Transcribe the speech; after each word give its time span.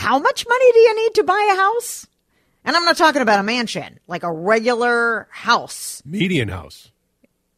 How 0.00 0.18
much 0.18 0.46
money 0.48 0.72
do 0.72 0.78
you 0.78 0.96
need 0.96 1.14
to 1.16 1.24
buy 1.24 1.50
a 1.52 1.56
house? 1.56 2.06
And 2.64 2.74
I'm 2.74 2.86
not 2.86 2.96
talking 2.96 3.20
about 3.20 3.38
a 3.38 3.42
mansion, 3.42 4.00
like 4.06 4.22
a 4.22 4.32
regular 4.32 5.28
house, 5.30 6.02
Median 6.06 6.48
house. 6.48 6.90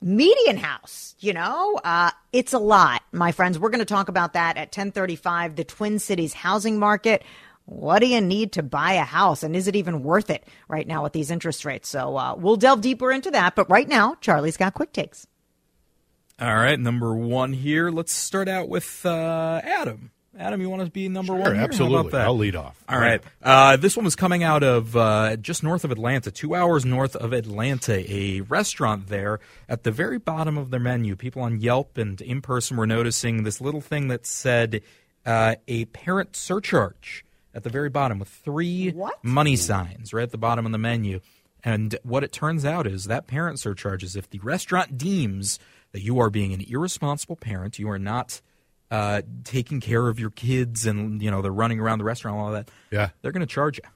median 0.00 0.56
house. 0.56 1.14
You 1.20 1.34
know, 1.34 1.78
uh, 1.84 2.10
it's 2.32 2.52
a 2.52 2.58
lot, 2.58 3.02
my 3.12 3.30
friends. 3.30 3.60
We're 3.60 3.70
going 3.70 3.78
to 3.78 3.84
talk 3.84 4.08
about 4.08 4.32
that 4.32 4.56
at 4.56 4.72
10:35. 4.72 5.54
The 5.54 5.62
Twin 5.62 6.00
Cities 6.00 6.32
housing 6.32 6.80
market. 6.80 7.22
What 7.66 8.00
do 8.00 8.08
you 8.08 8.20
need 8.20 8.50
to 8.54 8.64
buy 8.64 8.94
a 8.94 9.04
house, 9.04 9.44
and 9.44 9.54
is 9.54 9.68
it 9.68 9.76
even 9.76 10.02
worth 10.02 10.28
it 10.28 10.44
right 10.66 10.86
now 10.86 11.04
with 11.04 11.12
these 11.12 11.30
interest 11.30 11.64
rates? 11.64 11.88
So 11.88 12.16
uh, 12.16 12.34
we'll 12.34 12.56
delve 12.56 12.80
deeper 12.80 13.12
into 13.12 13.30
that. 13.30 13.54
But 13.54 13.70
right 13.70 13.88
now, 13.88 14.16
Charlie's 14.20 14.56
got 14.56 14.74
quick 14.74 14.92
takes. 14.92 15.28
All 16.40 16.56
right, 16.56 16.80
number 16.80 17.14
one 17.14 17.52
here. 17.52 17.92
Let's 17.92 18.12
start 18.12 18.48
out 18.48 18.68
with 18.68 19.06
uh, 19.06 19.60
Adam. 19.62 20.10
Adam, 20.38 20.60
you 20.62 20.70
want 20.70 20.82
to 20.82 20.90
be 20.90 21.08
number 21.08 21.34
one? 21.34 21.44
Sure, 21.44 21.52
here? 21.52 21.60
How 21.60 21.64
absolutely. 21.66 22.00
about 22.00 22.12
that? 22.12 22.26
I'll 22.26 22.36
lead 22.38 22.56
off. 22.56 22.82
All 22.88 22.98
right. 22.98 23.22
Uh, 23.42 23.76
this 23.76 23.96
one 23.96 24.04
was 24.04 24.16
coming 24.16 24.42
out 24.42 24.62
of 24.62 24.96
uh, 24.96 25.36
just 25.36 25.62
north 25.62 25.84
of 25.84 25.90
Atlanta, 25.90 26.30
two 26.30 26.54
hours 26.54 26.86
north 26.86 27.14
of 27.16 27.32
Atlanta, 27.34 28.10
a 28.10 28.40
restaurant 28.40 29.08
there. 29.08 29.40
At 29.68 29.82
the 29.82 29.90
very 29.90 30.18
bottom 30.18 30.56
of 30.56 30.70
their 30.70 30.80
menu, 30.80 31.16
people 31.16 31.42
on 31.42 31.60
Yelp 31.60 31.98
and 31.98 32.20
in 32.20 32.40
person 32.40 32.78
were 32.78 32.86
noticing 32.86 33.42
this 33.42 33.60
little 33.60 33.82
thing 33.82 34.08
that 34.08 34.26
said 34.26 34.80
uh, 35.26 35.56
a 35.68 35.84
parent 35.86 36.34
surcharge 36.34 37.24
at 37.54 37.62
the 37.62 37.70
very 37.70 37.90
bottom 37.90 38.18
with 38.18 38.28
three 38.28 38.90
What? 38.90 39.22
money 39.22 39.56
signs 39.56 40.14
right 40.14 40.22
at 40.22 40.30
the 40.30 40.38
bottom 40.38 40.64
of 40.64 40.72
the 40.72 40.78
menu. 40.78 41.20
And 41.62 41.94
what 42.02 42.24
it 42.24 42.32
turns 42.32 42.64
out 42.64 42.86
is 42.86 43.04
that 43.04 43.26
parent 43.26 43.60
surcharge 43.60 44.02
is 44.02 44.16
if 44.16 44.30
the 44.30 44.40
restaurant 44.40 44.96
deems 44.96 45.58
that 45.92 46.00
you 46.00 46.18
are 46.18 46.30
being 46.30 46.54
an 46.54 46.64
irresponsible 46.66 47.36
parent, 47.36 47.78
you 47.78 47.90
are 47.90 47.98
not 47.98 48.40
uh, 48.92 49.22
taking 49.44 49.80
care 49.80 50.06
of 50.08 50.20
your 50.20 50.30
kids, 50.30 50.86
and 50.86 51.20
you 51.22 51.30
know 51.30 51.40
they're 51.42 51.50
running 51.50 51.80
around 51.80 51.98
the 51.98 52.04
restaurant 52.04 52.36
and 52.36 52.44
all 52.46 52.52
that. 52.52 52.70
Yeah. 52.90 53.08
they're 53.22 53.32
going 53.32 53.40
to 53.40 53.46
charge 53.52 53.78
you. 53.78 53.88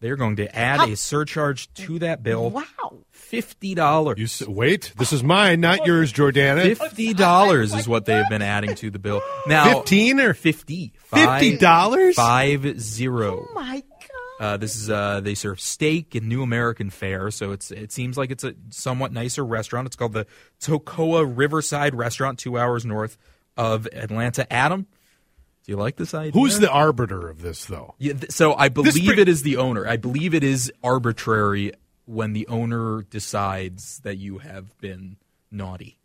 They're 0.00 0.16
going 0.16 0.36
to 0.36 0.54
add 0.54 0.80
How- 0.80 0.86
a 0.90 0.94
surcharge 0.94 1.72
to 1.74 1.98
that 2.00 2.22
bill. 2.22 2.50
Wow. 2.50 2.98
Fifty 3.10 3.74
dollars. 3.74 4.18
You 4.18 4.24
s- 4.26 4.46
wait. 4.46 4.92
This 4.98 5.12
is 5.14 5.24
mine, 5.24 5.60
not 5.60 5.86
yours, 5.86 6.12
Jordana. 6.12 6.76
Fifty 6.76 7.14
dollars 7.14 7.72
is 7.74 7.88
what 7.88 8.04
they've 8.04 8.28
been 8.28 8.42
adding 8.42 8.74
to 8.76 8.90
the 8.90 8.98
bill. 8.98 9.22
Now, 9.48 9.72
Fifteen 9.78 10.20
or 10.20 10.34
fifty. 10.34 10.92
fifty 10.98 11.56
dollars? 11.56 12.14
Five 12.16 12.78
zero. 12.78 13.46
Oh 13.50 13.54
my 13.54 13.82
God. 14.00 14.06
Uh, 14.38 14.56
this 14.58 14.76
is 14.76 14.90
uh, 14.90 15.20
they 15.20 15.34
serve 15.34 15.58
steak 15.58 16.14
and 16.14 16.28
New 16.28 16.42
American 16.42 16.90
fare, 16.90 17.30
so 17.30 17.52
it's 17.52 17.70
it 17.70 17.90
seems 17.90 18.18
like 18.18 18.30
it's 18.30 18.44
a 18.44 18.54
somewhat 18.68 19.12
nicer 19.12 19.42
restaurant. 19.44 19.86
It's 19.86 19.96
called 19.96 20.12
the 20.12 20.26
Toccoa 20.60 21.24
Riverside 21.34 21.94
Restaurant, 21.94 22.38
two 22.38 22.58
hours 22.58 22.84
north 22.84 23.16
of 23.56 23.86
Atlanta. 23.92 24.50
Adam, 24.52 24.86
do 25.64 25.72
you 25.72 25.76
like 25.78 25.96
this 25.96 26.14
idea? 26.14 26.32
Who's 26.32 26.58
the 26.60 26.70
arbiter 26.70 27.28
of 27.28 27.42
this, 27.42 27.64
though? 27.64 27.94
Yeah, 27.98 28.12
th- 28.12 28.30
so 28.30 28.54
I 28.54 28.68
believe 28.68 29.18
it 29.18 29.28
is 29.28 29.42
the 29.42 29.56
owner. 29.56 29.86
I 29.86 29.96
believe 29.96 30.34
it 30.34 30.44
is 30.44 30.72
arbitrary 30.84 31.72
when 32.04 32.32
the 32.32 32.46
owner 32.46 33.02
decides 33.02 33.98
that 34.00 34.16
you 34.16 34.38
have 34.38 34.78
been 34.78 35.16
naughty. 35.50 35.98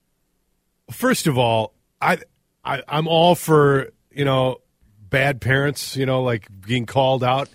First 0.90 1.28
of 1.28 1.38
all, 1.38 1.74
I, 2.02 2.18
I 2.66 2.82
I'm 2.88 3.08
all 3.08 3.36
for 3.36 3.92
you 4.12 4.26
know 4.26 4.58
bad 4.98 5.42
parents, 5.42 5.96
you 5.96 6.08
know, 6.08 6.24
like 6.24 6.48
being 6.66 6.88
called 6.88 7.24
out, 7.24 7.50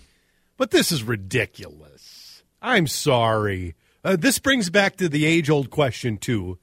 but 0.55 0.71
this 0.71 0.91
is 0.93 1.03
ridiculous. 1.03 2.43
I'm 2.61 2.87
sorry. 2.87 3.75
Uh, 4.03 4.15
this 4.15 4.39
brings 4.39 4.69
back 4.69 4.95
to 4.97 5.09
the 5.09 5.25
age 5.25 5.49
old 5.49 5.69
question 5.69 6.17
too. 6.17 6.57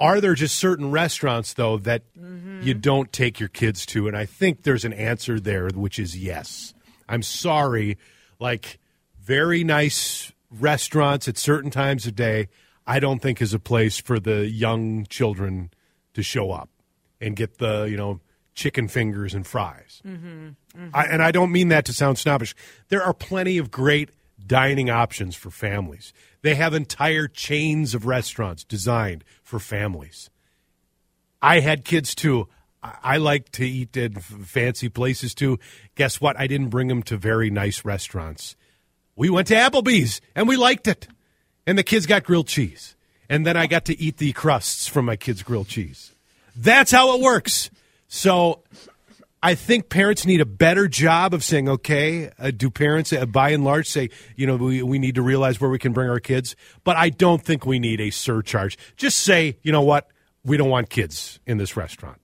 Are 0.00 0.20
there 0.20 0.34
just 0.34 0.56
certain 0.56 0.90
restaurants 0.90 1.54
though 1.54 1.78
that 1.78 2.02
you 2.14 2.22
mm-hmm. 2.22 2.80
don't 2.80 3.12
take 3.12 3.40
your 3.40 3.48
kids 3.48 3.84
to? 3.86 4.06
And 4.06 4.16
I 4.16 4.26
think 4.26 4.62
there's 4.62 4.84
an 4.84 4.92
answer 4.92 5.40
there, 5.40 5.68
which 5.68 5.98
is 5.98 6.16
yes. 6.16 6.72
I'm 7.08 7.22
sorry. 7.22 7.98
Like 8.38 8.78
very 9.20 9.64
nice 9.64 10.32
restaurants 10.50 11.28
at 11.28 11.36
certain 11.36 11.70
times 11.70 12.06
of 12.06 12.14
day, 12.14 12.48
I 12.86 13.00
don't 13.00 13.20
think 13.20 13.42
is 13.42 13.52
a 13.52 13.58
place 13.58 13.98
for 13.98 14.18
the 14.20 14.46
young 14.48 15.06
children 15.06 15.70
to 16.14 16.22
show 16.22 16.52
up 16.52 16.70
and 17.20 17.36
get 17.36 17.58
the 17.58 17.84
you 17.84 17.96
know 17.96 18.20
chicken 18.54 18.88
fingers 18.88 19.34
and 19.34 19.46
fries. 19.46 20.02
Mm-hmm. 20.06 20.48
Mm-hmm. 20.76 20.88
I, 20.94 21.04
and 21.04 21.22
I 21.22 21.30
don't 21.30 21.52
mean 21.52 21.68
that 21.68 21.84
to 21.86 21.92
sound 21.92 22.18
snobbish. 22.18 22.54
There 22.88 23.02
are 23.02 23.14
plenty 23.14 23.58
of 23.58 23.70
great 23.70 24.10
dining 24.44 24.90
options 24.90 25.36
for 25.36 25.50
families. 25.50 26.12
They 26.42 26.54
have 26.54 26.74
entire 26.74 27.28
chains 27.28 27.94
of 27.94 28.06
restaurants 28.06 28.64
designed 28.64 29.24
for 29.42 29.58
families. 29.58 30.30
I 31.42 31.60
had 31.60 31.84
kids 31.84 32.14
too. 32.14 32.48
I 32.82 33.16
like 33.16 33.50
to 33.52 33.66
eat 33.68 33.96
at 33.96 34.22
fancy 34.22 34.88
places 34.88 35.34
too. 35.34 35.58
Guess 35.96 36.20
what? 36.20 36.38
I 36.38 36.46
didn't 36.46 36.68
bring 36.68 36.88
them 36.88 37.02
to 37.04 37.16
very 37.16 37.50
nice 37.50 37.84
restaurants. 37.84 38.54
We 39.16 39.30
went 39.30 39.48
to 39.48 39.54
Applebee's 39.54 40.20
and 40.34 40.46
we 40.46 40.56
liked 40.56 40.86
it. 40.86 41.08
And 41.66 41.76
the 41.76 41.82
kids 41.82 42.06
got 42.06 42.24
grilled 42.24 42.46
cheese. 42.46 42.94
And 43.28 43.44
then 43.44 43.56
I 43.56 43.66
got 43.66 43.84
to 43.86 44.00
eat 44.00 44.16
the 44.18 44.32
crusts 44.32 44.86
from 44.86 45.04
my 45.04 45.16
kids' 45.16 45.42
grilled 45.42 45.68
cheese. 45.68 46.14
That's 46.56 46.92
how 46.92 47.14
it 47.14 47.20
works. 47.20 47.70
So 48.06 48.62
I 49.42 49.54
think 49.54 49.88
parents 49.88 50.26
need 50.26 50.40
a 50.40 50.46
better 50.46 50.88
job 50.88 51.32
of 51.32 51.44
saying, 51.44 51.68
okay, 51.68 52.30
uh, 52.38 52.50
do 52.50 52.70
parents 52.70 53.12
uh, 53.12 53.24
by 53.24 53.50
and 53.50 53.64
large 53.64 53.88
say, 53.88 54.10
you 54.34 54.46
know, 54.46 54.56
we, 54.56 54.82
we 54.82 54.98
need 54.98 55.14
to 55.14 55.22
realize 55.22 55.60
where 55.60 55.70
we 55.70 55.78
can 55.78 55.92
bring 55.92 56.10
our 56.10 56.18
kids? 56.18 56.56
But 56.82 56.96
I 56.96 57.10
don't 57.10 57.42
think 57.42 57.64
we 57.64 57.78
need 57.78 58.00
a 58.00 58.10
surcharge. 58.10 58.76
Just 58.96 59.18
say, 59.20 59.58
you 59.62 59.70
know 59.70 59.82
what? 59.82 60.08
We 60.44 60.56
don't 60.56 60.70
want 60.70 60.90
kids 60.90 61.38
in 61.46 61.58
this 61.58 61.76
restaurant. 61.76 62.20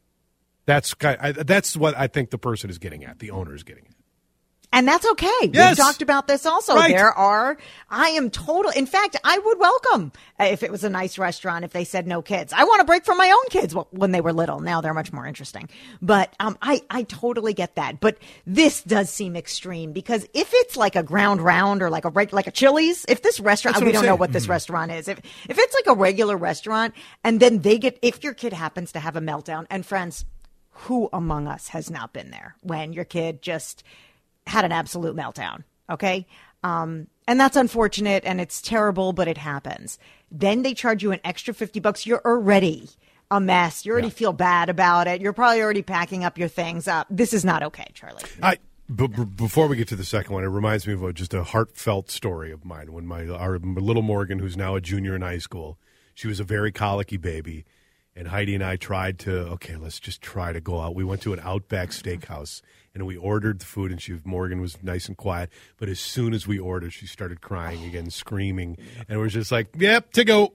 That's 0.67 0.95
ki- 0.95 1.09
I, 1.21 1.33
that's 1.33 1.77
what 1.77 1.97
I 1.97 2.09
think 2.09 2.31
the 2.31 2.39
person 2.39 2.71
is 2.71 2.79
getting 2.79 3.05
at. 3.05 3.19
The 3.21 3.31
owner 3.31 3.55
is 3.55 3.63
getting 3.63 3.85
at. 3.87 3.94
And 4.75 4.89
that's 4.89 5.07
okay. 5.13 5.31
Yes. 5.53 5.79
We've 5.79 5.87
talked 5.87 6.03
about 6.03 6.27
this 6.27 6.45
also. 6.45 6.75
Right. 6.75 6.95
There 6.95 7.13
are, 7.13 7.57
I 7.89 8.09
am 8.11 8.29
total. 8.31 8.73
In 8.73 8.87
fact, 8.87 9.17
I 9.23 9.39
would 9.39 9.59
welcome 9.59 10.13
uh, 10.41 10.45
if 10.45 10.65
it 10.65 10.71
was 10.73 10.83
a 10.83 10.91
nice 10.91 11.17
restaurant 11.17 11.65
if 11.65 11.73
they 11.73 11.85
said 11.85 12.07
no 12.09 12.23
kids. 12.23 12.53
I 12.53 12.65
want 12.65 12.83
a 12.83 12.85
break 12.85 13.05
from 13.05 13.17
my 13.17 13.31
own 13.31 13.45
kids 13.51 13.75
when 13.91 14.11
they 14.11 14.21
were 14.21 14.33
little. 14.33 14.59
Now 14.59 14.81
they're 14.81 14.93
much 14.93 15.13
more 15.13 15.27
interesting. 15.27 15.69
But 16.03 16.35
um, 16.41 16.59
I, 16.61 16.83
I 16.91 17.05
totally 17.05 17.55
get 17.55 17.77
that. 17.77 18.01
But 18.01 18.19
this 18.47 18.83
does 18.83 19.11
seem 19.11 19.37
extreme 19.37 19.93
because 19.93 20.27
if 20.35 20.51
it's 20.53 20.77
like 20.77 20.97
a 20.97 21.05
ground 21.05 21.41
round 21.41 21.81
or 21.81 21.89
like 21.89 22.05
a 22.05 22.11
reg- 22.11 22.33
like 22.33 22.49
a 22.49 22.51
Chili's, 22.51 23.07
if 23.09 23.23
this 23.23 23.39
restaurant, 23.39 23.77
we 23.77 23.87
I'm 23.87 23.93
don't 23.93 23.95
know 23.95 24.01
saying. 24.01 24.13
Mm-hmm. 24.15 24.21
what 24.21 24.33
this 24.33 24.49
restaurant 24.49 24.91
is. 24.91 25.07
If 25.07 25.19
if 25.49 25.57
it's 25.59 25.75
like 25.75 25.87
a 25.87 25.95
regular 25.99 26.37
restaurant 26.37 26.95
and 27.23 27.39
then 27.39 27.61
they 27.61 27.79
get, 27.79 27.99
if 28.03 28.25
your 28.25 28.35
kid 28.35 28.53
happens 28.53 28.91
to 28.93 28.99
have 28.99 29.15
a 29.15 29.21
meltdown, 29.21 29.67
and 29.71 29.87
friends, 29.87 30.25
who 30.71 31.09
among 31.13 31.47
us 31.47 31.69
has 31.69 31.91
not 31.91 32.13
been 32.13 32.33
there 32.33 32.57
when 32.63 32.93
your 32.93 33.05
kid 33.05 33.41
just 33.41 33.85
had 34.47 34.65
an 34.65 34.73
absolute 34.73 35.17
meltdown? 35.17 35.65
Okay. 35.91 36.27
Um, 36.63 37.09
and 37.27 37.39
that's 37.39 37.57
unfortunate 37.57 38.25
and 38.25 38.41
it's 38.41 38.61
terrible, 38.63 39.13
but 39.13 39.29
it 39.29 39.39
happens. 39.39 39.99
Then 40.31 40.63
they 40.63 40.75
charge 40.75 41.03
you 41.03 41.13
an 41.13 41.21
extra 41.25 41.55
50 41.55 41.81
bucks. 41.81 42.07
You're 42.07 42.23
already 42.25 42.89
a 43.31 43.41
mess. 43.41 43.85
You 43.85 43.93
already 43.93 44.11
feel 44.11 44.33
bad 44.33 44.69
about 44.69 45.07
it. 45.07 45.21
You're 45.21 45.33
probably 45.33 45.63
already 45.63 45.83
packing 45.83 46.25
up 46.25 46.39
your 46.39 46.49
things 46.49 46.89
up. 46.89 47.07
This 47.11 47.33
is 47.33 47.45
not 47.45 47.63
okay, 47.63 47.87
Charlie. 47.95 48.23
I 48.43 48.59
b- 48.95 49.07
b- 49.07 49.25
before 49.25 49.67
we 49.67 49.77
get 49.77 49.89
to 49.89 49.97
the 49.97 50.05
second 50.05 50.35
one, 50.35 50.45
it 50.45 50.49
reminds 50.49 50.87
me 50.87 50.93
of 50.93 51.03
a, 51.03 51.13
just 51.13 51.35
a 51.35 51.43
heartfelt 51.43 52.11
story 52.11 52.53
of 52.53 52.65
mine 52.65 52.93
when 52.93 53.07
my 53.07 53.27
our 53.27 53.59
little 53.59 54.03
Morgan, 54.03 54.39
who's 54.39 54.57
now 54.57 54.75
a 54.75 54.81
junior 54.81 55.15
in 55.17 55.23
high 55.23 55.39
school, 55.39 55.79
she 56.15 56.29
was 56.29 56.41
a 56.41 56.45
very 56.45 56.73
colicky 56.73 57.17
baby, 57.17 57.65
and 58.17 58.29
Heidi 58.29 58.55
and 58.55 58.65
I 58.65 58.77
tried 58.77 59.19
to 59.21 59.39
okay, 59.55 59.77
let's 59.77 59.99
just 60.01 60.23
try 60.23 60.53
to 60.53 60.61
go 60.61 60.81
out. 60.81 60.95
We 60.95 61.05
went 61.05 61.23
to 61.23 61.33
an 61.33 61.41
Outback 61.41 61.91
Steakhouse, 61.91 62.63
and 62.95 63.07
we 63.07 63.17
ordered 63.17 63.61
the 63.61 63.65
food, 63.67 63.91
and 63.91 64.01
she 64.01 64.19
Morgan 64.25 64.61
was 64.61 64.83
nice 64.83 65.09
and 65.09 65.17
quiet. 65.17 65.51
But 65.79 65.89
as 65.89 66.01
soon 66.01 66.33
as 66.35 66.47
we 66.47 66.59
ordered, 66.59 66.93
she 66.93 67.07
started 67.07 67.41
crying 67.41 67.85
again, 67.85 68.11
screaming, 68.11 68.79
and 69.09 69.19
we're 69.19 69.29
just 69.29 69.51
like, 69.53 69.69
"Yep, 69.79 70.13
to 70.13 70.25
go." 70.25 70.55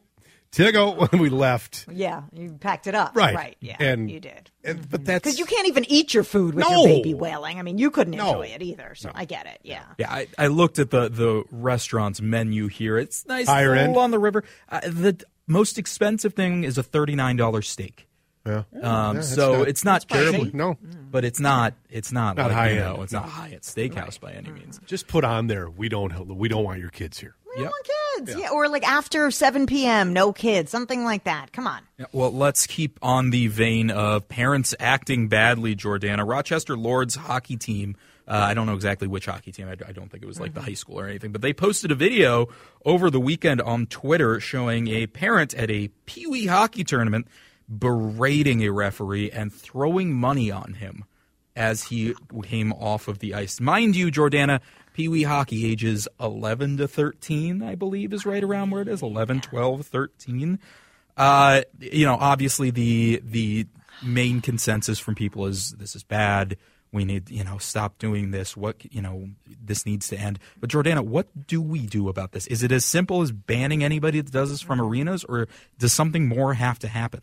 To 0.54 0.72
go 0.72 0.94
when 1.12 1.22
we 1.22 1.30
left, 1.30 1.86
Yeah, 1.92 2.24
you 2.34 2.54
packed 2.60 2.88
it 2.88 2.96
up. 2.96 3.16
right? 3.16 3.36
Right. 3.36 3.58
Yeah, 3.60 3.76
and 3.80 4.10
you 4.10 4.20
did. 4.20 4.50
and, 4.64 4.90
but 4.90 5.06
that's 5.06 5.24
Because 5.24 5.38
you 5.38 5.46
can't 5.46 5.68
even 5.68 5.86
eat 5.88 6.12
your 6.12 6.24
food 6.24 6.56
with 6.56 6.66
No. 6.68 6.72
your 6.78 6.88
baby 6.88 7.14
wailing. 7.14 7.60
I 7.60 7.62
mean, 7.62 7.78
you 7.78 7.92
couldn't 7.92 8.16
No. 8.18 8.30
enjoy 8.42 8.48
it 8.56 8.64
either. 8.64 8.96
So 8.96 9.12
I 9.14 9.26
get 9.26 9.46
it. 9.46 9.60
Yeah. 9.62 9.84
Yeah, 10.00 10.12
I, 10.12 10.28
I 10.40 10.48
looked 10.48 10.80
at 10.80 10.90
the 10.90 11.08
the 11.08 11.44
restaurant's 11.52 12.20
menu 12.20 12.66
here. 12.66 12.98
It's 12.98 13.28
nice, 13.28 13.46
Higher 13.46 13.76
full 13.76 13.78
end? 13.78 13.98
on 13.98 14.10
the 14.10 14.18
river. 14.18 14.44
Uh, 14.70 14.80
the 14.88 15.24
most 15.50 15.78
expensive 15.78 16.34
thing 16.34 16.64
is 16.64 16.78
a 16.78 16.84
thirty 16.84 17.16
nine 17.16 17.36
dollar 17.36 17.62
steak. 17.62 18.06
Yeah. 18.46 18.64
Um, 18.82 19.18
that's 19.18 19.34
so 19.36 19.58
not- 19.60 19.68
it's 19.68 19.84
not 19.84 20.08
terribly, 20.08 20.50
No, 20.54 20.78
but 21.12 21.26
it's 21.26 21.40
not 21.42 21.74
it's 21.90 22.12
not, 22.14 22.38
Not 22.38 22.48
like, 22.48 22.54
high 22.56 22.70
you 22.72 22.80
end. 22.82 22.96
know, 22.98 23.04
it's 23.04 23.12
not 23.12 23.28
high 23.28 23.50
at 23.52 23.64
steakhouse 23.64 24.18
by 24.20 24.32
any 24.32 24.50
means. 24.52 24.80
just 24.86 25.08
put 25.08 25.24
on 25.26 25.48
there. 25.48 25.70
We 25.70 25.90
don't. 25.90 26.26
We 26.38 26.48
don't 26.48 26.64
want 26.64 26.80
your 26.80 26.90
kids 26.90 27.20
here. 27.20 27.36
We 27.56 27.62
Yep. 27.64 27.72
don't 27.72 27.72
want 27.72 28.28
kids. 28.28 28.40
Yeah. 28.40 28.50
Or 28.52 28.68
like 28.70 28.88
after 28.88 29.30
7 29.32 29.66
p.m., 29.68 30.14
no 30.14 30.32
kids, 30.32 30.72
something 30.72 31.04
like 31.04 31.26
that. 31.26 31.52
Come 31.52 31.68
on. 31.68 31.82
Yeah, 31.98 32.06
well, 32.12 32.32
let's 32.32 32.66
keep 32.68 32.98
on 33.02 33.32
the 33.32 33.48
vein 33.48 33.92
of 33.92 34.28
parents 34.30 34.74
acting 34.80 35.28
badly, 35.28 35.76
Jordana. 35.76 36.28
Rochester 36.28 36.78
Lourdes 36.78 37.16
hockey 37.16 37.58
team. 37.58 37.96
Uh, 38.30 38.36
I 38.36 38.54
don't 38.54 38.68
know 38.68 38.76
exactly 38.76 39.08
which 39.08 39.26
hockey 39.26 39.52
team. 39.52 39.68
I, 39.68 39.72
I 39.72 39.92
don't 39.92 40.10
think 40.10 40.22
it 40.22 40.28
was 40.28 40.40
like 40.40 40.54
the 40.54 40.62
high 40.62 40.76
school 40.76 41.00
or 41.00 41.08
anything, 41.08 41.32
but 41.32 41.42
they 41.42 41.52
posted 41.52 41.92
a 41.92 41.96
video 41.96 42.48
over 42.86 43.10
the 43.10 43.20
weekend 43.20 43.60
on 43.60 43.88
Twitter 43.88 44.40
showing 44.40 44.88
a 44.88 45.08
parent 45.08 45.56
at 45.56 45.72
a 45.72 45.88
Pee 46.06 46.28
Wee 46.28 46.46
hockey 46.46 46.84
tournament 46.84 47.28
berating 47.68 48.62
a 48.62 48.70
referee 48.70 49.32
and 49.32 49.52
throwing 49.52 50.14
money 50.14 50.52
on 50.52 50.74
him 50.74 51.06
as 51.56 51.86
he 51.86 52.14
came 52.44 52.72
off 52.74 53.08
of 53.08 53.18
the 53.18 53.34
ice. 53.34 53.60
Mind 53.60 53.96
you, 53.96 54.12
Jordana, 54.12 54.62
Pee 54.94 55.08
Wee 55.08 55.24
hockey 55.24 55.66
ages 55.66 56.08
11 56.20 56.78
to 56.78 56.88
13, 56.88 57.64
I 57.64 57.74
believe, 57.74 58.14
is 58.14 58.26
right 58.26 58.44
around 58.44 58.70
where 58.70 58.82
it 58.84 58.88
is 58.88 59.02
11, 59.02 59.42
12, 59.42 59.86
13. 59.88 60.60
Uh, 61.18 61.62
you 61.80 62.06
know, 62.06 62.16
obviously 62.16 62.70
the 62.70 63.22
the 63.26 63.66
main 64.02 64.40
consensus 64.40 65.00
from 65.00 65.16
people 65.16 65.48
is 65.48 65.72
this 65.72 65.96
is 65.96 66.04
bad. 66.04 66.58
We 66.92 67.06
need, 67.06 67.30
you 67.30 67.44
know, 67.44 67.60
stop 67.60 68.00
doing 68.00 68.32
this. 68.32 68.58
What, 68.58 68.78
you 68.92 69.02
know, 69.02 69.30
this 69.64 69.86
needs 69.86 70.08
to 70.08 70.18
end. 70.18 70.40
But 70.60 70.72
Jordana, 70.72 71.02
what 71.02 71.48
do 71.48 71.62
we 71.62 71.86
do 71.86 72.10
about 72.10 72.32
this? 72.32 72.48
Is 72.48 72.64
it 72.64 72.72
as 72.72 72.84
simple 72.84 73.22
as 73.22 73.32
banning 73.32 73.84
anybody 73.84 74.22
that 74.22 74.32
does 74.32 74.50
this 74.50 74.62
from 74.62 74.82
arenas, 74.82 75.24
or 75.24 75.48
does 75.78 75.94
something 75.94 76.28
more 76.28 76.56
have 76.56 76.80
to 76.80 76.88
happen? 76.88 77.22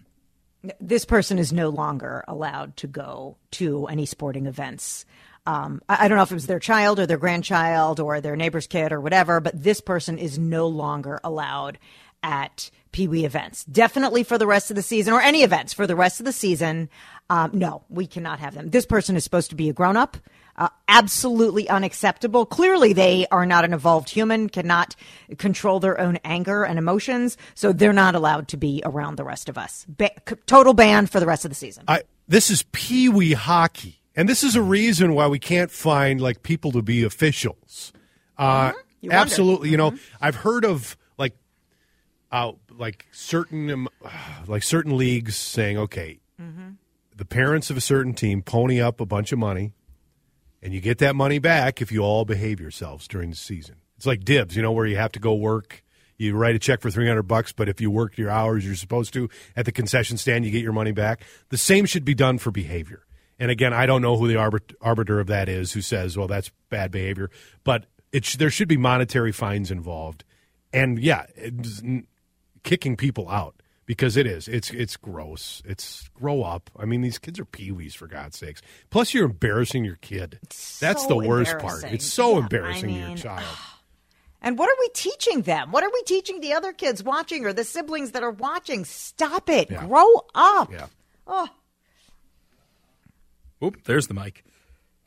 This 0.81 1.05
person 1.05 1.39
is 1.39 1.53
no 1.53 1.69
longer 1.69 2.25
allowed 2.29 2.77
to 2.79 2.87
go 2.87 3.37
to 3.53 3.87
any 3.87 4.07
sporting 4.07 4.47
events. 4.47 5.05
Um, 5.47 5.81
I, 5.89 6.05
I 6.05 6.09
don't 6.09 6.17
know 6.17 6.23
if 6.23 6.31
it 6.31 6.35
was 6.35 6.47
their 6.47 6.59
child 6.59 6.99
or 6.99 7.07
their 7.07 7.19
grandchild 7.19 8.01
or 8.01 8.21
their 8.21 8.37
neighbor's 8.37 8.67
kid 8.67 8.93
or 8.93 9.01
whatever, 9.01 9.41
but 9.41 9.61
this 9.61 9.81
person 9.81 10.19
is 10.19 10.39
no 10.39 10.67
longer 10.67 11.21
allowed 11.23 11.79
at 12.23 12.71
Pee 12.93 13.09
Wee 13.09 13.25
events. 13.25 13.65
Definitely 13.65 14.25
for 14.25 14.39
the 14.39 14.47
rest 14.47 14.71
of 14.71 14.77
the 14.77 14.83
season 14.83 15.13
or 15.13 15.21
any 15.21 15.43
events 15.43 15.73
for 15.73 15.87
the 15.87 15.95
rest 15.95 16.19
of 16.19 16.27
the 16.27 16.33
season. 16.33 16.89
Um, 17.29 17.51
no, 17.55 17.83
we 17.89 18.07
cannot 18.07 18.39
have 18.39 18.55
them. 18.55 18.71
This 18.71 18.87
person 18.87 19.17
is 19.17 19.25
supposed 19.25 19.51
to 19.51 19.57
be 19.57 19.69
a 19.69 19.73
grown 19.73 19.97
up. 19.97 20.17
Uh, 20.59 20.69
absolutely 20.89 21.69
unacceptable. 21.69 22.47
Clearly, 22.47 22.93
they 22.95 23.27
are 23.31 23.45
not 23.45 23.65
an 23.65 23.75
evolved 23.75 24.09
human, 24.09 24.49
cannot 24.49 24.97
control 25.37 25.81
their 25.81 26.01
own 26.01 26.17
anger 26.25 26.65
and 26.65 26.79
emotions, 26.79 27.37
so 27.55 27.73
they're 27.73 27.93
not 27.93 28.15
allowed 28.15 28.49
to 28.49 28.57
be 28.57 28.81
around 28.85 29.17
the 29.17 29.25
rest 29.25 29.49
of 29.51 29.59
us. 29.59 29.85
Ba- 29.89 30.13
total 30.47 30.73
ban 30.73 31.07
for 31.09 31.21
the 31.21 31.27
rest 31.27 31.45
of 31.45 31.51
the 31.51 31.55
season. 31.55 31.85
I 31.89 32.03
this 32.27 32.51
is 32.51 32.65
Pee 32.73 33.09
Wee 33.11 33.35
hockey, 33.35 34.01
and 34.15 34.29
this 34.29 34.43
is 34.43 34.57
a 34.57 34.63
reason 34.63 35.15
why 35.15 35.27
we 35.27 35.39
can't 35.39 35.71
find 35.71 36.21
like 36.23 36.43
people 36.43 36.73
to 36.73 36.81
be 36.81 37.03
officials. 37.05 37.93
Uh, 38.39 38.73
You 39.03 39.11
wonder. 39.11 39.21
absolutely, 39.21 39.69
you 39.71 39.77
know, 39.77 39.95
I've 40.23 40.37
heard 40.37 40.65
of 40.65 40.97
like, 41.19 41.37
uh, 42.33 42.53
like 42.71 43.05
certain 43.13 43.69
um, 43.71 43.89
like 44.47 44.63
certain 44.63 44.97
leagues 44.97 45.37
saying, 45.37 45.77
okay, 45.77 46.19
the 47.17 47.25
parents 47.25 47.71
of 47.71 47.77
a 47.77 47.81
certain 47.81 48.13
team 48.13 48.43
pony 48.43 48.81
up 48.81 49.01
a 49.01 49.07
bunch 49.07 49.33
of 49.33 49.39
money, 49.39 49.73
and 50.63 50.75
you 50.75 50.81
get 50.81 50.99
that 50.99 51.17
money 51.17 51.39
back 51.39 51.81
if 51.81 51.91
you 51.91 52.01
all 52.03 52.25
behave 52.25 52.61
yourselves 52.61 53.09
during 53.09 53.31
the 53.31 53.37
season. 53.37 53.77
It's 53.97 54.07
like 54.07 54.25
dibs, 54.25 54.55
you 54.55 54.63
know, 54.63 54.73
where 54.73 54.87
you 54.87 54.97
have 54.97 55.13
to 55.13 55.21
go 55.21 55.35
work. 55.35 55.83
You 56.19 56.35
write 56.35 56.55
a 56.55 56.59
check 56.59 56.81
for 56.81 56.91
three 56.91 57.07
hundred 57.07 57.25
bucks, 57.25 57.53
but 57.53 57.69
if 57.69 57.81
you 57.81 57.91
work 57.91 58.17
your 58.19 58.31
hours 58.31 58.65
you're 58.65 58.75
supposed 58.75 59.13
to 59.15 59.29
at 59.55 59.65
the 59.65 59.73
concession 59.73 60.17
stand, 60.17 60.45
you 60.45 60.51
get 60.51 60.63
your 60.63 60.73
money 60.73 60.93
back. 60.93 61.23
The 61.51 61.59
same 61.59 61.87
should 61.87 62.05
be 62.05 62.15
done 62.15 62.39
for 62.39 62.51
behavior. 62.51 63.07
And 63.39 63.51
again, 63.51 63.75
I 63.75 63.85
don't 63.85 64.01
know 64.01 64.17
who 64.17 64.29
the 64.29 64.35
arbit- 64.35 64.75
arbiter 64.81 65.21
of 65.21 65.27
that 65.27 65.49
is 65.49 65.73
who 65.73 65.83
says, 65.83 66.17
"Well, 66.17 66.27
that's 66.27 66.51
bad 66.71 66.91
behavior," 66.91 67.31
but 67.65 67.87
it 68.13 68.25
sh- 68.25 68.37
there 68.37 68.51
should 68.51 68.69
be 68.69 68.79
monetary 68.79 69.33
fines 69.33 69.71
involved. 69.71 70.25
And 70.73 70.99
yeah, 70.99 71.27
n- 71.37 72.07
kicking 72.63 72.97
people 72.97 73.29
out 73.29 73.63
because 73.87 74.17
it 74.17 74.27
is. 74.27 74.49
It's 74.49 74.71
it's 74.71 74.97
gross. 74.97 75.63
It's 75.65 76.09
grow 76.15 76.43
up. 76.43 76.71
I 76.79 76.85
mean, 76.85 77.01
these 77.01 77.19
kids 77.19 77.39
are 77.39 77.45
peewees 77.45 77.95
for 77.95 78.07
God's 78.07 78.37
sakes. 78.37 78.61
Plus, 78.91 79.15
you're 79.15 79.25
embarrassing 79.25 79.85
your 79.85 79.97
kid. 79.97 80.39
That's 80.81 81.03
so 81.03 81.09
the 81.09 81.17
worst 81.17 81.59
part. 81.59 81.85
It's 81.85 82.05
so 82.05 82.33
Yeah, 82.33 82.37
I 82.37 82.41
embarrassing 82.41 82.89
to 82.89 83.09
your 83.09 83.17
child. 83.17 83.57
And 84.43 84.59
what 84.59 84.69
are 84.69 84.77
we 84.79 84.89
teaching 84.91 85.43
them? 85.43 85.73
What 85.73 85.83
are 85.83 85.91
we 85.93 86.03
teaching 86.03 86.41
the 86.41 86.53
other 86.53 86.73
kids 86.73 87.03
watching 87.03 87.47
or 87.47 87.53
the 87.53 87.65
siblings 87.65 88.13
that 88.13 88.23
are 88.23 88.31
watching? 88.31 88.85
Stop 88.85 89.49
it. 89.49 89.71
Yeah. 89.71 89.87
Grow 89.87 90.07
up. 90.35 90.71
Yeah. 90.73 90.87
Oh, 91.27 91.49
Oop, 93.65 93.85
there's 93.85 94.07
the 94.07 94.15
mic. 94.15 94.45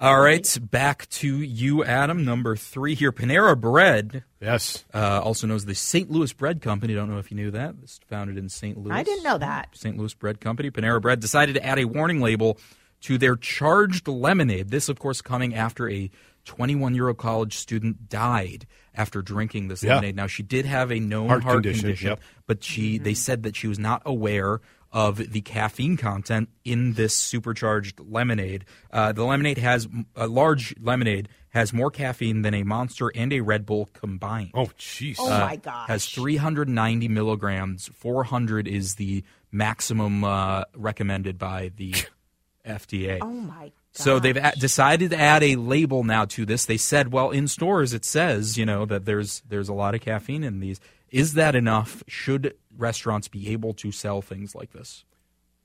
All 0.02 0.22
right, 0.22 0.58
back 0.72 1.10
to 1.10 1.28
you, 1.42 1.84
Adam. 1.84 2.24
Number 2.24 2.56
three 2.56 2.96
here. 2.96 3.12
Panera 3.12 3.60
Bread, 3.60 4.24
Yes. 4.40 4.86
uh, 4.94 5.20
also 5.22 5.46
known 5.46 5.58
as 5.58 5.66
the 5.66 5.76
St. 5.76 6.10
Louis 6.10 6.32
Bread 6.32 6.62
Company. 6.62 6.94
Don't 6.94 7.10
know 7.10 7.18
if 7.18 7.32
you 7.32 7.36
knew 7.36 7.52
that. 7.52 7.76
It's 7.84 8.00
founded 8.08 8.38
in 8.38 8.48
St. 8.48 8.78
Louis. 8.78 8.94
I 8.94 9.04
didn't 9.04 9.24
know 9.26 9.38
that. 9.38 9.70
St. 9.76 9.98
Louis 9.98 10.14
Bread 10.14 10.40
Company. 10.40 10.72
Panera 10.72 11.02
Bread 11.02 11.20
decided 11.20 11.56
to 11.56 11.66
add 11.66 11.80
a 11.80 11.84
warning 11.86 12.22
label 12.22 12.58
to 13.02 13.18
their 13.18 13.36
charged 13.36 14.08
lemonade. 14.08 14.70
This, 14.70 14.88
of 14.88 15.00
course, 15.00 15.22
coming 15.22 15.54
after 15.54 15.90
a 15.90 16.10
21 16.46 16.96
year 16.96 17.10
old 17.10 17.18
college 17.18 17.58
student 17.58 18.08
died 18.08 18.66
after 18.96 19.22
drinking 19.22 19.68
this 19.68 19.84
Yeah. 19.84 19.96
lemonade. 19.96 20.16
Now, 20.16 20.28
she 20.28 20.44
did 20.44 20.66
have 20.66 20.94
a 20.94 21.00
known 21.02 21.28
Heart 21.28 21.44
heart, 21.44 21.54
condition, 21.56 21.82
condition, 21.82 22.08
yep. 22.12 22.22
but 22.48 22.64
she 22.64 22.98
they 23.00 23.14
said 23.14 23.44
that 23.44 23.58
she 23.58 23.68
was 23.68 23.78
not 23.78 24.02
aware 24.06 24.62
of 24.92 25.18
the 25.32 25.42
caffeine 25.42 25.98
content 25.98 26.50
in 26.66 26.94
this 26.94 27.14
supercharged 27.14 28.00
lemonade. 28.00 28.66
Uh, 28.92 29.12
the 29.12 29.24
lemonade 29.24 29.58
has 29.60 29.88
a 30.16 30.28
large 30.28 30.74
lemonade 30.82 31.30
has 31.50 31.74
more 31.74 31.90
caffeine 31.90 32.44
than 32.44 32.54
a 32.54 32.62
Monster 32.64 33.12
and 33.16 33.34
a 33.34 33.40
Red 33.42 33.66
Bull 33.66 33.90
combined. 33.94 34.52
Oh, 34.54 34.68
jeez. 34.78 35.16
oh 35.20 35.32
Uh, 35.32 35.40
my 35.40 35.56
gosh. 35.56 35.88
Has 35.88 36.06
390 36.06 37.08
milligrams. 37.08 37.88
400 37.96 38.68
is 38.68 38.96
the 38.96 39.24
maximum 39.52 40.24
uh, 40.24 40.64
recommended 40.76 41.38
by 41.40 41.72
the 41.76 41.94
FDA. 42.66 43.18
oh 43.22 43.28
my 43.32 43.64
god. 43.66 43.72
So 43.94 44.20
they've 44.20 44.38
a- 44.38 44.54
decided 44.60 45.10
to 45.12 45.18
add 45.20 45.42
a 45.42 45.56
label 45.56 46.04
now 46.04 46.26
to 46.26 46.46
this. 46.46 46.66
They 46.66 46.78
said, 46.78 47.12
well, 47.12 47.32
in 47.32 47.48
stores 47.48 47.94
it 47.94 48.06
says, 48.06 48.56
you 48.58 48.66
know, 48.66 48.86
that 48.86 49.06
there's 49.06 49.42
there's 49.50 49.70
a 49.70 49.74
lot 49.74 49.96
of 49.96 50.02
caffeine 50.02 50.44
in 50.44 50.60
these. 50.60 50.80
Is 51.12 51.34
that 51.34 51.56
enough? 51.56 52.04
Should 52.08 52.56
restaurants 52.78 53.28
be 53.28 53.50
able 53.50 53.74
to 53.76 53.92
sell 53.92 54.22
things 54.22 54.56
like 54.56 54.72
this? 54.72 55.04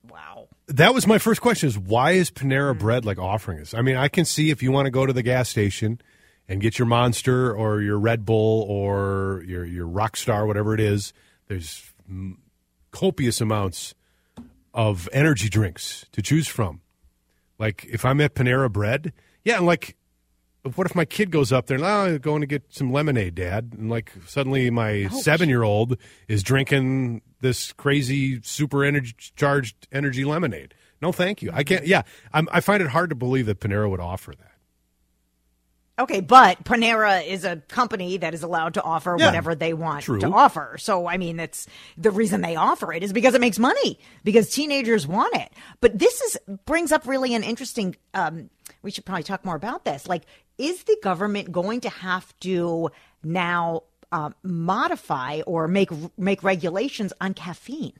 Wow. 0.09 0.47
That 0.67 0.93
was 0.93 1.07
my 1.07 1.17
first 1.17 1.41
question: 1.41 1.67
is 1.67 1.77
why 1.77 2.11
is 2.11 2.29
Panera 2.31 2.77
Bread 2.77 3.05
like 3.05 3.17
offering 3.17 3.57
this? 3.59 3.73
I 3.73 3.81
mean, 3.81 3.95
I 3.95 4.07
can 4.07 4.25
see 4.25 4.49
if 4.49 4.61
you 4.61 4.71
want 4.71 4.85
to 4.85 4.91
go 4.91 5.05
to 5.05 5.13
the 5.13 5.23
gas 5.23 5.49
station 5.49 5.99
and 6.47 6.61
get 6.61 6.77
your 6.77 6.85
Monster 6.87 7.53
or 7.53 7.81
your 7.81 7.97
Red 7.97 8.25
Bull 8.25 8.63
or 8.69 9.43
your 9.47 9.65
your 9.65 9.87
Rockstar, 9.87 10.45
whatever 10.45 10.73
it 10.73 10.79
is. 10.79 11.13
There's 11.47 11.91
copious 12.91 13.41
amounts 13.41 13.95
of 14.73 15.09
energy 15.11 15.49
drinks 15.49 16.05
to 16.11 16.21
choose 16.21 16.47
from. 16.47 16.81
Like 17.57 17.85
if 17.85 18.05
I'm 18.05 18.21
at 18.21 18.35
Panera 18.35 18.71
Bread, 18.71 19.13
yeah, 19.43 19.57
and 19.57 19.65
like. 19.65 19.95
What 20.73 20.87
if 20.87 20.95
my 20.95 21.05
kid 21.05 21.29
goes 21.29 21.51
up 21.51 21.67
there 21.67 21.75
and 21.75 21.85
oh, 21.85 22.05
I'm 22.05 22.17
going 22.17 22.41
to 22.41 22.47
get 22.47 22.63
some 22.73 22.91
lemonade, 22.91 23.35
Dad? 23.35 23.73
And 23.77 23.89
like 23.89 24.11
suddenly 24.25 24.71
my 24.71 25.07
seven 25.09 25.47
year 25.47 25.61
old 25.61 25.97
is 26.27 26.41
drinking 26.41 27.21
this 27.41 27.71
crazy 27.73 28.41
super 28.41 28.83
energy 28.83 29.13
charged 29.35 29.87
energy 29.91 30.25
lemonade. 30.25 30.73
No, 31.01 31.11
thank 31.11 31.43
you. 31.43 31.51
I 31.53 31.63
can't. 31.63 31.85
Yeah, 31.85 32.01
I'm, 32.33 32.49
I 32.51 32.61
find 32.61 32.81
it 32.81 32.87
hard 32.89 33.11
to 33.11 33.15
believe 33.15 33.45
that 33.45 33.59
Panera 33.59 33.87
would 33.89 33.99
offer 33.99 34.31
that. 34.31 34.51
Okay, 35.97 36.19
but 36.19 36.63
Panera 36.65 37.25
is 37.25 37.45
a 37.45 37.57
company 37.67 38.17
that 38.17 38.33
is 38.33 38.43
allowed 38.43 38.73
to 38.73 38.83
offer 38.83 39.15
Yeah, 39.17 39.27
whatever 39.27 39.55
they 39.55 39.73
want 39.73 40.03
true. 40.03 40.19
to 40.19 40.27
offer. 40.27 40.75
So, 40.77 41.07
I 41.07 41.17
mean, 41.17 41.39
it's 41.39 41.67
the 41.97 42.11
reason 42.11 42.41
they 42.41 42.57
offer 42.57 42.91
it 42.91 43.01
is 43.01 43.13
because 43.13 43.33
it 43.33 43.39
makes 43.39 43.57
money 43.57 43.99
because 44.25 44.49
teenagers 44.49 45.07
want 45.07 45.33
it. 45.35 45.53
But 45.79 45.97
this 45.97 46.19
is 46.21 46.37
brings 46.65 46.91
up 46.91 47.07
really 47.07 47.33
an 47.33 47.43
interesting. 47.43 47.95
Um, 48.13 48.49
we 48.85 48.91
should 48.91 49.03
probably 49.05 49.23
talk 49.23 49.43
more 49.43 49.55
about 49.55 49.83
this. 49.83 50.07
Like, 50.07 50.23
is 50.57 50.83
the 50.85 50.95
government 51.03 51.51
going 51.51 51.81
to 51.81 51.89
have 51.89 52.37
to 52.41 52.89
now 53.23 53.83
um, 54.13 54.33
modify 54.43 55.41
or 55.41 55.67
make 55.67 55.89
make 56.17 56.43
regulations 56.43 57.11
on 57.19 57.33
caffeine? 57.33 57.93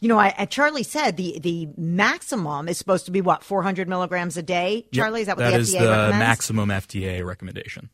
you 0.00 0.06
know, 0.08 0.18
I, 0.18 0.32
I- 0.38 0.44
Charlie 0.46 0.82
said 0.84 1.16
the 1.16 1.38
the 1.40 1.68
maximum 1.76 2.68
is 2.68 2.78
supposed 2.78 3.06
to 3.06 3.10
be 3.10 3.20
what 3.22 3.42
400 3.42 3.88
milligrams 3.88 4.36
a 4.36 4.42
day. 4.42 4.76
Yep, 4.76 4.92
Charlie, 4.92 5.20
is 5.22 5.26
that 5.26 5.36
what 5.38 5.44
that 5.44 5.50
the 5.54 5.58
is 5.58 5.74
FDA 5.74 5.80
the 5.80 5.88
recommends? 5.88 6.18
maximum 6.18 6.68
FDA 6.68 7.24
recommendation. 7.26 7.88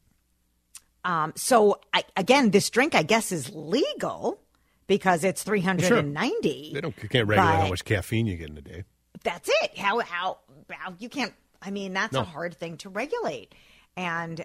Um, 1.04 1.32
so 1.36 1.80
I, 1.92 2.02
again, 2.16 2.50
this 2.50 2.68
drink, 2.70 2.94
I 2.94 3.02
guess, 3.02 3.30
is 3.30 3.50
legal 3.54 4.40
because 4.86 5.22
it's 5.22 5.42
390. 5.42 6.70
They 6.74 6.80
don't 6.80 6.94
you 7.02 7.08
can't 7.08 7.28
regulate 7.28 7.50
how 7.56 7.68
much 7.68 7.84
caffeine 7.84 8.26
you 8.26 8.36
get 8.36 8.50
in 8.50 8.58
a 8.58 8.62
day. 8.62 8.84
that's 9.22 9.48
it. 9.62 9.78
How 9.78 10.00
how 10.00 10.38
how 10.70 10.94
you 10.98 11.08
can't? 11.08 11.32
I 11.64 11.70
mean, 11.70 11.92
that's 11.92 12.12
No. 12.12 12.20
a 12.20 12.24
hard 12.24 12.54
thing 12.56 12.76
to 12.78 12.88
regulate, 12.88 13.54
and 13.96 14.44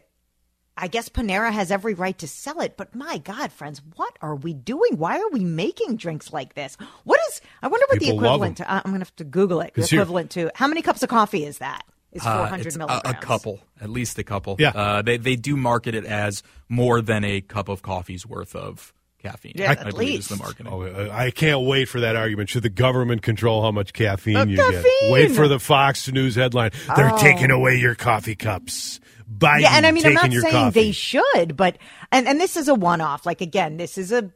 I 0.77 0.87
guess 0.87 1.09
Panera 1.09 1.51
has 1.51 1.71
every 1.71 1.93
right 1.93 2.17
to 2.19 2.27
sell 2.27 2.61
it. 2.61 2.77
But 2.77 2.95
my 2.95 3.17
God, 3.17 3.51
friends, 3.51 3.81
what 3.95 4.17
are 4.21 4.35
we 4.35 4.53
doing? 4.53 4.97
Why 4.97 5.19
are 5.19 5.29
we 5.29 5.41
making 5.43 5.97
drinks 5.97 6.31
like 6.31 6.53
this? 6.53 6.77
What 7.03 7.19
is? 7.29 7.41
I 7.61 7.67
wonder 7.67 7.85
what 7.89 7.99
People 7.99 8.19
the 8.19 8.25
equivalent. 8.25 8.57
To, 8.57 8.71
uh, 8.71 8.75
I'm 8.85 8.91
going 8.91 9.01
to 9.01 9.05
have 9.05 9.15
to 9.17 9.23
Google 9.25 9.59
it. 9.61 9.73
The 9.73 9.81
'Cause 9.81 9.89
here- 9.89 9.99
equivalent 9.99 10.31
to 10.31 10.51
how 10.55 10.67
many 10.67 10.81
cups 10.81 11.03
of 11.03 11.09
coffee 11.09 11.43
is 11.45 11.57
that? 11.57 11.83
Is 12.11 12.25
Uh, 12.25 12.37
400 12.37 12.65
it's 12.67 12.75
a, 12.75 12.79
milligrams? 12.79 13.03
a 13.05 13.13
couple, 13.21 13.59
at 13.81 13.89
least 13.89 14.17
a 14.17 14.23
couple. 14.23 14.55
Yeah. 14.57 14.69
Uh, 14.69 15.01
they 15.01 15.17
they 15.17 15.35
do 15.35 15.55
market 15.57 15.93
it 15.93 16.05
as 16.05 16.41
more 16.69 17.01
than 17.01 17.23
a 17.25 17.41
cup 17.41 17.67
of 17.69 17.81
coffee's 17.81 18.25
worth 18.25 18.55
of 18.55 18.93
caffeine. 19.21 19.53
Yeah, 19.55 19.69
I 19.69 19.73
at 19.73 19.89
believe 19.89 20.19
is 20.19 20.27
the 20.27 20.35
least. 20.35 20.43
marketing. 20.43 20.67
Oh, 20.71 21.09
I 21.11 21.31
can't 21.31 21.61
wait 21.65 21.85
for 21.85 21.99
that 21.99 22.15
argument. 22.15 22.49
Should 22.49 22.63
the 22.63 22.69
government 22.69 23.21
control 23.21 23.61
how 23.61 23.71
much 23.71 23.93
caffeine 23.93 24.49
you 24.49 24.57
caffeine! 24.57 24.81
get? 25.01 25.11
Wait 25.11 25.31
for 25.31 25.47
the 25.47 25.59
Fox 25.59 26.09
News 26.11 26.35
headline. 26.35 26.71
They're 26.95 27.13
Oh. 27.13 27.17
taking 27.17 27.51
away 27.51 27.75
your 27.77 27.95
coffee 27.95 28.35
cups. 28.35 28.99
Biden 29.31 29.61
yeah, 29.61 29.73
and 29.77 29.85
I 29.85 29.91
mean, 29.91 30.05
I'm 30.05 30.13
taking 30.13 30.15
not 30.15 30.31
your 30.31 30.41
saying 30.41 30.53
coffee. 30.53 30.79
they 30.85 30.91
should, 30.91 31.55
but 31.55 31.77
and 32.11 32.27
and 32.27 32.41
this 32.41 32.57
is 32.57 32.67
a 32.67 32.73
one-off. 32.75 33.25
Like 33.25 33.41
again, 33.41 33.77
this 33.77 33.97
is 33.97 34.11
a 34.11 34.31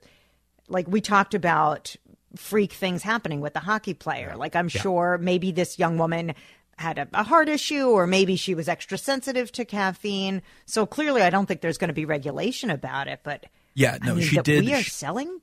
like 0.68 0.88
we 0.88 1.02
talked 1.02 1.34
about 1.34 1.96
freak 2.36 2.74
things 2.74 3.02
happening 3.04 3.42
with 3.42 3.54
the 3.54 3.60
hockey 3.60 3.94
player. 3.94 4.36
Like 4.38 4.56
I'm 4.56 4.70
sure 4.70 5.18
maybe 5.20 5.52
this 5.52 5.80
young 5.80 5.98
woman 5.98 6.36
had 6.78 6.98
a, 6.98 7.08
a 7.14 7.24
heart 7.24 7.50
issue, 7.50 7.86
or 7.88 8.06
maybe 8.08 8.36
she 8.36 8.54
was 8.56 8.68
extra 8.68 8.98
sensitive 8.98 9.52
to 9.54 9.66
caffeine. 9.66 10.42
So 10.66 10.86
clearly, 10.86 11.22
I 11.22 11.30
don't 11.32 11.46
think 11.48 11.62
there's 11.62 11.78
going 11.78 11.90
to 11.90 11.94
be 11.94 12.06
regulation 12.06 12.70
about 12.70 13.08
it. 13.08 13.20
But 13.24 13.46
Yeah, 13.76 13.98
I 14.02 14.06
no, 14.06 14.16
mean, 14.16 14.26
she 14.26 14.36
that 14.38 14.46
did. 14.46 14.66
We 14.66 14.74
are 14.74 14.82
she- 14.82 14.90
selling. 14.92 15.40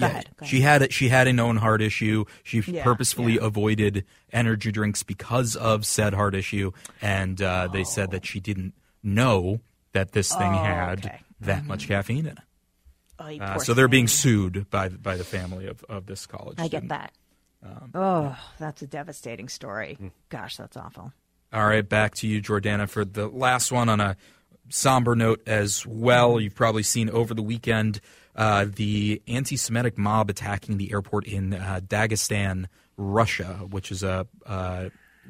Go 0.00 0.06
yeah, 0.06 0.10
ahead. 0.10 0.30
go 0.38 0.46
she 0.46 0.58
ahead. 0.60 0.80
had 0.80 0.92
she 0.92 1.08
had 1.08 1.28
a 1.28 1.32
known 1.32 1.56
heart 1.56 1.80
issue. 1.80 2.24
She 2.42 2.60
Yeah, 2.66 2.82
purposefully 2.82 3.34
yeah. 3.34 3.44
avoided 3.46 4.04
energy 4.32 4.72
drinks 4.72 5.04
because 5.04 5.54
of 5.54 5.86
said 5.86 6.14
heart 6.14 6.34
issue, 6.34 6.72
and 7.00 7.40
uh, 7.40 7.68
they 7.72 7.84
said 7.84 8.10
that 8.10 8.26
she 8.26 8.40
didn't 8.40 8.74
know 9.04 9.60
that 9.92 10.10
this 10.10 10.32
thing 10.34 10.52
had 10.52 11.04
Oh, 11.04 11.08
okay. 11.08 11.20
that 11.42 11.64
much 11.64 11.86
caffeine 11.86 12.26
in 12.26 12.38
it. 12.38 12.38
Oh, 13.20 13.26
Uh, 13.38 13.58
so 13.60 13.72
they're 13.74 13.86
being 13.86 14.08
sued 14.08 14.68
by 14.68 14.88
by 14.88 15.16
the 15.16 15.22
family 15.22 15.68
of, 15.68 15.84
of 15.88 16.06
this 16.06 16.26
college. 16.26 16.58
I 16.58 16.66
get 16.66 16.88
that. 16.88 17.12
Um, 17.64 17.90
oh, 17.94 18.36
that's 18.58 18.82
a 18.82 18.88
devastating 18.88 19.48
story. 19.48 19.94
Hmm. 20.00 20.08
Gosh, 20.28 20.56
that's 20.56 20.76
awful. 20.76 21.12
All 21.52 21.66
right, 21.68 21.88
back 21.88 22.16
to 22.16 22.26
you, 22.26 22.42
Jordana, 22.42 22.88
for 22.88 23.04
the 23.04 23.28
last 23.28 23.70
one 23.70 23.88
on 23.88 24.00
a 24.00 24.16
somber 24.68 25.14
note 25.14 25.42
as 25.46 25.86
well. 25.86 26.40
You've 26.40 26.54
probably 26.54 26.82
seen 26.82 27.10
over 27.10 27.34
the 27.34 27.42
weekend 27.42 28.00
uh, 28.34 28.66
the 28.68 29.22
anti 29.28 29.56
Semitic 29.56 29.96
mob 29.98 30.30
attacking 30.30 30.76
the 30.76 30.92
airport 30.92 31.26
in 31.26 31.54
uh, 31.54 31.80
Dagestan, 31.86 32.66
Russia, 32.96 33.60
which 33.70 33.90
is 33.90 34.02
a 34.02 34.26
uh, 34.46 34.88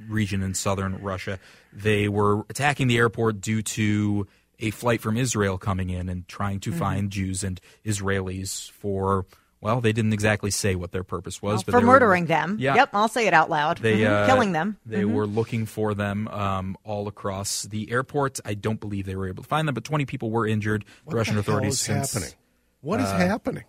region 0.09 0.43
in 0.43 0.55
southern 0.55 1.03
Russia. 1.03 1.39
They 1.73 2.09
were 2.09 2.45
attacking 2.49 2.89
the 2.89 2.97
airport 2.97 3.41
due 3.41 3.63
to 3.63 4.27
a 4.61 4.71
flight 4.71 5.01
from 5.01 5.17
Israel 5.17 5.59
coming 5.59 5.91
in 5.91 6.09
and 6.09 6.27
trying 6.29 6.61
to 6.61 6.73
find 6.73 7.11
Jews 7.11 7.45
and 7.45 7.61
Israelis 7.85 8.71
for. 8.71 9.27
Well, 9.65 9.81
they 9.81 9.93
didn't 9.95 10.13
exactly 10.13 10.51
say 10.51 10.75
what 10.75 10.93
their 10.93 11.03
purpose 11.03 11.41
was, 11.41 11.65
but 11.65 11.73
For 11.73 11.81
they 11.81 11.87
were- 11.87 11.93
murdering 11.95 12.27
them. 12.27 12.59
Yeah, 12.61 12.75
Yep, 12.77 12.91
I'll 12.93 13.09
say 13.09 13.27
it 13.27 13.33
out 13.35 13.49
loud. 13.49 13.79
they 13.79 14.01
Mhm. 14.01 14.11
uh, 14.11 14.27
killing 14.27 14.53
them. 14.53 14.77
Mm-hmm. 14.87 14.91
They 14.95 15.05
were 15.07 15.27
looking 15.27 15.65
for 15.65 15.95
them 15.95 16.29
um, 16.29 16.77
all 16.85 17.09
across 17.09 17.63
the 17.63 17.91
airport. 17.91 18.41
I 18.45 18.53
don't 18.55 18.79
believe 18.79 19.07
they 19.07 19.17
were 19.17 19.27
able 19.27 19.43
to 19.43 19.49
find 19.49 19.67
them, 19.67 19.75
but 19.75 19.83
20 19.83 20.05
people 20.05 20.31
were 20.31 20.47
injured. 20.47 20.85
What 21.05 21.13
the 21.13 21.17
Russian 21.17 21.37
the 21.37 21.43
hell 21.43 21.55
authorities 21.55 21.75
is 21.75 21.81
since 21.81 22.13
happening? 22.13 22.35
What 22.83 23.01
is 23.01 23.11
happening? 23.11 23.65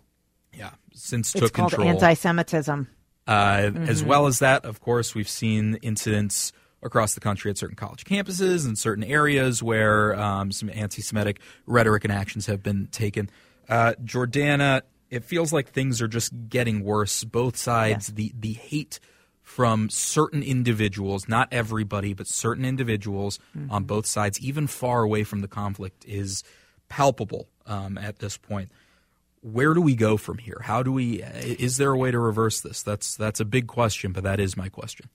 yeah 0.52 0.70
since 0.94 1.34
It's 1.34 1.40
took 1.44 1.52
called 1.54 1.72
control. 1.72 1.88
anti-Semitism. 1.90 2.88
uh, 3.26 3.30
As 3.32 3.72
Mm-hmm. 3.72 4.06
well 4.08 4.26
as 4.26 4.38
that, 4.40 4.64
of 4.66 4.80
course, 4.80 5.14
we've 5.14 5.28
seen 5.28 5.76
incidents 5.82 6.52
across 6.82 7.14
the 7.14 7.20
country 7.20 7.50
at 7.50 7.56
certain 7.58 7.74
college 7.74 8.04
campuses 8.04 8.64
and 8.66 8.78
certain 8.78 9.02
areas 9.02 9.62
where 9.62 10.14
um, 10.14 10.52
some 10.52 10.68
anti-Semitic 10.70 11.40
rhetoric 11.66 12.04
and 12.04 12.12
actions 12.12 12.46
have 12.46 12.62
been 12.62 12.86
taken. 12.92 13.28
Uh, 13.68 13.94
Jordana, 14.04 14.82
it 15.10 15.24
feels 15.24 15.52
like 15.52 15.68
things 15.68 16.02
are 16.02 16.08
just 16.08 16.32
getting 16.48 16.82
worse. 16.84 17.24
Both 17.24 17.56
sides, 17.56 18.08
the 18.08 18.32
the 18.38 18.52
hate 18.52 19.00
from 19.42 19.88
certain 19.90 20.42
individuals, 20.42 21.28
not 21.28 21.48
everybody, 21.52 22.14
but 22.14 22.26
certain 22.26 22.64
individuals 22.64 23.38
Mm-hmm. 23.56 23.70
on 23.70 23.84
both 23.84 24.06
sides, 24.06 24.40
even 24.40 24.66
far 24.66 25.02
away 25.02 25.24
from 25.24 25.40
the 25.40 25.48
conflict, 25.48 26.04
is 26.06 26.42
palpable 26.88 27.48
um, 27.66 27.96
at 27.98 28.18
this 28.18 28.36
point 28.36 28.70
where 29.52 29.74
do 29.74 29.80
we 29.80 29.94
go 29.94 30.16
from 30.16 30.38
here? 30.38 30.60
How 30.62 30.82
do 30.82 30.92
we? 30.92 31.22
Is 31.22 31.76
there 31.76 31.92
a 31.92 31.96
way 31.96 32.10
to 32.10 32.18
reverse 32.18 32.60
this? 32.60 32.82
That's 32.82 33.16
that's 33.16 33.38
a 33.38 33.44
big 33.44 33.68
question, 33.68 34.12
but 34.12 34.24
that 34.24 34.40
is 34.40 34.56
my 34.56 34.68
question. 34.68 35.08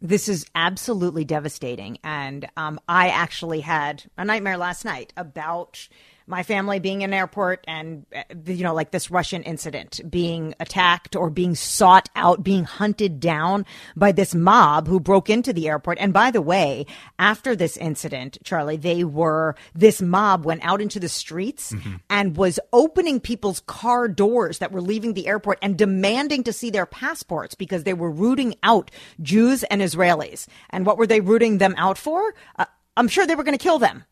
This 0.00 0.28
is 0.28 0.46
absolutely 0.54 1.24
devastating. 1.24 1.98
And 2.04 2.46
um, 2.56 2.78
I 2.88 3.08
actually 3.08 3.60
had 3.60 4.04
a 4.16 4.24
nightmare 4.24 4.58
last 4.58 4.84
night 4.84 5.12
about 5.16 5.88
my 6.26 6.42
family 6.42 6.78
being 6.78 7.02
in 7.02 7.10
an 7.10 7.14
airport 7.14 7.64
and, 7.68 8.06
uh, 8.14 8.22
you 8.46 8.62
know, 8.62 8.74
like 8.74 8.90
this 8.90 9.10
Russian 9.10 9.42
incident 9.42 10.00
being 10.08 10.54
attacked 10.58 11.16
or 11.16 11.28
being 11.30 11.54
sought 11.54 12.08
out, 12.16 12.42
being 12.42 12.64
hunted 12.64 13.20
down 13.20 13.66
by 13.94 14.12
this 14.12 14.34
mob 14.34 14.88
who 14.88 14.98
broke 14.98 15.28
into 15.28 15.52
the 15.52 15.68
airport. 15.68 15.98
And 15.98 16.12
by 16.12 16.30
the 16.30 16.40
way, 16.40 16.86
after 17.18 17.54
this 17.54 17.76
incident, 17.76 18.38
Charlie, 18.42 18.76
they 18.76 19.04
were, 19.04 19.54
this 19.74 20.00
mob 20.00 20.44
went 20.44 20.64
out 20.64 20.80
into 20.80 20.98
the 20.98 21.08
streets 21.08 21.74
and 22.08 22.36
was 22.36 22.58
opening 22.72 23.20
people's 23.20 23.60
car 23.60 24.08
doors 24.08 24.58
that 24.58 24.72
were 24.72 24.80
leaving 24.80 25.14
the 25.14 25.26
airport 25.26 25.58
and 25.60 25.76
demanding 25.76 26.42
to 26.44 26.52
see 26.52 26.70
their 26.70 26.86
passports 26.86 27.54
because 27.54 27.84
they 27.84 27.94
were 27.94 28.10
rooting 28.10 28.54
out 28.62 28.90
Jews 29.20 29.62
and 29.64 29.82
Israelis. 29.82 30.46
And 30.70 30.86
what 30.86 30.96
were 30.96 31.06
they 31.06 31.20
rooting 31.20 31.58
them 31.58 31.74
out 31.76 31.98
for? 31.98 32.34
Uh, 32.58 32.64
I'm 32.96 33.08
sure 33.08 33.26
they 33.26 33.34
were 33.34 33.44
going 33.44 33.58
to 33.58 33.62
kill 33.62 33.78
them. 33.78 34.04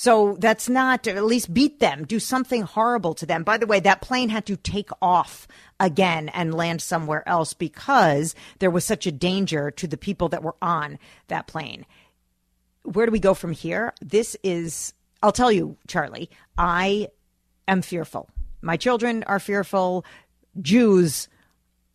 So 0.00 0.38
that's 0.38 0.66
not, 0.66 1.06
at 1.06 1.24
least 1.26 1.52
beat 1.52 1.78
them, 1.78 2.06
do 2.06 2.18
something 2.18 2.62
horrible 2.62 3.12
to 3.16 3.26
them. 3.26 3.44
By 3.44 3.58
the 3.58 3.66
way, 3.66 3.80
that 3.80 4.00
plane 4.00 4.30
had 4.30 4.46
to 4.46 4.56
take 4.56 4.88
off 5.02 5.46
again 5.78 6.30
and 6.30 6.54
land 6.54 6.80
somewhere 6.80 7.22
else 7.28 7.52
because 7.52 8.34
there 8.60 8.70
was 8.70 8.82
such 8.86 9.06
a 9.06 9.12
danger 9.12 9.70
to 9.72 9.86
the 9.86 9.98
people 9.98 10.30
that 10.30 10.42
were 10.42 10.56
on 10.62 10.98
that 11.28 11.46
plane. 11.46 11.84
Where 12.82 13.04
do 13.04 13.12
we 13.12 13.18
go 13.18 13.34
from 13.34 13.52
here? 13.52 13.92
This 14.00 14.38
is, 14.42 14.94
I'll 15.22 15.32
tell 15.32 15.52
you, 15.52 15.76
Charlie, 15.86 16.30
I 16.56 17.08
am 17.68 17.82
fearful. 17.82 18.30
My 18.62 18.78
children 18.78 19.22
are 19.24 19.38
fearful. 19.38 20.06
Jews 20.62 21.28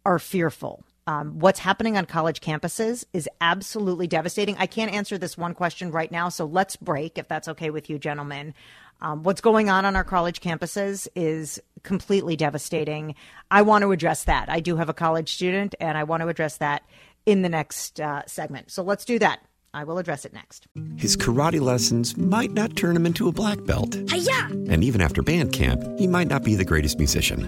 are 0.05 0.19
fearful. 0.19 0.85
Um, 1.07 1.39
what's 1.39 1.59
happening 1.59 1.97
on 1.97 2.05
college 2.05 2.41
campuses 2.41 3.05
is 3.13 3.29
absolutely 3.39 4.07
devastating. 4.07 4.55
I 4.57 4.65
can't 4.65 4.91
answer 4.91 5.17
this 5.17 5.38
one 5.38 5.53
question 5.53 5.91
right 5.91 6.12
now, 6.12 6.29
so 6.29 6.45
let's 6.45 6.75
break 6.75 7.17
if 7.17 7.27
that's 7.27 7.47
okay 7.47 7.69
with 7.69 7.89
you, 7.89 8.00
gentlemen. 8.00 8.53
Um, 9.01 9.24
what's 9.24 9.41
going 9.41 9.69
on 9.69 9.85
on 9.85 9.95
our 9.95 10.03
college 10.03 10.41
campuses 10.41 11.07
is 11.15 11.62
completely 11.83 12.35
devastating. 12.35 13.13
I 13.51 13.62
want 13.62 13.83
to 13.83 13.91
address 13.91 14.24
that. 14.24 14.50
I 14.50 14.59
do 14.59 14.77
have 14.77 14.89
a 14.89 14.93
college 14.93 15.33
student, 15.33 15.75
and 15.79 15.97
I 15.97 16.03
want 16.03 16.21
to 16.21 16.27
address 16.27 16.57
that 16.57 16.83
in 17.25 17.43
the 17.43 17.50
next 17.50 18.00
uh, 18.00 18.24
segment. 18.25 18.71
So 18.71 18.81
let's 18.81 19.05
do 19.05 19.19
that. 19.19 19.41
I 19.75 19.83
will 19.83 19.97
address 19.97 20.25
it 20.25 20.33
next. 20.33 20.67
His 20.95 21.17
karate 21.17 21.59
lessons 21.59 22.15
might 22.15 22.51
not 22.51 22.77
turn 22.77 22.95
him 22.95 23.05
into 23.05 23.27
a 23.27 23.33
black 23.33 23.63
belt. 23.65 23.93
Hiya! 24.09 24.47
And 24.69 24.83
even 24.83 25.01
after 25.01 25.21
band 25.21 25.51
camp, 25.51 25.83
he 26.00 26.07
might 26.07 26.27
not 26.27 26.43
be 26.43 26.55
the 26.55 26.65
greatest 26.65 26.97
musician. 26.97 27.47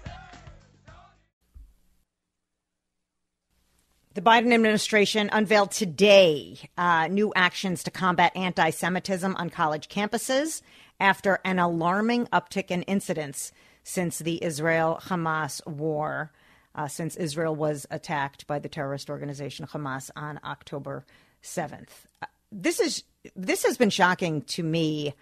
The 4.13 4.21
Biden 4.21 4.53
administration 4.53 5.29
unveiled 5.31 5.71
today 5.71 6.59
uh, 6.77 7.07
new 7.07 7.31
actions 7.33 7.81
to 7.83 7.91
combat 7.91 8.35
anti 8.35 8.69
Semitism 8.69 9.37
on 9.37 9.49
college 9.49 9.87
campuses 9.87 10.61
after 10.99 11.39
an 11.45 11.59
alarming 11.59 12.27
uptick 12.27 12.71
in 12.71 12.81
incidents 12.83 13.53
since 13.85 14.19
the 14.19 14.43
Israel 14.43 14.99
Hamas 15.03 15.65
war, 15.65 16.33
uh, 16.75 16.89
since 16.89 17.15
Israel 17.15 17.55
was 17.55 17.87
attacked 17.89 18.47
by 18.47 18.59
the 18.59 18.67
terrorist 18.67 19.09
organization 19.09 19.65
Hamas 19.65 20.11
on 20.17 20.41
October 20.43 21.05
7th. 21.41 21.87
Uh, 22.21 22.25
this, 22.51 22.81
is, 22.81 23.05
this 23.37 23.63
has 23.63 23.77
been 23.77 23.89
shocking 23.89 24.41
to 24.41 24.61
me 24.61 25.13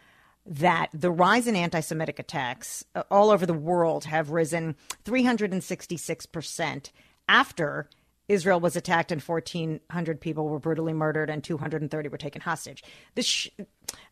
that 0.48 0.90
the 0.96 1.12
rise 1.12 1.46
in 1.46 1.56
anti 1.56 1.82
Semitic 1.82 2.18
attacks 2.18 2.84
uh, 2.96 3.04
all 3.12 3.30
over 3.30 3.46
the 3.46 3.54
world 3.54 4.06
have 4.06 4.32
risen 4.32 4.76
366% 5.06 6.90
after 7.28 7.88
Israel 8.30 8.60
was 8.60 8.76
attacked 8.76 9.12
and 9.12 9.22
1,400 9.22 10.22
people 10.22 10.48
were 10.48 10.60
brutally 10.60 10.94
murdered 10.94 11.30
and 11.30 11.44
230 11.44 12.10
were 12.10 12.18
taken 12.18 12.42
hostage. 12.42 12.84
This, 13.16 13.26
sh- 13.26 13.50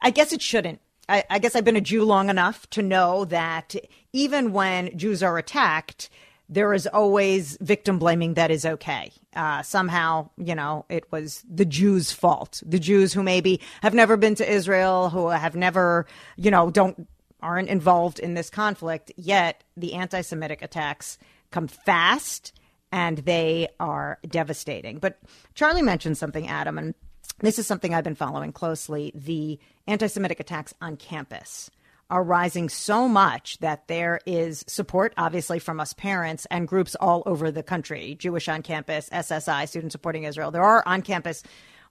I 0.02 0.10
guess 0.10 0.34
it 0.34 0.42
shouldn't. 0.42 0.82
I, 1.08 1.24
I 1.30 1.40
guess 1.40 1.56
I've 1.56 1.64
been 1.64 1.78
a 1.78 1.82
Jew 1.82 2.04
long 2.04 2.30
enough 2.30 2.70
to 2.72 2.82
know 2.82 3.26
that 3.26 3.76
even 4.12 4.52
when 4.52 4.98
Jews 4.98 5.24
are 5.24 5.38
attacked, 5.38 6.10
there 6.50 6.74
is 6.74 6.88
always 6.88 7.58
victim 7.62 8.00
blaming 8.00 8.34
that 8.34 8.52
is 8.52 8.66
okay. 8.66 9.12
Uh, 9.36 9.62
somehow, 9.62 10.30
you 10.38 10.56
know, 10.56 10.86
it 10.90 11.10
was 11.12 11.44
the 11.50 11.66
Jews' 11.66 12.12
fault. 12.12 12.62
The 12.66 12.80
Jews 12.80 13.14
who 13.14 13.22
maybe 13.22 13.62
have 13.82 13.94
never 13.94 14.18
been 14.18 14.36
to 14.36 14.50
Israel, 14.50 15.10
who 15.10 15.28
have 15.28 15.56
never, 15.56 16.06
you 16.38 16.52
know, 16.52 16.72
don't 16.72 17.08
aren't 17.42 17.70
involved 17.70 18.18
in 18.20 18.34
this 18.34 18.50
conflict. 18.50 19.12
Yet 19.16 19.64
the 19.76 19.94
anti-Semitic 19.94 20.62
attacks 20.62 21.18
come 21.52 21.68
fast 21.68 22.52
and 22.92 23.20
they 23.20 23.68
are 23.80 24.20
devastating. 24.28 25.00
But 25.00 25.20
Charlie 25.56 25.82
mentioned 25.82 26.18
something, 26.18 26.48
Adam, 26.48 26.78
and 26.78 26.94
this 27.40 27.60
is 27.60 27.68
something 27.68 27.94
I've 27.94 28.04
been 28.04 28.16
following 28.16 28.52
closely. 28.52 29.12
The 29.14 29.60
anti 29.86 30.08
Semitic 30.08 30.40
attacks 30.40 30.74
on 30.82 30.98
campus 30.98 31.70
are 32.10 32.24
rising 32.24 32.70
so 32.70 33.08
much 33.08 33.58
that 33.60 33.88
there 33.88 34.22
is 34.26 34.64
support, 34.68 35.14
obviously, 35.18 35.60
from 35.60 35.80
us 35.80 35.94
parents 35.94 36.48
and 36.50 36.68
groups 36.68 36.96
all 36.96 37.22
over 37.26 37.52
the 37.52 37.64
country 37.64 38.16
Jewish 38.16 38.48
on 38.48 38.64
Campus, 38.64 39.10
SSI, 39.10 39.68
Students 39.68 39.94
Supporting 39.94 40.24
Israel. 40.24 40.52
There 40.52 40.64
are 40.64 40.84
on 40.86 41.02
campus 41.02 41.44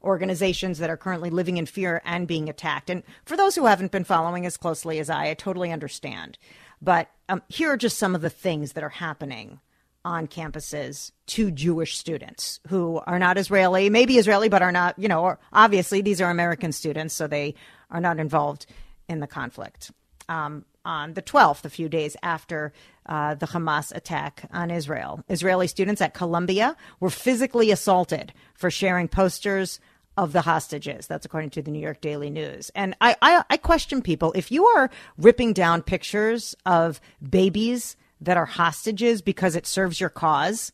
organizations 0.03 0.79
that 0.79 0.91
are 0.91 0.97
currently 0.97 1.31
living 1.31 1.57
in 1.57 1.67
fear 1.67 2.01
and 2.05 2.27
being 2.27 2.49
attacked. 2.49 2.91
And 2.91 3.03
for 3.25 3.37
those 3.37 3.55
who 3.55 3.67
haven't 3.67 3.93
been 3.93 4.05
following 4.05 4.47
as 4.47 4.57
closely 4.57 4.99
as 4.99 5.11
I, 5.11 5.31
I 5.31 5.35
totally 5.35 5.73
understand. 5.73 6.39
But 6.81 7.11
um, 7.29 7.43
here 7.49 7.71
are 7.73 7.77
just 7.77 7.99
some 7.99 8.15
of 8.15 8.21
the 8.21 8.31
things 8.31 8.73
that 8.73 8.85
are 8.85 8.89
happening 8.89 9.61
on 10.07 10.29
campuses 10.29 11.11
to 11.27 11.51
Jewish 11.51 11.99
students 11.99 12.61
who 12.69 13.03
are 13.09 13.19
not 13.19 13.37
Israeli, 13.37 13.91
maybe 13.91 14.19
Israeli, 14.19 14.49
but 14.49 14.63
are 14.63 14.71
not, 14.71 14.97
you 14.97 15.09
know, 15.09 15.25
or 15.25 15.41
obviously 15.53 16.01
these 16.01 16.21
are 16.21 16.31
American 16.31 16.71
students, 16.71 17.13
so 17.13 17.27
they 17.27 17.57
are 17.91 18.01
not 18.01 18.21
involved 18.21 18.67
in 19.09 19.19
the 19.19 19.27
conflict. 19.27 19.91
Um, 20.29 20.65
on 20.85 21.15
the 21.15 21.23
12th, 21.23 21.65
a 21.65 21.71
few 21.71 21.89
days 21.89 22.17
after 22.23 22.73
uh, 23.07 23.35
the 23.35 23.47
Hamas 23.47 23.93
attack 23.93 24.49
on 24.53 24.71
Israel, 24.71 25.25
Israeli 25.29 25.67
students 25.67 26.01
at 26.01 26.15
Columbia 26.15 26.77
were 27.01 27.11
physically 27.11 27.73
assaulted 27.73 28.33
for 28.55 28.71
sharing 28.71 29.09
posters 29.09 29.81
of 30.17 30.33
the 30.33 30.43
hostages. 30.43 31.09
That's 31.09 31.27
according 31.27 31.51
to 31.51 31.63
the 31.63 31.73
New 31.73 31.81
York 31.81 32.01
Daily 32.01 32.31
News. 32.31 32.71
And 32.77 32.95
I, 33.01 33.17
I, 33.21 33.43
I 33.51 33.57
question 33.57 34.03
people 34.03 34.33
if 34.37 34.53
you 34.53 34.67
are 34.67 34.89
ripping 35.19 35.53
down 35.53 35.83
pictures 35.83 36.55
of 36.65 37.01
babies 37.29 37.97
that 38.21 38.37
are 38.37 38.47
hostages 38.47 39.23
because 39.23 39.57
it 39.57 39.67
serves 39.67 40.01
your 40.01 40.09
cause, 40.11 40.73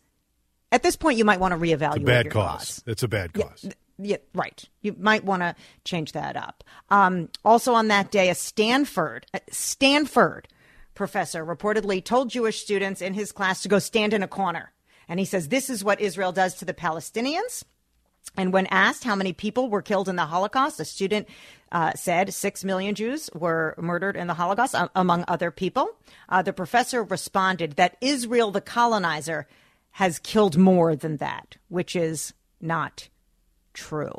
at 0.70 0.82
this 0.82 0.96
point 0.96 1.18
you 1.18 1.24
might 1.24 1.40
want 1.40 1.52
to 1.52 1.58
reevaluate. 1.58 1.96
It's 1.96 2.02
a 2.02 2.06
bad 2.06 2.24
your 2.26 2.32
cause. 2.32 2.58
cause. 2.58 2.84
It's 2.86 3.02
a 3.02 3.08
bad 3.08 3.32
cause. 3.32 3.64
Yeah, 3.64 3.72
yeah, 3.98 4.16
right. 4.34 4.64
You 4.80 4.96
might 4.98 5.24
want 5.24 5.42
to 5.42 5.54
change 5.84 6.12
that 6.12 6.36
up. 6.36 6.64
Um, 6.90 7.28
also, 7.44 7.74
on 7.74 7.88
that 7.88 8.10
day, 8.10 8.30
a 8.30 8.34
Stanford 8.34 9.26
a 9.34 9.40
Stanford 9.50 10.48
professor 10.94 11.44
reportedly 11.44 12.04
told 12.04 12.30
Jewish 12.30 12.62
students 12.62 13.00
in 13.00 13.14
his 13.14 13.32
class 13.32 13.62
to 13.62 13.68
go 13.68 13.78
stand 13.78 14.12
in 14.12 14.22
a 14.22 14.28
corner, 14.28 14.72
and 15.08 15.18
he 15.18 15.26
says 15.26 15.48
this 15.48 15.70
is 15.70 15.84
what 15.84 16.00
Israel 16.00 16.32
does 16.32 16.54
to 16.54 16.64
the 16.64 16.74
Palestinians. 16.74 17.64
And 18.36 18.52
when 18.52 18.66
asked 18.66 19.04
how 19.04 19.14
many 19.14 19.32
people 19.32 19.68
were 19.68 19.82
killed 19.82 20.08
in 20.08 20.16
the 20.16 20.24
Holocaust, 20.24 20.80
a 20.80 20.84
student 20.84 21.28
uh, 21.70 21.92
said 21.94 22.32
six 22.32 22.64
million 22.64 22.94
Jews 22.94 23.28
were 23.34 23.74
murdered 23.78 24.16
in 24.16 24.26
the 24.26 24.34
Holocaust, 24.34 24.74
among 24.94 25.24
other 25.28 25.50
people. 25.50 25.90
Uh, 26.28 26.42
the 26.42 26.52
professor 26.52 27.02
responded 27.02 27.72
that 27.72 27.96
Israel, 28.00 28.50
the 28.50 28.60
colonizer, 28.60 29.46
has 29.92 30.18
killed 30.18 30.56
more 30.56 30.96
than 30.96 31.18
that, 31.18 31.56
which 31.68 31.94
is 31.94 32.32
not 32.60 33.08
true. 33.74 34.18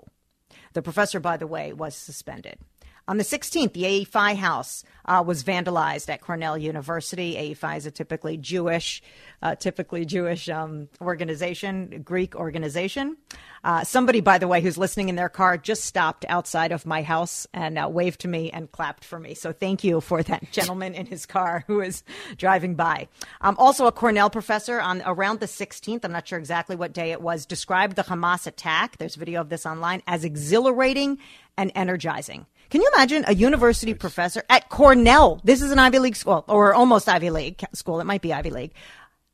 The 0.74 0.82
professor, 0.82 1.20
by 1.20 1.38
the 1.38 1.48
way, 1.48 1.74
was 1.74 1.96
suspended. 1.96 2.60
On 3.06 3.18
the 3.18 3.24
16th, 3.24 3.74
the 3.74 3.84
AEPi 3.84 4.38
house 4.38 4.86
uh, 5.06 5.22
was 5.26 5.44
vandalized 5.44 6.10
at 6.10 6.22
Cornell 6.22 6.58
University. 6.58 7.36
AEPi 7.36 7.78
is 7.78 7.86
a 7.86 7.92
typically 7.92 8.38
Jewish, 8.38 9.04
uh, 9.42 9.56
typically 9.56 10.06
Jewish 10.06 10.48
um, 10.48 10.88
organization, 11.02 12.02
Greek 12.06 12.34
organization. 12.34 13.18
Uh, 13.66 13.84
somebody, 13.84 14.22
by 14.22 14.38
the 14.38 14.48
way, 14.48 14.62
who's 14.62 14.78
listening 14.78 15.10
in 15.10 15.16
their 15.16 15.28
car 15.28 15.58
just 15.58 15.84
stopped 15.84 16.24
outside 16.30 16.72
of 16.72 16.86
my 16.86 17.02
house 17.02 17.46
and 17.54 17.78
uh, 17.78 17.90
waved 17.92 18.22
to 18.22 18.30
me 18.30 18.50
and 18.52 18.72
clapped 18.72 19.04
for 19.04 19.20
me. 19.20 19.34
So 19.34 19.52
thank 19.52 19.84
you 19.84 20.00
for 20.00 20.24
that 20.24 20.50
gentleman 20.52 20.96
in 20.96 21.06
his 21.06 21.26
car 21.26 21.66
who 21.68 21.82
is 21.82 22.04
driving 22.38 22.76
by. 22.76 23.10
Um, 23.42 23.56
also, 23.58 23.86
a 23.86 23.92
Cornell 23.92 24.30
professor 24.30 24.80
on 24.80 25.02
around 25.06 25.42
the 25.42 25.46
16th, 25.46 26.06
I'm 26.06 26.14
not 26.14 26.26
sure 26.26 26.40
exactly 26.40 26.78
what 26.78 26.94
day 26.94 27.12
it 27.12 27.22
was, 27.22 27.46
described 27.46 27.98
the 27.98 28.04
Hamas 28.04 28.48
attack. 28.48 28.98
There's 28.98 29.16
video 29.16 29.42
of 29.42 29.50
this 29.50 29.66
online 29.66 30.02
as 30.08 30.24
exhilarating 30.24 31.20
and 31.58 31.70
energizing. 31.76 32.46
Can 32.74 32.82
you 32.82 32.90
imagine 32.96 33.24
a 33.28 33.36
university 33.36 33.94
professor 33.94 34.42
at 34.50 34.68
Cornell? 34.70 35.40
This 35.44 35.62
is 35.62 35.70
an 35.70 35.78
Ivy 35.78 36.00
League 36.00 36.16
school 36.16 36.44
or 36.48 36.74
almost 36.74 37.08
Ivy 37.08 37.30
League 37.30 37.62
school. 37.74 38.00
It 38.00 38.06
might 38.06 38.24
be 38.24 38.34
Ivy 38.34 38.50
League. 38.50 38.74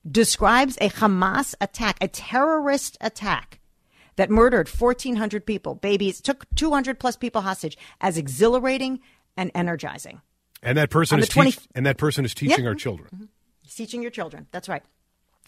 Describes 0.05 0.77
a 0.81 0.89
Hamas 0.89 1.55
attack, 1.61 1.95
a 2.01 2.09
terrorist 2.09 2.97
attack 2.99 3.61
that 4.17 4.29
murdered 4.29 4.67
1,400 4.67 5.45
people, 5.45 5.75
babies, 5.75 6.19
took 6.19 6.53
200 6.55 6.99
plus 6.99 7.15
people 7.15 7.39
hostage 7.39 7.77
as 8.01 8.17
exhilarating 8.17 8.99
and 9.37 9.51
energizing. 9.55 10.19
And 10.61 10.77
that 10.77 10.89
person 10.89 11.19
is 11.19 11.29
20- 11.29 11.45
teach- 11.45 11.59
and 11.73 11.85
that 11.85 11.95
person 11.95 12.25
is 12.25 12.33
teaching 12.33 12.65
Yeah. 12.65 12.71
our 12.71 12.75
children. 12.75 13.07
Mm-hmm. 13.15 13.25
He's 13.61 13.75
teaching 13.75 14.01
your 14.01 14.11
children. 14.11 14.47
That's 14.51 14.67
right. 14.67 14.83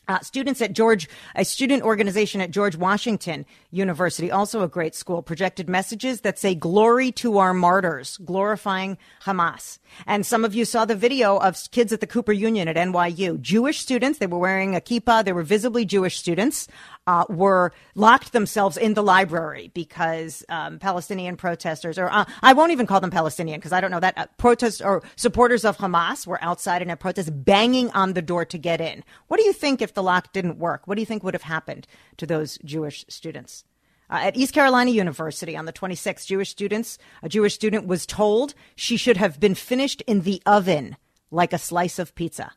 Uh, 0.07 0.19
students 0.19 0.61
at 0.61 0.73
George, 0.73 1.07
a 1.35 1.45
student 1.45 1.83
organization 1.83 2.41
at 2.41 2.51
George 2.51 2.75
Washington 2.75 3.45
University, 3.69 4.31
also 4.31 4.63
a 4.63 4.67
great 4.67 4.95
school, 4.95 5.21
projected 5.21 5.69
messages 5.69 6.21
that 6.21 6.39
say 6.39 6.55
"Glory 6.55 7.11
to 7.13 7.37
our 7.37 7.53
martyrs," 7.53 8.17
glorifying 8.25 8.97
Hamas. 9.23 9.79
And 10.07 10.25
some 10.25 10.43
of 10.43 10.55
you 10.55 10.65
saw 10.65 10.85
the 10.85 10.95
video 10.95 11.37
of 11.37 11.57
kids 11.71 11.93
at 11.93 11.99
the 11.99 12.07
Cooper 12.07 12.33
Union 12.33 12.67
at 12.67 12.75
NYU. 12.75 13.39
Jewish 13.39 13.79
students, 13.79 14.19
they 14.19 14.27
were 14.27 14.39
wearing 14.39 14.75
a 14.75 14.81
kippah, 14.81 15.23
they 15.23 15.33
were 15.33 15.43
visibly 15.43 15.85
Jewish 15.85 16.17
students, 16.17 16.67
uh, 17.11 17.25
were 17.27 17.73
locked 17.93 18.31
themselves 18.31 18.77
in 18.77 18.93
the 18.93 19.03
library 19.03 19.69
because 19.73 20.45
um, 20.47 20.79
Palestinian 20.79 21.35
protesters, 21.35 21.97
or 21.97 22.09
uh, 22.09 22.23
I 22.41 22.53
won't 22.53 22.71
even 22.71 22.87
call 22.87 23.01
them 23.01 23.11
Palestinian 23.11 23.59
because 23.59 23.73
I 23.73 23.81
don't 23.81 23.91
know 23.91 23.99
that 23.99 24.17
uh, 24.17 24.27
protest 24.37 24.81
or 24.81 25.03
supporters 25.17 25.65
of 25.65 25.77
Hamas 25.77 26.25
were 26.25 26.41
outside 26.41 26.81
in 26.81 26.89
a 26.89 26.95
protest, 26.95 27.29
banging 27.43 27.91
on 27.91 28.13
the 28.13 28.21
door 28.21 28.45
to 28.45 28.57
get 28.57 28.79
in. 28.79 29.03
What 29.27 29.37
do 29.37 29.43
you 29.43 29.51
think 29.51 29.81
if 29.81 29.93
the 29.93 30.03
lock 30.03 30.31
didn't 30.31 30.57
work? 30.57 30.87
What 30.87 30.95
do 30.95 31.01
you 31.01 31.05
think 31.05 31.21
would 31.23 31.33
have 31.33 31.43
happened 31.43 31.85
to 32.15 32.25
those 32.25 32.57
Jewish 32.63 33.03
students? 33.09 33.65
Uh, 34.09 34.19
at 34.23 34.37
East 34.37 34.53
Carolina 34.53 34.91
University 34.91 35.57
on 35.57 35.65
the 35.65 35.73
26th, 35.73 36.25
Jewish 36.25 36.49
students, 36.49 36.97
a 37.21 37.27
Jewish 37.27 37.55
student 37.55 37.87
was 37.87 38.05
told 38.05 38.53
she 38.75 38.95
should 38.95 39.17
have 39.17 39.37
been 39.37 39.55
finished 39.55 40.01
in 40.07 40.21
the 40.21 40.41
oven 40.45 40.95
like 41.29 41.51
a 41.51 41.57
slice 41.57 41.99
of 41.99 42.15
pizza. 42.15 42.53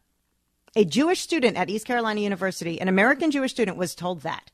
A 0.77 0.85
Jewish 0.85 1.21
student 1.21 1.57
at 1.57 1.71
East 1.71 1.87
Carolina 1.87 2.21
University, 2.21 2.81
an 2.81 2.89
American 2.89 3.31
Jewish 3.31 3.53
student, 3.53 3.77
was 3.77 3.95
told 3.95 4.23
that 4.23 4.51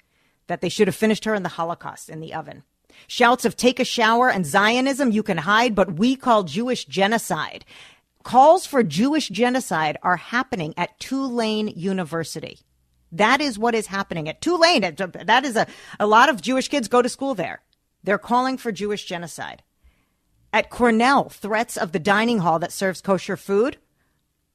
that 0.49 0.61
they 0.61 0.69
should 0.69 0.87
have 0.87 0.97
finished 0.97 1.25
her 1.25 1.35
in 1.35 1.45
the 1.45 1.49
Holocaust 1.49 2.11
in 2.11 2.21
the 2.21 2.35
oven. 2.35 2.63
Shouts 3.07 3.47
of 3.47 3.57
take 3.57 3.81
a 3.81 3.85
shower 3.85 4.29
and 4.29 4.45
Zionism 4.45 5.13
you 5.13 5.23
can 5.23 5.39
hide, 5.39 5.75
but 5.75 5.95
we 5.95 6.17
call 6.17 6.43
Jewish 6.43 6.85
genocide. 6.85 7.65
Calls 8.23 8.67
for 8.67 8.83
Jewish 8.83 9.29
genocide 9.29 9.97
are 10.03 10.17
happening 10.17 10.75
at 10.77 10.99
Tulane 11.01 11.69
University. 11.69 12.59
That 13.13 13.41
is 13.41 13.59
what 13.59 13.75
is 13.75 13.87
happening 13.87 14.29
at 14.29 14.43
Tulane. 14.43 14.83
That 14.83 15.45
is 15.47 15.57
a, 15.57 15.67
a 15.99 16.07
lot 16.07 16.29
of 16.29 16.43
Jewish 16.43 16.69
kids 16.69 16.89
go 16.89 17.01
to 17.01 17.09
school 17.09 17.35
there. 17.35 17.63
They're 18.05 18.19
calling 18.19 18.59
for 18.59 18.73
Jewish 18.73 19.07
genocide. 19.07 19.63
At 20.53 20.69
Cornell, 20.69 21.31
threats 21.31 21.79
of 21.79 21.93
the 21.93 21.99
dining 21.99 22.41
hall 22.41 22.59
that 22.59 22.73
serves 22.73 23.01
kosher 23.01 23.39
food 23.39 23.79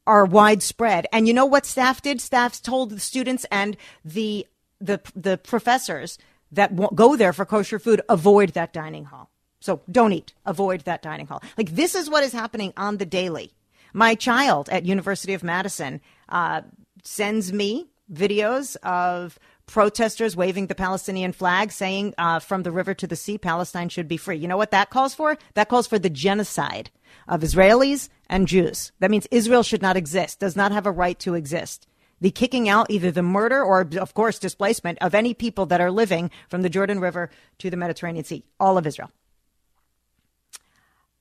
are 0.08 0.26
widespread. 0.26 1.08
And 1.12 1.28
you 1.28 1.34
know 1.34 1.46
what 1.46 1.66
staff 1.66 2.02
did? 2.02 2.22
Staff 2.22 2.62
told 2.62 2.92
the 2.92 3.00
students 3.00 3.46
and 3.52 3.78
the 4.04 4.48
the 4.80 5.00
the 5.16 5.38
professors 5.38 6.18
that 6.52 6.76
go 6.96 7.16
there 7.16 7.34
for 7.34 7.46
kosher 7.46 7.80
food 7.80 8.02
avoid 8.10 8.50
that 8.50 8.74
dining 8.74 9.06
hall. 9.06 9.30
So 9.60 9.82
don't 9.90 10.14
eat. 10.14 10.34
Avoid 10.46 10.82
that 10.82 11.02
dining 11.02 11.28
hall. 11.28 11.42
Like 11.58 11.72
this 11.72 11.96
is 11.96 12.10
what 12.10 12.24
is 12.24 12.34
happening 12.34 12.74
on 12.78 12.98
the 12.98 13.06
daily. 13.06 13.52
My 13.94 14.14
child 14.14 14.70
at 14.70 14.86
University 14.86 15.34
of 15.34 15.44
Madison 15.44 16.02
uh, 16.30 16.62
sends 17.04 17.54
me 17.54 17.88
videos 18.12 18.76
of 18.84 19.40
protesters 19.66 20.36
waving 20.36 20.68
the 20.68 20.76
Palestinian 20.76 21.32
flag, 21.32 21.72
saying 21.72 22.14
uh, 22.18 22.40
from 22.40 22.64
the 22.64 22.72
river 22.72 22.94
to 22.94 23.08
the 23.08 23.16
sea, 23.16 23.38
Palestine 23.38 23.90
should 23.90 24.08
be 24.08 24.18
free. 24.18 24.38
You 24.38 24.48
know 24.48 24.58
what 24.58 24.72
that 24.72 24.90
calls 24.90 25.16
for? 25.16 25.38
That 25.54 25.70
calls 25.70 25.88
for 25.88 26.00
the 26.00 26.10
genocide 26.10 26.92
of 27.28 27.42
Israelis 27.42 28.10
and 28.30 28.48
Jews. 28.48 28.92
That 29.00 29.12
means 29.12 29.28
Israel 29.32 29.64
should 29.64 29.82
not 29.82 29.98
exist, 29.98 30.40
does 30.40 30.56
not 30.56 30.72
have 30.72 30.86
a 30.86 30.92
right 30.92 31.18
to 31.20 31.36
exist. 31.36 31.88
The 32.22 32.32
kicking 32.32 32.70
out, 32.70 32.90
either 32.90 33.12
the 33.12 33.22
murder 33.22 33.62
or, 33.62 33.88
of 34.00 34.14
course, 34.14 34.40
displacement 34.40 35.00
of 35.02 35.14
any 35.14 35.34
people 35.34 35.66
that 35.68 35.82
are 35.82 35.92
living 35.92 36.32
from 36.48 36.62
the 36.62 36.70
Jordan 36.70 37.00
River 37.00 37.30
to 37.60 37.70
the 37.70 37.78
Mediterranean 37.78 38.24
Sea, 38.24 38.44
all 38.60 38.78
of 38.78 38.88
Israel. 38.88 39.12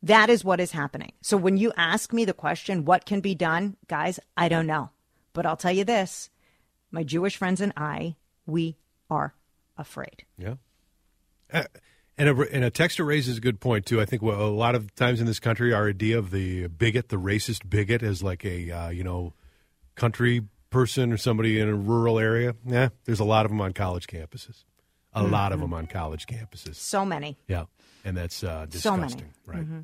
That 0.03 0.29
is 0.31 0.45
what 0.45 0.61
is 0.61 0.71
happening. 0.71 1.13
So 1.23 1.37
when 1.37 1.57
you 1.57 1.73
ask 1.77 2.13
me 2.13 2.25
the 2.25 2.35
question, 2.35 2.85
what 2.85 3.07
can 3.07 3.21
be 3.21 3.35
done? 3.35 3.77
Guys, 3.89 4.21
I 4.37 4.49
don't 4.49 4.67
know. 4.67 4.91
But 5.33 5.47
I'll 5.47 5.57
tell 5.57 5.73
you 5.73 5.85
this 5.85 6.31
my 6.91 7.03
Jewish 7.03 7.37
friends 7.37 7.61
and 7.61 7.73
I, 7.77 8.15
we 8.47 8.77
are 9.11 9.35
afraid. 9.77 10.25
Yeah. 10.39 10.55
Uh, 11.53 11.65
and 12.17 12.29
a, 12.29 12.55
and 12.55 12.65
a 12.65 12.71
texter 12.71 13.05
raises 13.07 13.39
a 13.39 13.41
good 13.41 13.61
point 13.61 13.87
too. 13.87 14.01
I 14.01 14.05
think 14.05 14.23
well, 14.23 14.41
a 14.41 14.47
lot 14.47 14.75
of 14.75 14.95
times 14.95 15.21
in 15.21 15.27
this 15.27 15.41
country, 15.41 15.73
our 15.73 15.89
idea 15.89 16.19
of 16.19 16.31
the 16.31 16.69
bigot, 16.69 17.09
the 17.09 17.17
racist 17.17 17.69
bigot, 17.69 18.03
as 18.03 18.23
like 18.23 18.45
a 18.45 18.71
uh, 18.71 18.89
you 18.91 19.03
know 19.03 19.35
country 19.95 20.43
person 20.71 21.13
or 21.13 21.17
somebody 21.17 21.59
in 21.59 21.69
a 21.69 21.75
rural 21.75 22.19
area. 22.19 22.55
Yeah, 22.65 22.91
there's 23.05 23.21
a 23.21 23.25
lot 23.25 23.45
of 23.45 23.51
them 23.51 23.61
on 23.61 23.73
college 23.73 24.07
campuses. 24.07 24.65
A 25.13 25.23
mm-hmm. 25.23 25.33
lot 25.33 25.53
of 25.53 25.61
them 25.61 25.73
on 25.73 25.87
college 25.87 26.27
campuses. 26.27 26.77
So 26.77 27.05
many. 27.05 27.37
Yeah, 27.49 27.65
and 28.05 28.17
that's 28.17 28.45
uh, 28.45 28.67
disgusting. 28.69 29.09
So 29.09 29.17
many. 29.17 29.31
Right. 29.47 29.59
Mm-hmm. 29.59 29.81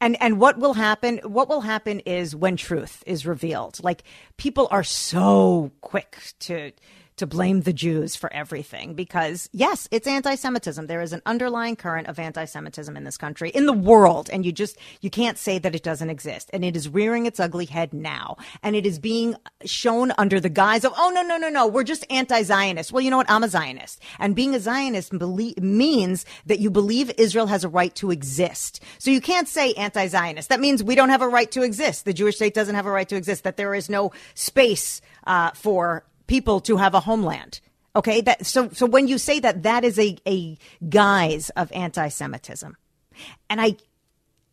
And 0.00 0.20
and 0.20 0.40
what 0.40 0.58
will 0.58 0.74
happen? 0.74 1.18
What 1.18 1.48
will 1.48 1.60
happen 1.60 2.00
is 2.00 2.34
when 2.34 2.56
truth 2.56 3.02
is 3.06 3.24
revealed. 3.26 3.82
Like 3.82 4.02
people 4.36 4.68
are 4.70 4.84
so 4.84 5.70
quick 5.80 6.18
to 6.40 6.72
to 7.22 7.26
blame 7.28 7.60
the 7.60 7.72
Jews 7.72 8.16
for 8.16 8.32
everything 8.32 8.94
because, 8.94 9.48
yes, 9.52 9.86
it's 9.92 10.08
anti 10.08 10.34
Semitism. 10.34 10.88
There 10.88 11.00
is 11.00 11.12
an 11.12 11.22
underlying 11.24 11.76
current 11.76 12.08
of 12.08 12.18
anti 12.18 12.44
Semitism 12.46 12.96
in 12.96 13.04
this 13.04 13.16
country, 13.16 13.50
in 13.50 13.66
the 13.66 13.72
world. 13.72 14.28
And 14.32 14.44
you 14.44 14.50
just, 14.50 14.76
you 15.00 15.08
can't 15.08 15.38
say 15.38 15.60
that 15.60 15.72
it 15.72 15.84
doesn't 15.84 16.10
exist. 16.10 16.50
And 16.52 16.64
it 16.64 16.74
is 16.74 16.88
rearing 16.88 17.26
its 17.26 17.38
ugly 17.38 17.66
head 17.66 17.94
now. 17.94 18.38
And 18.64 18.74
it 18.74 18.84
is 18.84 18.98
being 18.98 19.36
shown 19.64 20.12
under 20.18 20.40
the 20.40 20.48
guise 20.48 20.84
of, 20.84 20.92
oh, 20.96 21.12
no, 21.14 21.22
no, 21.22 21.36
no, 21.36 21.48
no, 21.48 21.68
we're 21.68 21.84
just 21.84 22.04
anti 22.10 22.42
Zionist. 22.42 22.90
Well, 22.90 23.02
you 23.02 23.10
know 23.10 23.18
what? 23.18 23.30
I'm 23.30 23.44
a 23.44 23.48
Zionist. 23.48 24.02
And 24.18 24.34
being 24.34 24.56
a 24.56 24.60
Zionist 24.60 25.12
means 25.12 26.26
that 26.46 26.58
you 26.58 26.70
believe 26.70 27.12
Israel 27.18 27.46
has 27.46 27.62
a 27.62 27.68
right 27.68 27.94
to 27.94 28.10
exist. 28.10 28.82
So 28.98 29.12
you 29.12 29.20
can't 29.20 29.46
say 29.46 29.74
anti 29.74 30.08
Zionist. 30.08 30.48
That 30.48 30.58
means 30.58 30.82
we 30.82 30.96
don't 30.96 31.10
have 31.10 31.22
a 31.22 31.28
right 31.28 31.52
to 31.52 31.62
exist. 31.62 32.04
The 32.04 32.12
Jewish 32.12 32.34
state 32.34 32.52
doesn't 32.52 32.74
have 32.74 32.86
a 32.86 32.90
right 32.90 33.08
to 33.08 33.14
exist, 33.14 33.44
that 33.44 33.56
there 33.56 33.76
is 33.76 33.88
no 33.88 34.10
space 34.34 35.00
uh, 35.24 35.52
for 35.52 36.04
people 36.26 36.60
to 36.60 36.76
have 36.76 36.94
a 36.94 37.00
homeland. 37.00 37.60
Okay, 37.94 38.20
that 38.22 38.46
so 38.46 38.70
so 38.70 38.86
when 38.86 39.06
you 39.06 39.18
say 39.18 39.38
that, 39.40 39.62
that 39.64 39.84
is 39.84 39.98
a 39.98 40.16
a 40.26 40.56
guise 40.88 41.50
of 41.50 41.70
anti-Semitism, 41.72 42.76
and 43.50 43.60
I 43.60 43.76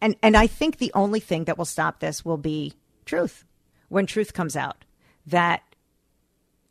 and 0.02 0.16
and 0.22 0.36
I 0.36 0.48
think 0.48 0.78
the 0.78 0.92
only 0.94 1.22
thing 1.22 1.46
that 1.46 1.58
will 1.58 1.66
stop 1.66 2.00
this 2.00 2.26
will 2.26 2.38
be 2.38 2.74
truth. 3.06 3.46
When 3.88 4.06
truth 4.06 4.34
comes 4.34 4.56
out, 4.56 4.84
that 5.26 5.64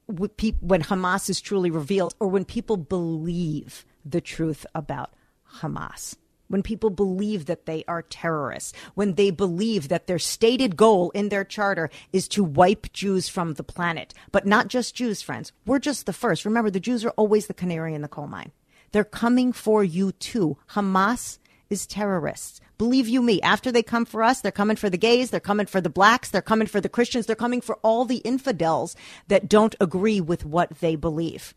when 0.07 0.83
Hamas 0.83 1.29
is 1.29 1.41
truly 1.41 1.71
revealed, 1.71 2.15
or 2.21 2.29
when 2.29 2.45
people 2.45 2.77
believe 2.77 3.85
the 4.05 4.21
truth 4.21 4.67
about 4.75 5.13
Hamas 5.61 6.17
when 6.49 6.63
people 6.63 6.91
believe 6.91 7.47
that 7.47 7.67
they 7.67 7.85
are 7.87 8.03
terrorists, 8.03 8.73
when 8.95 9.15
they 9.15 9.31
believe 9.31 9.89
that 9.89 10.07
their 10.07 10.19
stated 10.19 10.77
goal 10.77 11.11
in 11.11 11.29
their 11.29 11.45
charter 11.45 11.91
is 12.13 12.27
to 12.29 12.43
wipe 12.43 12.93
Jews 12.93 13.29
from 13.29 13.55
the 13.55 13.63
planet. 13.63 14.13
But 14.33 14.47
not 14.47 14.69
just 14.69 14.95
Jews, 14.95 15.23
friends. 15.23 15.53
We're 15.65 15.79
just 15.79 16.07
the 16.07 16.13
first. 16.13 16.45
Remember, 16.45 16.71
the 16.71 16.81
Jews 16.81 17.05
are 17.05 17.11
always 17.11 17.47
the 17.47 17.55
canary 17.55 17.95
in 17.95 18.03
the 18.03 18.09
coal 18.09 18.27
mine. 18.27 18.53
They're 18.93 19.05
coming 19.05 19.53
for 19.53 19.85
you 19.85 20.13
too. 20.13 20.57
Hamas 20.71 21.39
is 21.71 21.87
terrorists. 21.87 22.61
Believe 22.79 23.09
you 23.09 23.21
me, 23.21 23.43
after 23.43 23.71
they 23.73 23.83
come 23.83 24.05
for 24.05 24.23
us, 24.23 24.41
they're 24.41 24.53
coming 24.53 24.77
for 24.77 24.89
the 24.89 24.97
gays, 24.97 25.31
they're 25.31 25.41
coming 25.41 25.67
for 25.67 25.81
the 25.81 25.91
blacks, 25.91 26.31
they're 26.31 26.41
coming 26.41 26.69
for 26.69 26.81
the 26.81 26.89
Christians, 26.89 27.27
they're 27.27 27.37
coming 27.37 27.61
for 27.61 27.77
all 27.83 28.05
the 28.05 28.19
infidels 28.19 28.95
that 29.27 29.49
don't 29.49 29.75
agree 29.81 30.21
with 30.21 30.45
what 30.45 30.79
they 30.79 30.95
believe. 30.95 31.55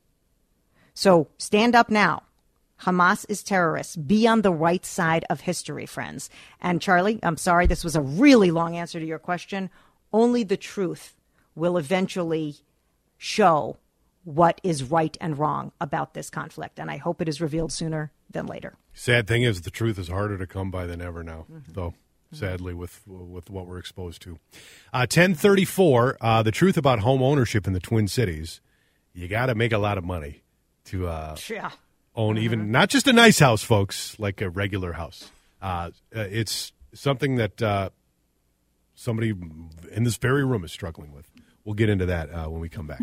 So 0.93 1.29
stand 1.37 1.75
up 1.75 1.89
now 1.89 2.23
Hamas 2.83 3.25
is 3.29 3.43
terrorists. 3.43 3.95
Be 3.95 4.27
on 4.27 4.41
the 4.41 4.51
right 4.51 4.85
side 4.85 5.25
of 5.29 5.41
history, 5.41 5.85
friends. 5.85 6.29
And 6.61 6.81
Charlie, 6.81 7.19
I'm 7.23 7.37
sorry, 7.37 7.67
this 7.67 7.83
was 7.83 7.95
a 7.95 8.01
really 8.01 8.51
long 8.51 8.75
answer 8.75 8.99
to 8.99 9.05
your 9.05 9.19
question. 9.19 9.69
Only 10.11 10.43
the 10.43 10.57
truth 10.57 11.15
will 11.55 11.77
eventually 11.77 12.55
show 13.17 13.77
what 14.23 14.59
is 14.63 14.83
right 14.83 15.17
and 15.21 15.37
wrong 15.37 15.71
about 15.79 16.13
this 16.13 16.29
conflict. 16.29 16.79
And 16.79 16.89
I 16.89 16.97
hope 16.97 17.21
it 17.21 17.29
is 17.29 17.39
revealed 17.41 17.71
sooner 17.71 18.11
than 18.29 18.45
later. 18.47 18.75
Sad 18.93 19.27
thing 19.27 19.43
is, 19.43 19.61
the 19.61 19.71
truth 19.71 19.97
is 19.97 20.07
harder 20.07 20.37
to 20.37 20.47
come 20.47 20.71
by 20.71 20.85
than 20.85 21.01
ever 21.01 21.23
now, 21.23 21.45
mm-hmm. 21.51 21.71
though. 21.71 21.93
Sadly, 22.33 22.73
with 22.73 23.01
with 23.05 23.49
what 23.49 23.67
we're 23.67 23.77
exposed 23.77 24.21
to, 24.21 24.39
uh, 24.93 25.05
ten 25.05 25.35
thirty 25.35 25.65
four. 25.65 26.15
Uh, 26.21 26.41
the 26.41 26.49
truth 26.49 26.77
about 26.77 26.99
home 26.99 27.21
ownership 27.21 27.67
in 27.67 27.73
the 27.73 27.79
Twin 27.81 28.07
Cities, 28.07 28.61
you 29.13 29.27
got 29.27 29.47
to 29.47 29.55
make 29.55 29.73
a 29.73 29.77
lot 29.77 29.97
of 29.97 30.05
money 30.05 30.41
to 30.85 31.09
uh, 31.09 31.35
yeah 31.49 31.71
own 32.15 32.35
mm-hmm. 32.35 32.43
even 32.43 32.71
not 32.71 32.89
just 32.89 33.07
a 33.07 33.13
nice 33.13 33.39
house, 33.39 33.63
folks, 33.63 34.17
like 34.19 34.41
a 34.41 34.49
regular 34.49 34.93
house. 34.93 35.31
Uh, 35.61 35.91
uh, 36.15 36.21
it's 36.21 36.73
something 36.93 37.35
that 37.35 37.61
uh, 37.61 37.89
somebody 38.95 39.33
in 39.91 40.03
this 40.03 40.17
very 40.17 40.43
room 40.43 40.63
is 40.63 40.71
struggling 40.71 41.13
with. 41.13 41.29
We'll 41.63 41.75
get 41.75 41.89
into 41.89 42.07
that 42.07 42.33
uh, 42.33 42.49
when 42.49 42.59
we 42.59 42.69
come 42.69 42.87
back. 42.87 43.01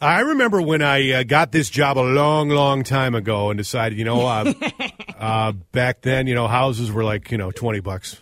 I 0.00 0.20
remember 0.20 0.60
when 0.60 0.82
I 0.82 1.12
uh, 1.12 1.22
got 1.22 1.52
this 1.52 1.70
job 1.70 1.96
a 1.96 2.00
long, 2.00 2.50
long 2.50 2.84
time 2.84 3.14
ago 3.14 3.50
and 3.50 3.56
decided, 3.56 3.98
you 3.98 4.04
know, 4.04 4.26
uh, 4.26 5.52
back 5.72 6.02
then, 6.02 6.26
you 6.26 6.34
know, 6.34 6.48
houses 6.48 6.92
were 6.92 7.04
like, 7.04 7.30
you 7.30 7.38
know, 7.38 7.50
20 7.50 7.80
bucks. 7.80 8.20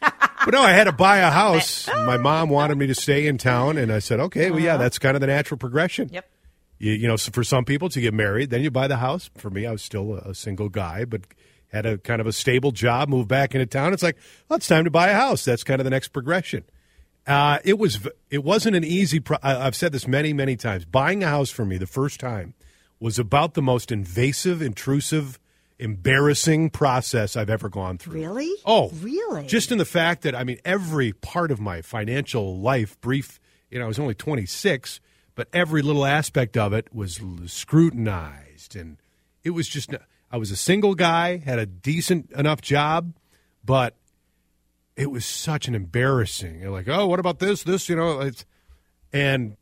but 0.00 0.50
no, 0.50 0.60
I 0.60 0.72
had 0.72 0.84
to 0.84 0.92
buy 0.92 1.18
a 1.18 1.30
house. 1.30 1.86
My 2.04 2.16
mom 2.16 2.48
wanted 2.48 2.78
me 2.78 2.88
to 2.88 2.94
stay 2.96 3.28
in 3.28 3.38
town, 3.38 3.78
and 3.78 3.92
I 3.92 4.00
said, 4.00 4.18
okay, 4.18 4.50
well, 4.50 4.58
yeah, 4.58 4.74
uh-huh. 4.74 4.82
that's 4.82 4.98
kind 4.98 5.16
of 5.16 5.20
the 5.20 5.28
natural 5.28 5.56
progression. 5.56 6.08
Yep. 6.12 6.28
You, 6.78 6.92
you 6.92 7.08
know, 7.08 7.16
for 7.16 7.44
some 7.44 7.64
people 7.64 7.88
to 7.90 8.00
get 8.00 8.14
married, 8.14 8.50
then 8.50 8.62
you 8.62 8.70
buy 8.70 8.88
the 8.88 8.96
house. 8.96 9.30
For 9.36 9.50
me, 9.50 9.66
I 9.66 9.72
was 9.72 9.82
still 9.82 10.14
a 10.14 10.34
single 10.34 10.68
guy, 10.68 11.04
but 11.04 11.22
had 11.68 11.86
a 11.86 11.98
kind 11.98 12.20
of 12.20 12.26
a 12.26 12.32
stable 12.32 12.70
job, 12.70 13.08
moved 13.08 13.28
back 13.28 13.54
into 13.54 13.66
town. 13.66 13.92
It's 13.92 14.02
like, 14.02 14.16
well, 14.48 14.56
it's 14.56 14.68
time 14.68 14.84
to 14.84 14.90
buy 14.90 15.08
a 15.08 15.14
house. 15.14 15.44
That's 15.44 15.64
kind 15.64 15.80
of 15.80 15.84
the 15.84 15.90
next 15.90 16.08
progression. 16.08 16.64
Uh, 17.26 17.58
it 17.64 17.78
was 17.78 18.06
it 18.30 18.44
wasn't 18.44 18.76
an 18.76 18.84
easy. 18.84 19.18
Pro- 19.18 19.38
I've 19.42 19.74
said 19.74 19.92
this 19.92 20.06
many 20.06 20.32
many 20.32 20.56
times. 20.56 20.84
Buying 20.84 21.24
a 21.24 21.28
house 21.28 21.50
for 21.50 21.64
me 21.64 21.78
the 21.78 21.86
first 21.86 22.20
time 22.20 22.54
was 23.00 23.18
about 23.18 23.54
the 23.54 23.62
most 23.62 23.90
invasive, 23.90 24.60
intrusive, 24.60 25.38
embarrassing 25.78 26.70
process 26.70 27.34
I've 27.34 27.50
ever 27.50 27.68
gone 27.68 27.98
through. 27.98 28.20
Really? 28.20 28.54
Oh, 28.66 28.90
really? 29.00 29.46
Just 29.46 29.72
in 29.72 29.78
the 29.78 29.84
fact 29.84 30.22
that 30.22 30.34
I 30.34 30.44
mean, 30.44 30.58
every 30.64 31.12
part 31.12 31.50
of 31.50 31.60
my 31.60 31.82
financial 31.82 32.60
life, 32.60 33.00
brief. 33.00 33.40
You 33.70 33.78
know, 33.78 33.86
I 33.86 33.88
was 33.88 33.98
only 33.98 34.14
twenty 34.14 34.46
six 34.46 35.00
but 35.34 35.48
every 35.52 35.82
little 35.82 36.04
aspect 36.04 36.56
of 36.56 36.72
it 36.72 36.94
was 36.94 37.20
scrutinized 37.46 38.76
and 38.76 38.96
it 39.42 39.50
was 39.50 39.68
just 39.68 39.94
i 40.30 40.36
was 40.36 40.50
a 40.50 40.56
single 40.56 40.94
guy 40.94 41.38
had 41.38 41.58
a 41.58 41.66
decent 41.66 42.30
enough 42.32 42.60
job 42.60 43.14
but 43.64 43.96
it 44.96 45.10
was 45.10 45.24
such 45.24 45.68
an 45.68 45.74
embarrassing 45.74 46.60
You're 46.60 46.70
like 46.70 46.88
oh 46.88 47.06
what 47.06 47.20
about 47.20 47.38
this 47.38 47.62
this 47.62 47.88
you 47.88 47.96
know 47.96 48.20
it's 48.20 48.44
and 49.12 49.56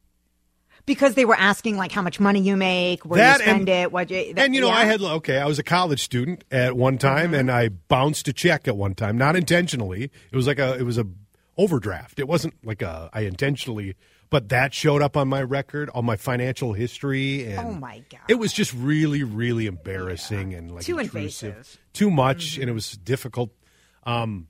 because 0.87 1.15
they 1.15 1.25
were 1.25 1.37
asking 1.37 1.77
like 1.77 1.93
how 1.93 2.03
much 2.03 2.19
money 2.19 2.41
you 2.41 2.57
make, 2.57 3.05
where 3.05 3.25
you 3.25 3.39
spend 3.39 3.61
and, 3.61 3.69
it, 3.69 3.93
what 3.93 4.11
you. 4.11 4.35
That, 4.35 4.47
and 4.47 4.55
you 4.55 4.61
know, 4.61 4.69
yeah. 4.69 4.75
I 4.75 4.85
had 4.85 5.01
okay, 5.01 5.39
I 5.39 5.47
was 5.47 5.59
a 5.59 5.63
college 5.63 6.03
student 6.03 6.45
at 6.51 6.77
one 6.77 6.99
time, 6.99 7.27
mm-hmm. 7.27 7.35
and 7.35 7.53
I 7.53 7.69
bounced 7.69 8.27
a 8.29 8.33
check 8.33 8.67
at 8.67 8.77
one 8.77 8.95
time, 8.95 9.17
not 9.17 9.37
intentionally. 9.37 10.11
It 10.31 10.37
was 10.37 10.47
like 10.47 10.59
a, 10.59 10.77
it 10.77 10.83
was 10.83 10.99
a 10.99 11.07
overdraft. 11.57 12.19
It 12.19 12.27
wasn't 12.27 12.55
like 12.65 12.83
a 12.83 13.11
I 13.13 13.21
intentionally, 13.21 13.95
but 14.33 14.49
that 14.49 14.73
showed 14.75 15.03
up 15.03 15.17
on 15.17 15.29
my 15.29 15.43
record, 15.43 15.91
on 15.95 16.05
my 16.05 16.17
financial 16.17 16.73
history, 16.73 17.45
and 17.53 17.59
Oh, 17.69 17.73
my 17.75 18.03
God. 18.11 18.21
it 18.29 18.35
was 18.37 18.53
just 18.53 18.73
really, 18.75 19.23
really 19.23 19.67
embarrassing 19.67 20.55
and 20.55 20.73
like 20.73 20.85
Too 20.85 20.99
intrusive, 20.99 21.51
invasive. 21.51 21.81
too 21.93 22.11
much, 22.11 22.57
and 22.59 22.69
it 22.69 22.73
was 22.73 22.93
difficult. 22.93 23.51
Um, 24.05 24.49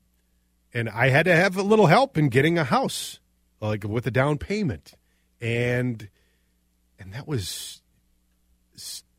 and 0.73 0.88
I 0.88 1.09
had 1.09 1.25
to 1.27 1.35
have 1.37 1.57
a 1.57 1.62
little 1.62 1.87
help 1.87 2.16
in 2.16 2.29
getting 2.31 2.57
a 2.59 2.64
house, 2.64 3.18
like 3.61 3.85
with 3.85 4.07
a 4.07 4.11
down 4.11 4.38
payment, 4.38 4.95
and 5.40 6.09
and 6.99 7.12
that 7.12 7.27
was, 7.29 7.83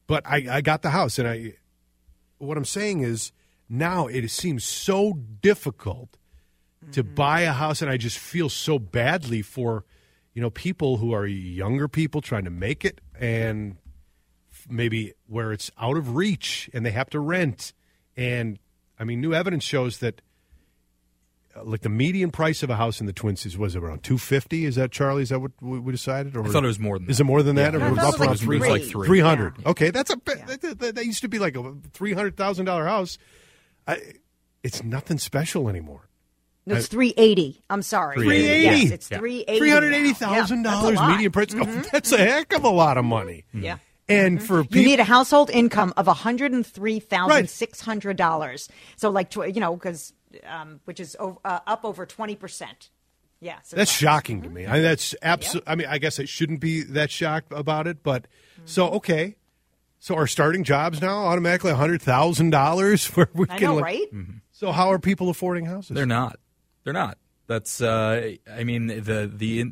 but 0.07 0.25
I 0.25 0.45
I 0.49 0.61
got 0.61 0.81
the 0.81 0.89
house, 0.91 1.19
and 1.19 1.27
I. 1.27 1.53
What 2.39 2.57
I'm 2.57 2.65
saying 2.65 3.01
is 3.01 3.31
now 3.69 4.07
it 4.07 4.27
seems 4.29 4.63
so 4.65 5.13
difficult 5.41 6.17
to 6.91 7.03
buy 7.03 7.41
a 7.41 7.53
house, 7.53 7.81
and 7.81 7.89
I 7.91 7.95
just 7.97 8.17
feel 8.17 8.49
so 8.49 8.77
badly 8.79 9.41
for 9.41 9.85
you 10.33 10.41
know 10.41 10.49
people 10.49 10.97
who 10.97 11.13
are 11.13 11.25
younger 11.25 11.87
people 11.87 12.21
trying 12.21 12.45
to 12.45 12.49
make 12.51 12.83
it, 12.85 12.99
and 13.19 13.77
maybe 14.69 15.13
where 15.27 15.51
it's 15.51 15.69
out 15.79 15.97
of 15.97 16.15
reach 16.15 16.69
and 16.73 16.85
they 16.85 16.91
have 16.91 17.09
to 17.09 17.19
rent. 17.19 17.73
And 18.15 18.59
I 18.99 19.03
mean, 19.03 19.19
new 19.21 19.33
evidence 19.33 19.63
shows 19.63 19.97
that 19.99 20.21
uh, 21.55 21.63
like 21.63 21.81
the 21.81 21.89
median 21.89 22.31
price 22.31 22.63
of 22.63 22.69
a 22.69 22.75
house 22.75 22.99
in 22.99 23.05
the 23.05 23.13
Twin 23.13 23.35
Cities 23.35 23.57
was 23.57 23.75
around 23.75 24.03
two 24.03 24.17
fifty. 24.17 24.65
Is 24.65 24.75
that 24.75 24.91
Charlie? 24.91 25.23
Is 25.23 25.29
that 25.29 25.39
what 25.39 25.51
we 25.61 25.91
decided? 25.91 26.35
Or 26.35 26.45
I 26.45 26.49
thought 26.49 26.63
it 26.63 26.67
was 26.67 26.79
more 26.79 26.97
than 26.99 27.09
Is 27.09 27.17
that. 27.17 27.23
it 27.23 27.27
more 27.27 27.43
than 27.43 27.55
that? 27.57 27.73
Yeah. 27.73 27.79
Or 27.79 27.83
I 27.83 27.89
was 27.89 27.97
it 27.99 28.03
up 28.03 28.19
like 28.19 28.27
around 28.29 28.37
three. 28.39 28.59
Like 28.59 29.21
hundred. 29.23 29.55
Yeah. 29.59 29.69
Okay, 29.69 29.91
that's 29.91 30.11
a. 30.11 30.17
Yeah. 30.27 30.45
That, 30.45 30.79
that- 30.79 30.95
that 30.95 31.05
used 31.05 31.21
to 31.21 31.27
be 31.29 31.39
like 31.39 31.55
a 31.55 31.73
three 31.93 32.13
hundred 32.13 32.37
thousand 32.37 32.65
dollar 32.65 32.85
house. 32.85 33.17
I, 33.87 33.99
it's 34.63 34.83
nothing 34.83 35.17
special 35.17 35.67
anymore. 35.69 36.07
No, 36.65 36.75
it's 36.75 36.87
three 36.87 37.13
eighty. 37.17 37.61
I'm 37.69 37.81
sorry. 37.81 38.15
380. 38.15 38.61
Yes, 38.63 38.91
it's 38.91 39.11
Yeah. 39.11 39.17
three 39.19 39.41
eighty. 39.47 39.59
Three 39.59 39.69
hundred 39.69 39.93
eighty 39.93 40.13
thousand 40.13 40.63
dollars 40.63 40.99
median 41.01 41.31
price. 41.31 41.53
Oh, 41.53 41.63
that's 41.91 42.11
a 42.11 42.17
heck 42.17 42.53
of 42.53 42.63
a 42.63 42.69
lot 42.69 42.97
of 42.97 43.03
money. 43.05 43.45
Yeah. 43.53 43.77
And 44.09 44.41
for 44.43 44.61
You 44.69 44.83
need 44.83 44.99
a 44.99 45.03
household 45.05 45.49
income 45.49 45.93
of 45.97 46.07
one 46.07 46.15
hundred 46.15 46.51
and 46.53 46.65
three 46.65 46.99
thousand 46.99 47.49
Right. 47.97 48.15
dollars. 48.17 48.69
So, 48.95 49.09
like, 49.09 49.35
you 49.35 49.59
know, 49.59 49.75
because 49.75 50.13
um, 50.47 50.79
which 50.85 50.99
is 50.99 51.15
uh, 51.19 51.33
up 51.67 51.85
over 51.85 52.05
twenty 52.05 52.35
percent. 52.35 52.89
Yeah, 53.41 53.57
so 53.63 53.75
That's 53.75 53.91
shocking 53.91 54.41
to 54.43 54.49
me. 54.49 54.65
I 54.65 54.73
mean, 54.73 54.83
that's 54.83 55.13
absolutely. 55.21 55.69
I 55.69 55.75
mean, 55.75 55.87
I 55.89 55.97
guess 55.97 56.17
I 56.17 56.23
shouldn't 56.23 56.61
be 56.61 56.81
that 56.83 57.11
shocked 57.11 57.51
about 57.51 57.87
it, 57.87 58.01
but 58.01 58.25
so 58.63 58.85
Mm-hmm. 58.87 58.95
okay. 58.95 59.35
So 59.99 60.15
our 60.15 60.27
starting 60.27 60.63
jobs 60.63 61.01
now 61.01 61.25
automatically 61.25 61.73
hundred 61.73 62.01
thousand 62.01 62.51
dollars 62.51 63.07
where 63.15 63.29
we 63.33 63.45
I 63.49 63.57
can. 63.57 63.67
know, 63.67 63.75
like- 63.75 63.83
right? 63.83 64.07
So 64.53 64.71
how 64.71 64.91
are 64.93 64.99
people 64.99 65.29
affording 65.29 65.65
houses? 65.65 65.93
They're 65.95 66.05
not. 66.05 66.39
They're 66.83 66.93
not. 66.93 67.17
That's. 67.47 67.81
Uh, 67.81 68.35
I 68.51 68.63
mean, 68.63 68.87
the 68.87 69.29
the 69.33 69.71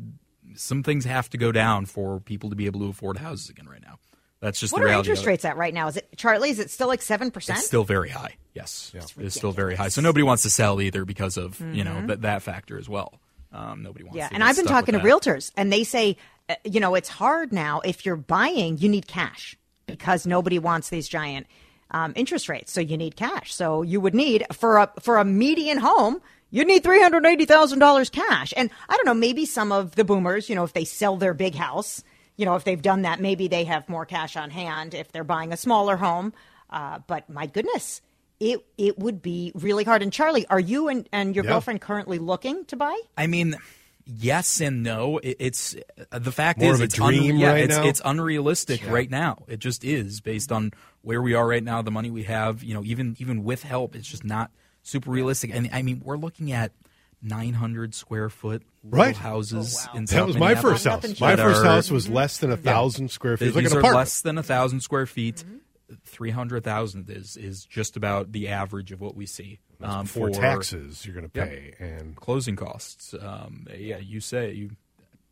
some 0.55 0.83
things 0.83 1.05
have 1.05 1.29
to 1.31 1.37
go 1.37 1.51
down 1.51 1.85
for 1.85 2.19
people 2.19 2.49
to 2.49 2.55
be 2.55 2.65
able 2.65 2.81
to 2.81 2.87
afford 2.87 3.17
houses 3.17 3.49
again 3.49 3.67
right 3.67 3.81
now. 3.81 3.97
That's 4.41 4.59
just 4.59 4.73
What 4.73 4.79
the 4.79 4.85
are 4.85 4.87
reality. 4.89 5.09
interest 5.09 5.21
of 5.23 5.27
it. 5.27 5.31
rates 5.31 5.45
at 5.45 5.55
right 5.55 5.73
now? 5.73 5.87
Is 5.87 5.97
it 5.97 6.09
Charlie? 6.17 6.49
Is 6.49 6.59
it 6.59 6.71
still 6.71 6.87
like 6.87 7.01
seven 7.01 7.31
percent? 7.31 7.59
It's 7.59 7.67
still 7.67 7.83
very 7.83 8.09
high. 8.09 8.35
Yes, 8.53 8.91
it's 9.17 9.35
still 9.35 9.51
very 9.51 9.75
high. 9.75 9.87
So 9.89 10.01
nobody 10.01 10.23
wants 10.23 10.43
to 10.43 10.49
sell 10.49 10.81
either 10.81 11.05
because 11.05 11.37
of 11.37 11.59
you 11.73 11.83
know 11.83 12.05
that 12.07 12.21
that 12.23 12.41
factor 12.41 12.77
as 12.77 12.89
well. 12.89 13.13
Um, 13.53 13.83
nobody 13.83 14.03
wants. 14.03 14.13
Mm-hmm. 14.15 14.17
Yeah, 14.17 14.27
to 14.29 14.33
and 14.35 14.43
I've 14.43 14.55
been 14.55 14.65
talking 14.65 14.93
to 14.93 14.99
that. 14.99 15.05
realtors, 15.07 15.51
and 15.55 15.71
they 15.71 15.83
say, 15.83 16.17
uh, 16.49 16.55
you 16.63 16.79
know, 16.79 16.95
it's 16.95 17.09
hard 17.09 17.53
now. 17.53 17.81
If 17.81 18.05
you're 18.05 18.15
buying, 18.15 18.77
you 18.77 18.89
need 18.89 19.07
cash 19.07 19.55
because 19.85 20.25
nobody 20.25 20.57
wants 20.59 20.89
these 20.89 21.07
giant 21.07 21.47
um, 21.91 22.13
interest 22.15 22.49
rates. 22.49 22.71
So 22.71 22.81
you 22.81 22.97
need 22.97 23.15
cash. 23.15 23.53
So 23.53 23.81
you 23.83 24.01
would 24.01 24.15
need 24.15 24.45
for 24.53 24.77
a 24.79 24.89
for 24.99 25.17
a 25.17 25.23
median 25.25 25.77
home, 25.77 26.21
you'd 26.51 26.67
need 26.67 26.83
three 26.83 27.01
hundred 27.01 27.25
eighty 27.25 27.45
thousand 27.45 27.79
dollars 27.79 28.09
cash. 28.11 28.53
And 28.55 28.69
I 28.87 28.95
don't 28.95 29.05
know, 29.07 29.15
maybe 29.15 29.45
some 29.45 29.71
of 29.71 29.95
the 29.95 30.03
boomers, 30.03 30.49
you 30.49 30.55
know, 30.55 30.63
if 30.63 30.73
they 30.73 30.85
sell 30.85 31.17
their 31.17 31.33
big 31.33 31.55
house, 31.55 32.03
you 32.37 32.45
know, 32.45 32.55
if 32.55 32.63
they've 32.63 32.81
done 32.81 33.01
that, 33.01 33.19
maybe 33.19 33.47
they 33.47 33.63
have 33.63 33.89
more 33.89 34.05
cash 34.05 34.37
on 34.37 34.51
hand 34.51 34.93
if 34.93 35.11
they're 35.11 35.23
buying 35.23 35.51
a 35.51 35.57
smaller 35.57 35.97
home. 35.97 36.33
Uh, 36.69 36.99
but 37.07 37.27
my 37.29 37.47
goodness. 37.47 38.01
It, 38.43 38.65
it 38.75 38.97
would 38.97 39.21
be 39.21 39.51
really 39.53 39.83
hard. 39.83 40.01
And 40.01 40.11
Charlie, 40.11 40.47
are 40.47 40.59
you 40.59 40.87
and, 40.87 41.07
and 41.11 41.35
your 41.35 41.45
Yeah. 41.45 41.51
girlfriend 41.51 41.79
currently 41.79 42.17
looking 42.17 42.65
to 42.65 42.75
buy? 42.75 42.99
I 43.15 43.27
mean, 43.27 43.55
yes 44.03 44.59
and 44.59 44.81
no. 44.81 45.19
It, 45.19 45.37
it's 45.39 45.75
uh, 46.11 46.17
the 46.17 46.31
fact 46.31 46.57
More 46.57 46.71
is 46.71 46.77
of 46.77 46.81
a 46.81 46.83
it's 46.85 46.95
dream 46.95 47.37
yeah, 47.37 47.51
right 47.51 47.65
it's, 47.65 47.77
now? 47.77 47.85
it's 47.85 48.01
unrealistic 48.03 48.81
right 48.89 49.11
now. 49.11 49.43
It 49.47 49.59
just 49.59 49.83
is 49.83 50.21
based 50.21 50.51
on 50.51 50.71
where 51.03 51.21
we 51.21 51.35
are 51.35 51.47
right 51.47 51.63
now, 51.63 51.83
the 51.83 51.91
money 51.91 52.09
we 52.09 52.23
have. 52.23 52.63
You 52.63 52.73
know, 52.73 52.83
even 52.83 53.15
even 53.19 53.43
with 53.43 53.61
help, 53.61 53.95
it's 53.95 54.07
just 54.07 54.23
not 54.23 54.49
super 54.83 55.09
realistic. 55.11 55.51
And 55.53 55.69
I 55.71 55.81
mean, 55.81 56.01
we're 56.03 56.17
looking 56.17 56.51
at 56.51 56.71
900 57.21 57.93
square 57.93 58.29
foot 58.29 58.63
little 58.83 58.99
Right. 59.05 59.15
houses 59.15 59.87
in 59.93 60.05
that 60.05 60.25
was 60.25 60.37
my 60.37 60.55
first 60.55 60.85
house. 60.85 61.19
My 61.19 61.35
first 61.35 61.61
are- 61.61 61.65
house 61.65 61.91
was 61.91 62.09
less 62.09 62.39
than 62.39 62.51
a 62.51 62.57
thousand 62.57 63.11
square 63.11 63.37
feet. 63.37 63.45
It 63.45 63.49
was 63.49 63.55
like 63.57 63.63
These 63.65 63.71
an 63.73 63.77
are 63.77 63.81
apartment. 63.81 63.97
less 63.99 64.21
than 64.21 64.37
a 64.37 64.43
thousand 64.43 64.79
square 64.81 65.05
feet. 65.05 65.43
Three 66.05 66.31
hundred 66.31 66.63
thousand 66.63 67.09
is 67.09 67.35
is 67.37 67.65
just 67.65 67.95
about 67.97 68.31
the 68.31 68.47
average 68.47 68.91
of 68.91 69.01
what 69.01 69.13
we 69.15 69.25
see 69.25 69.59
um, 69.81 70.05
for 70.05 70.29
for 70.29 70.39
taxes 70.39 71.05
you're 71.05 71.13
going 71.13 71.29
to 71.29 71.37
Yep. 71.39 71.47
pay 71.49 71.73
and 71.79 72.15
closing 72.15 72.55
costs. 72.55 73.13
Um, 73.13 73.67
yeah, 73.77 73.97
you 73.97 74.19
say 74.21 74.53
you. 74.53 74.71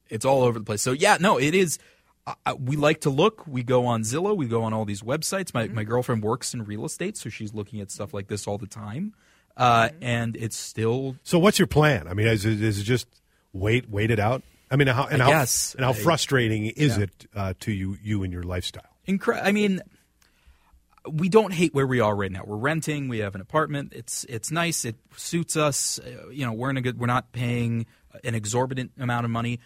It's 0.10 0.26
all 0.26 0.44
over 0.44 0.60
the 0.60 0.66
place. 0.66 0.82
So 0.82 0.92
yeah, 0.92 1.18
no, 1.20 1.40
it 1.40 1.56
is. 1.56 1.80
Uh, 2.28 2.34
uh, 2.46 2.56
we 2.60 2.76
like 2.76 3.02
to 3.02 3.10
look. 3.10 3.48
We 3.48 3.64
go 3.64 3.86
on 3.86 4.02
Zillow. 4.04 4.36
We 4.36 4.48
go 4.48 4.64
on 4.64 4.74
all 4.74 4.84
these 4.86 5.02
websites. 5.02 5.54
My 5.54 5.68
my 5.70 5.86
girlfriend 5.86 6.24
works 6.24 6.54
in 6.54 6.66
real 6.66 6.84
estate, 6.86 7.16
so 7.18 7.30
she's 7.30 7.54
looking 7.54 7.80
at 7.80 7.90
stuff 7.90 8.14
like 8.14 8.28
this 8.28 8.46
all 8.46 8.58
the 8.58 8.68
time. 8.68 9.14
Uh, 9.60 9.90
and 10.02 10.36
it's 10.38 10.56
still 10.58 11.18
So 11.24 11.38
what's 11.38 11.60
your 11.60 11.68
plan? 11.68 12.08
I 12.08 12.14
mean, 12.14 12.28
is 12.28 12.46
it, 12.46 12.62
is 12.62 12.80
it 12.80 12.84
just 12.84 13.08
wait, 13.54 13.90
wait 13.90 14.10
it 14.10 14.20
out? 14.20 14.42
I 14.72 14.76
mean, 14.78 14.88
how 14.88 15.06
and 15.06 15.22
I 15.22 15.26
how 15.26 15.32
guess. 15.32 15.76
and 15.76 15.84
how 15.84 15.92
I- 15.92 15.96
frustrating 15.96 16.68
is 16.68 16.98
it 16.98 17.28
uh, 17.36 17.54
to 17.60 17.72
you, 17.72 17.98
you 18.02 18.24
and 18.24 18.32
your 18.34 18.44
lifestyle? 18.44 18.84
incredible. 19.06 19.48
I 19.48 19.52
mean, 19.52 19.82
we 21.12 21.30
don't 21.30 21.52
hate 21.54 21.74
where 21.74 21.88
we 21.88 22.00
are 22.00 22.16
right 22.16 22.32
now. 22.32 22.44
We're 22.46 22.58
renting. 22.58 23.08
We 23.08 23.20
have 23.20 23.34
an 23.36 23.42
apartment. 23.42 23.94
It's 23.96 24.26
it's 24.26 24.52
nice. 24.52 24.86
It 24.86 24.96
suits 25.18 25.58
us. 25.58 26.00
Uh, 26.00 26.30
you 26.30 26.46
know, 26.46 26.54
we're 26.54 26.70
in 26.70 26.78
a 26.78 26.82
good. 26.82 27.00
We're 27.00 27.08
not 27.08 27.32
paying 27.32 27.86
an 28.24 28.36
exorbitant 28.36 28.92
amount 29.00 29.26
of 29.26 29.32
money, 29.32 29.60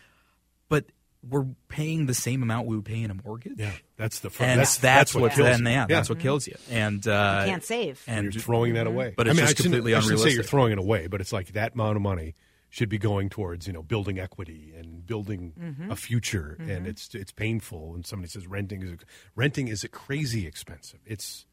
but 0.70 0.86
we're 1.30 1.46
paying 1.70 2.06
the 2.06 2.14
same 2.14 2.44
amount 2.44 2.68
we 2.68 2.76
would 2.76 2.86
pay 2.86 3.02
in 3.02 3.10
a 3.12 3.14
mortgage. 3.14 3.54
Yeah, 3.58 3.72
that's 3.98 4.20
the 4.20 4.30
fr- 4.30 4.44
and 4.44 4.60
that's, 4.60 4.78
that's, 4.78 5.16
what, 5.16 5.32
kills 5.34 5.48
then 5.48 5.66
you. 5.66 5.72
yeah, 5.72 5.86
that's 5.88 6.10
what 6.10 6.20
kills 6.20 6.48
you. 6.48 6.56
And 6.70 7.08
uh, 7.08 7.44
You 7.46 7.52
can't 7.52 7.64
save. 7.64 8.04
And 8.08 8.34
you're 8.34 8.42
throwing 8.42 8.74
that 8.74 8.88
away. 8.88 9.14
But 9.16 9.28
I 9.28 9.32
mean, 9.32 9.38
just 9.38 9.44
I 9.44 9.48
shouldn't- 9.56 9.64
completely 9.64 9.96
I 9.96 10.00
shouldn't 10.02 10.20
say 10.20 10.32
you're 10.32 10.44
throwing 10.44 10.72
it 10.74 10.78
away, 10.80 11.08
but 11.08 11.22
it's 11.22 11.32
like 11.34 11.54
that 11.54 11.74
amount 11.76 11.96
of 11.96 12.02
money 12.02 12.36
should 12.70 12.90
be 12.90 12.98
going 12.98 13.30
towards 13.30 13.68
you 13.68 13.74
know 13.74 13.84
building 13.84 14.20
equity 14.20 14.74
and 14.78 15.06
building 15.06 15.54
Mm-hmm. 15.60 15.92
a 15.92 15.96
future, 15.96 16.58
and 16.60 16.88
it's 16.88 17.14
it's 17.14 17.32
painful. 17.32 17.94
And 17.96 18.06
somebody 18.06 18.30
says 18.30 18.48
renting 18.48 18.82
is 18.82 18.98
renting 19.36 19.68
is 19.68 19.86
crazy 19.92 20.46
expensive. 20.48 21.00
It's 21.06 21.46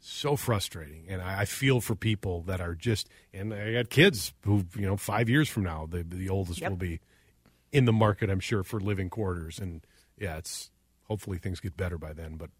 so 0.00 0.36
frustrating, 0.36 1.04
and 1.08 1.22
I, 1.22 1.40
I 1.40 1.44
feel 1.44 1.80
for 1.80 1.94
people 1.94 2.42
that 2.42 2.60
are 2.60 2.74
just. 2.74 3.08
And 3.32 3.52
I 3.54 3.72
got 3.74 3.90
kids 3.90 4.32
who 4.44 4.64
you 4.74 4.86
know 4.86 4.96
five 4.96 5.28
years 5.28 5.48
from 5.48 5.64
now 5.64 5.86
the 5.88 6.02
the 6.02 6.28
oldest 6.30 6.60
Yep. 6.60 6.70
will 6.70 6.76
be 6.78 7.00
in 7.74 7.84
the 7.84 7.92
market. 7.92 8.30
I'm 8.30 8.40
sure 8.40 8.62
for 8.62 8.80
living 8.80 9.10
quarters, 9.10 9.58
and 9.58 9.84
yeah, 10.16 10.38
it's 10.38 10.70
hopefully 11.08 11.38
things 11.38 11.60
get 11.60 11.76
better 11.76 11.98
by 11.98 12.14
then. 12.14 12.36
But 12.36 12.50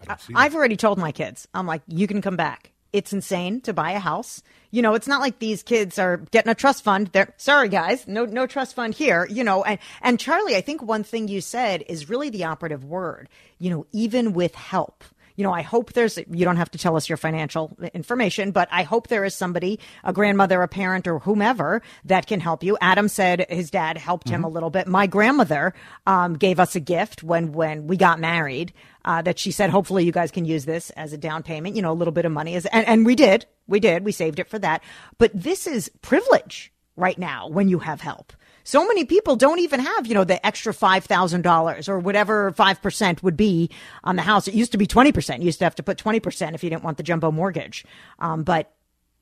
I 0.00 0.04
don't 0.04 0.20
see. 0.20 0.32
I've 0.36 0.54
already 0.54 0.76
told 0.76 0.98
my 0.98 1.10
kids, 1.10 1.48
I'm 1.54 1.66
like, 1.66 1.82
you 1.88 2.06
can 2.06 2.22
come 2.22 2.36
back. 2.36 2.70
It's 2.92 3.12
insane 3.12 3.60
to 3.62 3.72
buy 3.72 3.92
a 3.92 4.00
house. 4.00 4.42
You 4.70 4.82
know, 4.82 4.94
it's 4.94 5.06
not 5.06 5.20
like 5.20 5.38
these 5.38 5.62
kids 5.62 5.98
are 5.98 6.18
getting 6.18 6.50
a 6.50 6.54
trust 6.54 6.84
fund. 6.84 7.08
They're 7.12 7.32
sorry, 7.38 7.68
guys, 7.68 8.06
no, 8.06 8.24
no 8.24 8.46
trust 8.46 8.74
fund 8.76 8.94
here. 8.94 9.26
You 9.30 9.42
know, 9.44 9.64
and 9.64 9.78
and 10.02 10.20
Charlie, 10.20 10.56
I 10.56 10.60
think 10.60 10.82
one 10.82 11.04
thing 11.04 11.28
you 11.28 11.40
said 11.40 11.82
is 11.88 12.10
really 12.10 12.30
the 12.30 12.44
operative 12.44 12.84
word. 12.84 13.28
You 13.58 13.70
know, 13.70 13.86
even 13.92 14.34
with 14.34 14.54
help. 14.54 15.04
You 15.40 15.44
know, 15.44 15.54
I 15.54 15.62
hope 15.62 15.94
there's, 15.94 16.18
you 16.18 16.44
don't 16.44 16.58
have 16.58 16.70
to 16.72 16.76
tell 16.76 16.96
us 16.96 17.08
your 17.08 17.16
financial 17.16 17.74
information, 17.94 18.50
but 18.50 18.68
I 18.70 18.82
hope 18.82 19.08
there 19.08 19.24
is 19.24 19.34
somebody, 19.34 19.80
a 20.04 20.12
grandmother, 20.12 20.60
a 20.60 20.68
parent, 20.68 21.08
or 21.08 21.18
whomever 21.18 21.80
that 22.04 22.26
can 22.26 22.40
help 22.40 22.62
you. 22.62 22.76
Adam 22.82 23.08
said 23.08 23.46
his 23.48 23.70
dad 23.70 23.96
helped 23.96 24.28
him 24.28 24.44
a 24.44 24.50
little 24.50 24.68
bit. 24.68 24.86
My 24.86 25.06
grandmother 25.06 25.72
um, 26.06 26.34
gave 26.34 26.60
us 26.60 26.76
a 26.76 26.80
gift 26.80 27.22
when, 27.22 27.52
when 27.52 27.86
we 27.86 27.96
got 27.96 28.20
married 28.20 28.74
uh, 29.06 29.22
that 29.22 29.38
she 29.38 29.50
said, 29.50 29.70
hopefully 29.70 30.04
you 30.04 30.12
guys 30.12 30.30
can 30.30 30.44
use 30.44 30.66
this 30.66 30.90
as 30.90 31.14
a 31.14 31.16
down 31.16 31.42
payment, 31.42 31.74
you 31.74 31.80
know, 31.80 31.92
a 31.92 31.94
little 31.94 32.12
bit 32.12 32.26
of 32.26 32.32
money. 32.32 32.54
As, 32.54 32.66
and, 32.66 32.86
and 32.86 33.06
we 33.06 33.14
did. 33.14 33.46
We 33.66 33.80
did. 33.80 34.04
We 34.04 34.12
saved 34.12 34.40
it 34.40 34.48
for 34.50 34.58
that. 34.58 34.82
But 35.16 35.30
this 35.32 35.66
is 35.66 35.90
privilege 36.02 36.70
right 36.96 37.18
now 37.18 37.48
when 37.48 37.70
you 37.70 37.78
have 37.78 38.02
help. 38.02 38.34
So 38.64 38.86
many 38.86 39.04
people 39.04 39.36
don't 39.36 39.58
even 39.58 39.80
have, 39.80 40.06
you 40.06 40.14
know, 40.14 40.24
the 40.24 40.44
extra 40.46 40.72
$5,000 40.72 41.88
or 41.88 41.98
whatever 41.98 42.52
5% 42.52 43.22
would 43.22 43.36
be 43.36 43.70
on 44.04 44.16
the 44.16 44.22
house. 44.22 44.48
It 44.48 44.54
used 44.54 44.72
to 44.72 44.78
be 44.78 44.86
20%. 44.86 45.38
You 45.38 45.44
used 45.46 45.58
to 45.60 45.64
have 45.64 45.74
to 45.76 45.82
put 45.82 45.98
20% 45.98 46.54
if 46.54 46.62
you 46.62 46.70
didn't 46.70 46.84
want 46.84 46.96
the 46.96 47.02
jumbo 47.02 47.30
mortgage. 47.30 47.84
Um, 48.18 48.42
but 48.42 48.72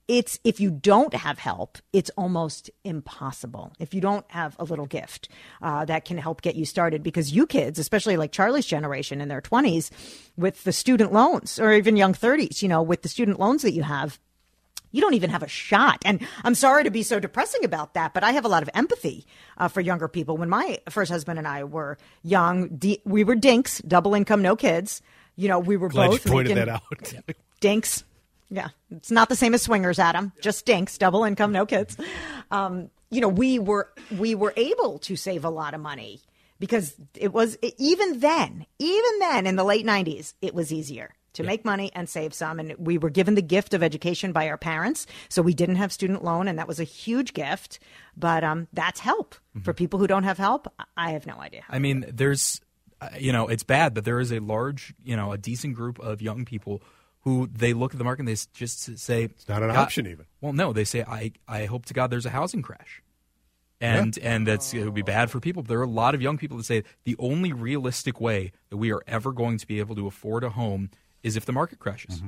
it's 0.08 0.40
if 0.42 0.58
you 0.58 0.70
don't 0.70 1.12
have 1.12 1.38
help, 1.38 1.76
it's 1.92 2.10
almost 2.16 2.70
impossible. 2.82 3.74
If 3.78 3.92
you 3.92 4.00
don't 4.00 4.24
have 4.30 4.56
a 4.58 4.64
little 4.64 4.86
gift 4.86 5.28
uh, 5.60 5.84
that 5.84 6.06
can 6.06 6.16
help 6.16 6.40
get 6.40 6.56
you 6.56 6.64
started, 6.64 7.02
because 7.02 7.30
you 7.30 7.46
kids, 7.46 7.78
especially 7.78 8.16
like 8.16 8.32
Charlie's 8.32 8.64
generation 8.64 9.20
in 9.20 9.28
their 9.28 9.42
20s, 9.42 9.90
with 10.36 10.64
the 10.64 10.72
student 10.72 11.12
loans 11.12 11.58
or 11.60 11.72
even 11.72 11.96
young 11.96 12.14
30s, 12.14 12.62
you 12.62 12.68
know, 12.68 12.82
with 12.82 13.02
the 13.02 13.08
student 13.08 13.38
loans 13.38 13.60
that 13.62 13.72
you 13.72 13.82
have, 13.82 14.18
you 14.90 15.00
don't 15.00 15.14
even 15.14 15.30
have 15.30 15.42
a 15.42 15.48
shot. 15.48 16.02
And 16.04 16.26
I'm 16.44 16.54
sorry 16.54 16.84
to 16.84 16.90
be 16.90 17.02
so 17.02 17.20
depressing 17.20 17.64
about 17.64 17.94
that, 17.94 18.14
but 18.14 18.24
I 18.24 18.32
have 18.32 18.44
a 18.44 18.48
lot 18.48 18.62
of 18.62 18.70
empathy 18.74 19.26
uh, 19.56 19.68
for 19.68 19.80
younger 19.80 20.08
people. 20.08 20.36
When 20.36 20.48
my 20.48 20.78
first 20.88 21.10
husband 21.10 21.38
and 21.38 21.46
I 21.48 21.64
were 21.64 21.98
young, 22.22 22.68
d- 22.68 23.02
we 23.04 23.24
were 23.24 23.34
dinks, 23.34 23.80
double 23.86 24.14
income, 24.14 24.42
no 24.42 24.56
kids. 24.56 25.02
You 25.36 25.48
know, 25.48 25.58
we 25.58 25.76
were 25.76 25.88
Glad 25.88 26.08
both 26.10 26.24
you 26.24 26.30
pointed 26.30 26.54
making- 26.56 26.66
that 26.66 26.82
out. 27.28 27.36
dinks. 27.60 28.04
Yeah, 28.50 28.68
it's 28.90 29.10
not 29.10 29.28
the 29.28 29.36
same 29.36 29.52
as 29.52 29.60
swingers, 29.62 29.98
Adam. 29.98 30.32
Just 30.40 30.64
dinks, 30.64 30.96
double 30.96 31.24
income, 31.24 31.52
no 31.52 31.66
kids. 31.66 31.96
Um, 32.50 32.90
you 33.10 33.20
know, 33.20 33.28
we 33.28 33.58
were 33.58 33.90
we 34.16 34.34
were 34.34 34.54
able 34.56 34.98
to 35.00 35.16
save 35.16 35.44
a 35.44 35.50
lot 35.50 35.74
of 35.74 35.80
money 35.82 36.22
because 36.58 36.94
it 37.14 37.32
was 37.34 37.58
even 37.76 38.20
then, 38.20 38.64
even 38.78 39.18
then 39.18 39.46
in 39.46 39.56
the 39.56 39.64
late 39.64 39.84
'90s, 39.84 40.32
it 40.40 40.54
was 40.54 40.72
easier 40.72 41.14
to 41.38 41.42
make 41.44 41.64
money 41.64 41.90
and 41.94 42.08
save 42.08 42.34
some. 42.34 42.60
And 42.60 42.74
we 42.78 42.98
were 42.98 43.10
given 43.10 43.34
the 43.34 43.42
gift 43.42 43.74
of 43.74 43.82
education 43.82 44.32
by 44.32 44.48
our 44.48 44.58
parents, 44.58 45.06
so 45.28 45.40
we 45.40 45.54
didn't 45.54 45.76
have 45.76 45.92
student 45.92 46.22
loan, 46.22 46.48
and 46.48 46.58
that 46.58 46.68
was 46.68 46.78
a 46.78 46.84
huge 46.84 47.32
gift. 47.32 47.78
But 48.16 48.44
um, 48.44 48.68
that's 48.72 49.00
help 49.00 49.34
for 49.62 49.72
people 49.72 49.98
who 49.98 50.06
don't 50.06 50.24
have 50.24 50.38
help. 50.38 50.72
I 50.96 51.12
have 51.12 51.26
no 51.26 51.40
idea. 51.40 51.62
I 51.68 51.78
mean, 51.78 52.04
there's, 52.12 52.60
uh, 53.00 53.08
you 53.18 53.32
know, 53.32 53.48
it's 53.48 53.62
bad, 53.62 53.94
but 53.94 54.04
there 54.04 54.20
is 54.20 54.32
a 54.32 54.40
large, 54.40 54.94
you 55.02 55.16
know, 55.16 55.32
a 55.32 55.38
decent 55.38 55.74
group 55.74 55.98
of 55.98 56.20
young 56.20 56.44
people 56.44 56.82
who 57.20 57.48
they 57.52 57.72
look 57.72 57.92
at 57.92 57.98
the 57.98 58.04
market 58.04 58.20
and 58.20 58.28
they 58.28 58.36
just 58.52 58.98
say 58.98 59.24
it's 59.24 59.48
not 59.48 59.62
an 59.62 59.70
option 59.70 60.06
even. 60.06 60.26
Well, 60.40 60.52
no, 60.52 60.72
they 60.72 60.84
say 60.84 61.02
I 61.02 61.32
I 61.46 61.66
hope 61.66 61.86
to 61.86 61.94
God 61.94 62.10
there's 62.10 62.26
a 62.26 62.30
housing 62.30 62.62
crash, 62.62 63.02
and 63.80 64.18
and 64.18 64.46
that's 64.46 64.72
it 64.74 64.84
would 64.84 64.94
be 64.94 65.02
bad 65.02 65.30
for 65.30 65.40
people. 65.40 65.62
But 65.62 65.68
there 65.68 65.78
are 65.80 65.84
a 65.84 65.90
lot 65.90 66.14
of 66.14 66.22
young 66.22 66.38
people 66.38 66.56
that 66.56 66.64
say 66.64 66.84
the 67.04 67.16
only 67.18 67.52
realistic 67.52 68.20
way 68.20 68.52
that 68.70 68.76
we 68.76 68.92
are 68.92 69.02
ever 69.06 69.32
going 69.32 69.58
to 69.58 69.66
be 69.66 69.78
able 69.78 69.94
to 69.96 70.06
afford 70.06 70.44
a 70.44 70.50
home 70.50 70.90
is 71.22 71.36
if 71.36 71.44
the 71.44 71.52
market 71.52 71.78
crashes. 71.78 72.22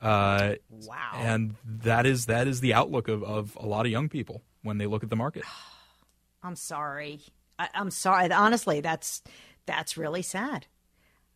Uh, 0.00 0.54
wow. 0.68 1.12
And 1.14 1.54
that 1.64 2.06
is 2.06 2.26
that 2.26 2.48
is 2.48 2.60
the 2.60 2.74
outlook 2.74 3.08
of, 3.08 3.22
of 3.22 3.56
a 3.60 3.66
lot 3.66 3.86
of 3.86 3.92
young 3.92 4.08
people 4.08 4.42
when 4.62 4.78
they 4.78 4.86
look 4.86 5.02
at 5.02 5.10
the 5.10 5.16
market. 5.16 5.44
I'm 6.42 6.56
sorry. 6.56 7.20
I, 7.58 7.68
I'm 7.74 7.90
sorry. 7.90 8.30
Honestly, 8.32 8.80
that's 8.80 9.22
that's 9.66 9.96
really 9.96 10.22
sad. 10.22 10.66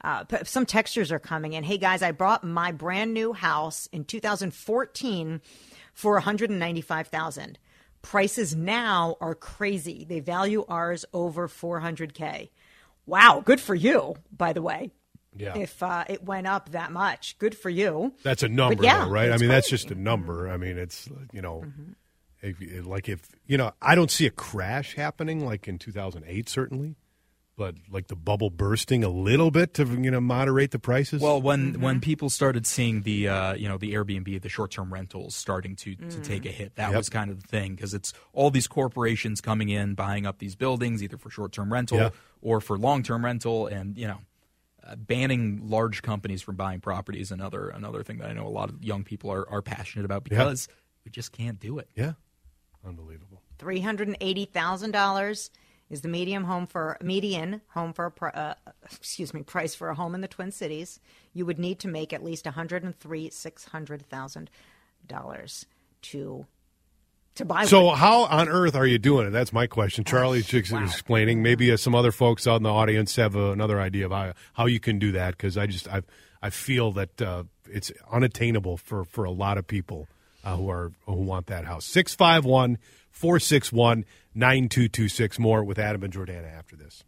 Uh, 0.02 0.24
p- 0.24 0.44
some 0.44 0.66
textures 0.66 1.10
are 1.12 1.18
coming 1.18 1.52
in. 1.52 1.64
Hey 1.64 1.78
guys, 1.78 2.02
I 2.02 2.12
bought 2.12 2.44
my 2.44 2.72
brand 2.72 3.14
new 3.14 3.32
house 3.32 3.88
in 3.92 4.04
2014 4.04 5.40
for 5.94 6.14
195,000. 6.14 7.58
Prices 8.02 8.54
now 8.54 9.16
are 9.20 9.34
crazy. 9.34 10.04
They 10.04 10.20
value 10.20 10.64
ours 10.68 11.04
over 11.12 11.48
400k. 11.48 12.50
Wow, 13.06 13.42
good 13.44 13.60
for 13.60 13.74
you. 13.74 14.16
By 14.36 14.52
the 14.52 14.62
way, 14.62 14.90
Yeah. 15.38 15.56
if 15.56 15.82
uh, 15.82 16.04
it 16.08 16.24
went 16.24 16.46
up 16.46 16.70
that 16.70 16.92
much, 16.92 17.38
good 17.38 17.56
for 17.56 17.70
you. 17.70 18.12
That's 18.22 18.42
a 18.42 18.48
number, 18.48 18.82
yeah, 18.82 19.04
though, 19.04 19.10
right? 19.10 19.30
I 19.30 19.34
it's 19.34 19.40
mean, 19.40 19.50
that's 19.50 19.68
just 19.70 19.90
a 19.90 19.94
number. 19.94 20.48
I 20.48 20.56
mean, 20.56 20.78
it's 20.78 21.08
you 21.32 21.42
know, 21.42 21.62
Mm-hmm. 21.66 21.92
if, 22.42 22.86
like 22.86 23.08
if 23.08 23.20
you 23.46 23.56
know, 23.58 23.72
I 23.82 23.94
don't 23.94 24.10
see 24.10 24.26
a 24.26 24.30
crash 24.30 24.94
happening 24.96 25.44
like 25.44 25.66
in 25.68 25.78
2008, 25.78 26.48
certainly, 26.48 26.96
but 27.56 27.74
like 27.90 28.08
the 28.08 28.14
bubble 28.16 28.50
bursting 28.50 29.02
a 29.02 29.08
little 29.08 29.50
bit 29.50 29.72
to 29.74 29.84
you 29.86 30.10
know 30.10 30.20
moderate 30.20 30.70
the 30.72 30.78
prices. 30.78 31.22
Well, 31.22 31.40
when 31.40 31.72
Mm-hmm. 31.72 31.82
when 31.82 32.00
people 32.00 32.28
started 32.30 32.66
seeing 32.66 33.02
the 33.02 33.28
uh, 33.28 33.54
you 33.54 33.68
know 33.68 33.78
the 33.78 33.94
Airbnb, 33.94 34.42
the 34.42 34.48
short 34.48 34.70
term 34.70 34.92
rentals 34.92 35.34
starting 35.34 35.74
to, 35.76 35.94
to 35.96 36.20
take 36.20 36.42
Mm. 36.42 36.50
a 36.50 36.52
hit, 36.52 36.74
that 36.76 36.90
Yep. 36.90 36.96
was 36.98 37.08
kind 37.08 37.30
of 37.30 37.40
the 37.42 37.48
thing 37.48 37.74
because 37.74 37.94
it's 37.94 38.12
all 38.34 38.50
these 38.50 38.66
corporations 38.68 39.40
coming 39.40 39.70
in 39.70 39.94
buying 39.94 40.26
up 40.26 40.38
these 40.38 40.54
buildings 40.54 41.02
either 41.02 41.16
for 41.16 41.30
short 41.30 41.52
term 41.52 41.72
rental 41.72 41.98
Yeah. 41.98 42.10
or 42.42 42.60
for 42.60 42.76
long 42.78 43.02
term 43.02 43.24
rental, 43.24 43.66
and 43.66 43.96
you 43.96 44.06
know. 44.06 44.18
Banning 44.94 45.68
large 45.68 46.02
companies 46.02 46.42
from 46.42 46.54
buying 46.56 46.80
property 46.80 47.20
is 47.20 47.30
another 47.32 47.70
another 47.70 48.02
thing 48.02 48.18
that 48.18 48.30
I 48.30 48.32
know 48.34 48.46
a 48.46 48.48
lot 48.48 48.68
of 48.68 48.84
young 48.84 49.02
people 49.02 49.32
are, 49.32 49.48
are 49.50 49.62
passionate 49.62 50.04
about 50.04 50.22
because 50.22 50.68
we 51.04 51.10
just 51.10 51.32
can't 51.32 51.58
do 51.58 51.78
it. 51.78 51.88
yeah, 51.96 52.12
unbelievable. 52.86 53.42
Three 53.58 53.80
hundred 53.80 54.08
and 54.08 54.16
eighty 54.20 54.44
thousand 54.44 54.92
dollars 54.92 55.50
is 55.88 56.02
the 56.02 56.08
medium 56.08 56.44
home 56.44 56.66
for 56.66 56.98
median 57.00 57.60
home 57.68 57.92
for 57.92 58.06
a 58.06 58.10
pri- 58.10 58.30
uh, 58.30 58.54
excuse 58.84 59.32
me 59.32 59.42
price 59.42 59.74
for 59.74 59.88
a 59.88 59.94
home 59.94 60.14
in 60.14 60.20
the 60.20 60.28
Twin 60.28 60.50
Cities. 60.52 61.00
You 61.32 61.46
would 61.46 61.58
need 61.58 61.78
to 61.80 61.88
make 61.88 62.12
at 62.12 62.22
least 62.22 62.44
one 62.44 62.54
hundred 62.54 62.84
and 62.84 62.98
three 62.98 63.30
six 63.30 63.64
hundred 63.64 64.06
thousand 64.08 64.50
dollars 65.06 65.66
to 66.02 66.46
to 67.36 67.44
buy. 67.44 67.64
So 67.64 67.86
one. 67.86 67.98
how 67.98 68.24
on 68.24 68.48
earth 68.48 68.74
are 68.74 68.86
you 68.86 68.98
doing 68.98 69.26
it? 69.26 69.30
That's 69.30 69.52
my 69.52 69.66
question. 69.66 70.04
Charlie's 70.04 70.46
just 70.46 70.72
explaining. 70.72 71.42
Maybe 71.42 71.70
uh, 71.70 71.76
some 71.76 71.94
other 71.94 72.12
folks 72.12 72.46
out 72.46 72.56
in 72.56 72.62
the 72.62 72.72
audience 72.72 73.16
have 73.16 73.36
uh, 73.36 73.52
another 73.52 73.80
idea 73.80 74.06
of 74.06 74.12
how, 74.12 74.32
how 74.54 74.66
you 74.66 74.80
can 74.80 74.98
do 74.98 75.12
that 75.12 75.32
because 75.32 75.56
I 75.56 75.66
just 75.66 75.88
I 75.88 76.02
I 76.42 76.50
feel 76.50 76.92
that 76.92 77.20
uh, 77.22 77.44
it's 77.70 77.92
unattainable 78.10 78.76
for 78.76 79.04
for 79.04 79.24
a 79.24 79.30
lot 79.30 79.58
of 79.58 79.66
people 79.66 80.08
uh, 80.44 80.56
who 80.56 80.70
are 80.70 80.92
who 81.06 81.14
want 81.14 81.46
that 81.46 81.64
house. 81.64 81.86
651 81.86 82.78
461 83.10 84.04
9226 84.34 85.38
more 85.38 85.64
with 85.64 85.78
Adam 85.78 86.02
and 86.02 86.12
Jordana 86.12 86.52
after 86.52 86.76
this. 86.76 87.02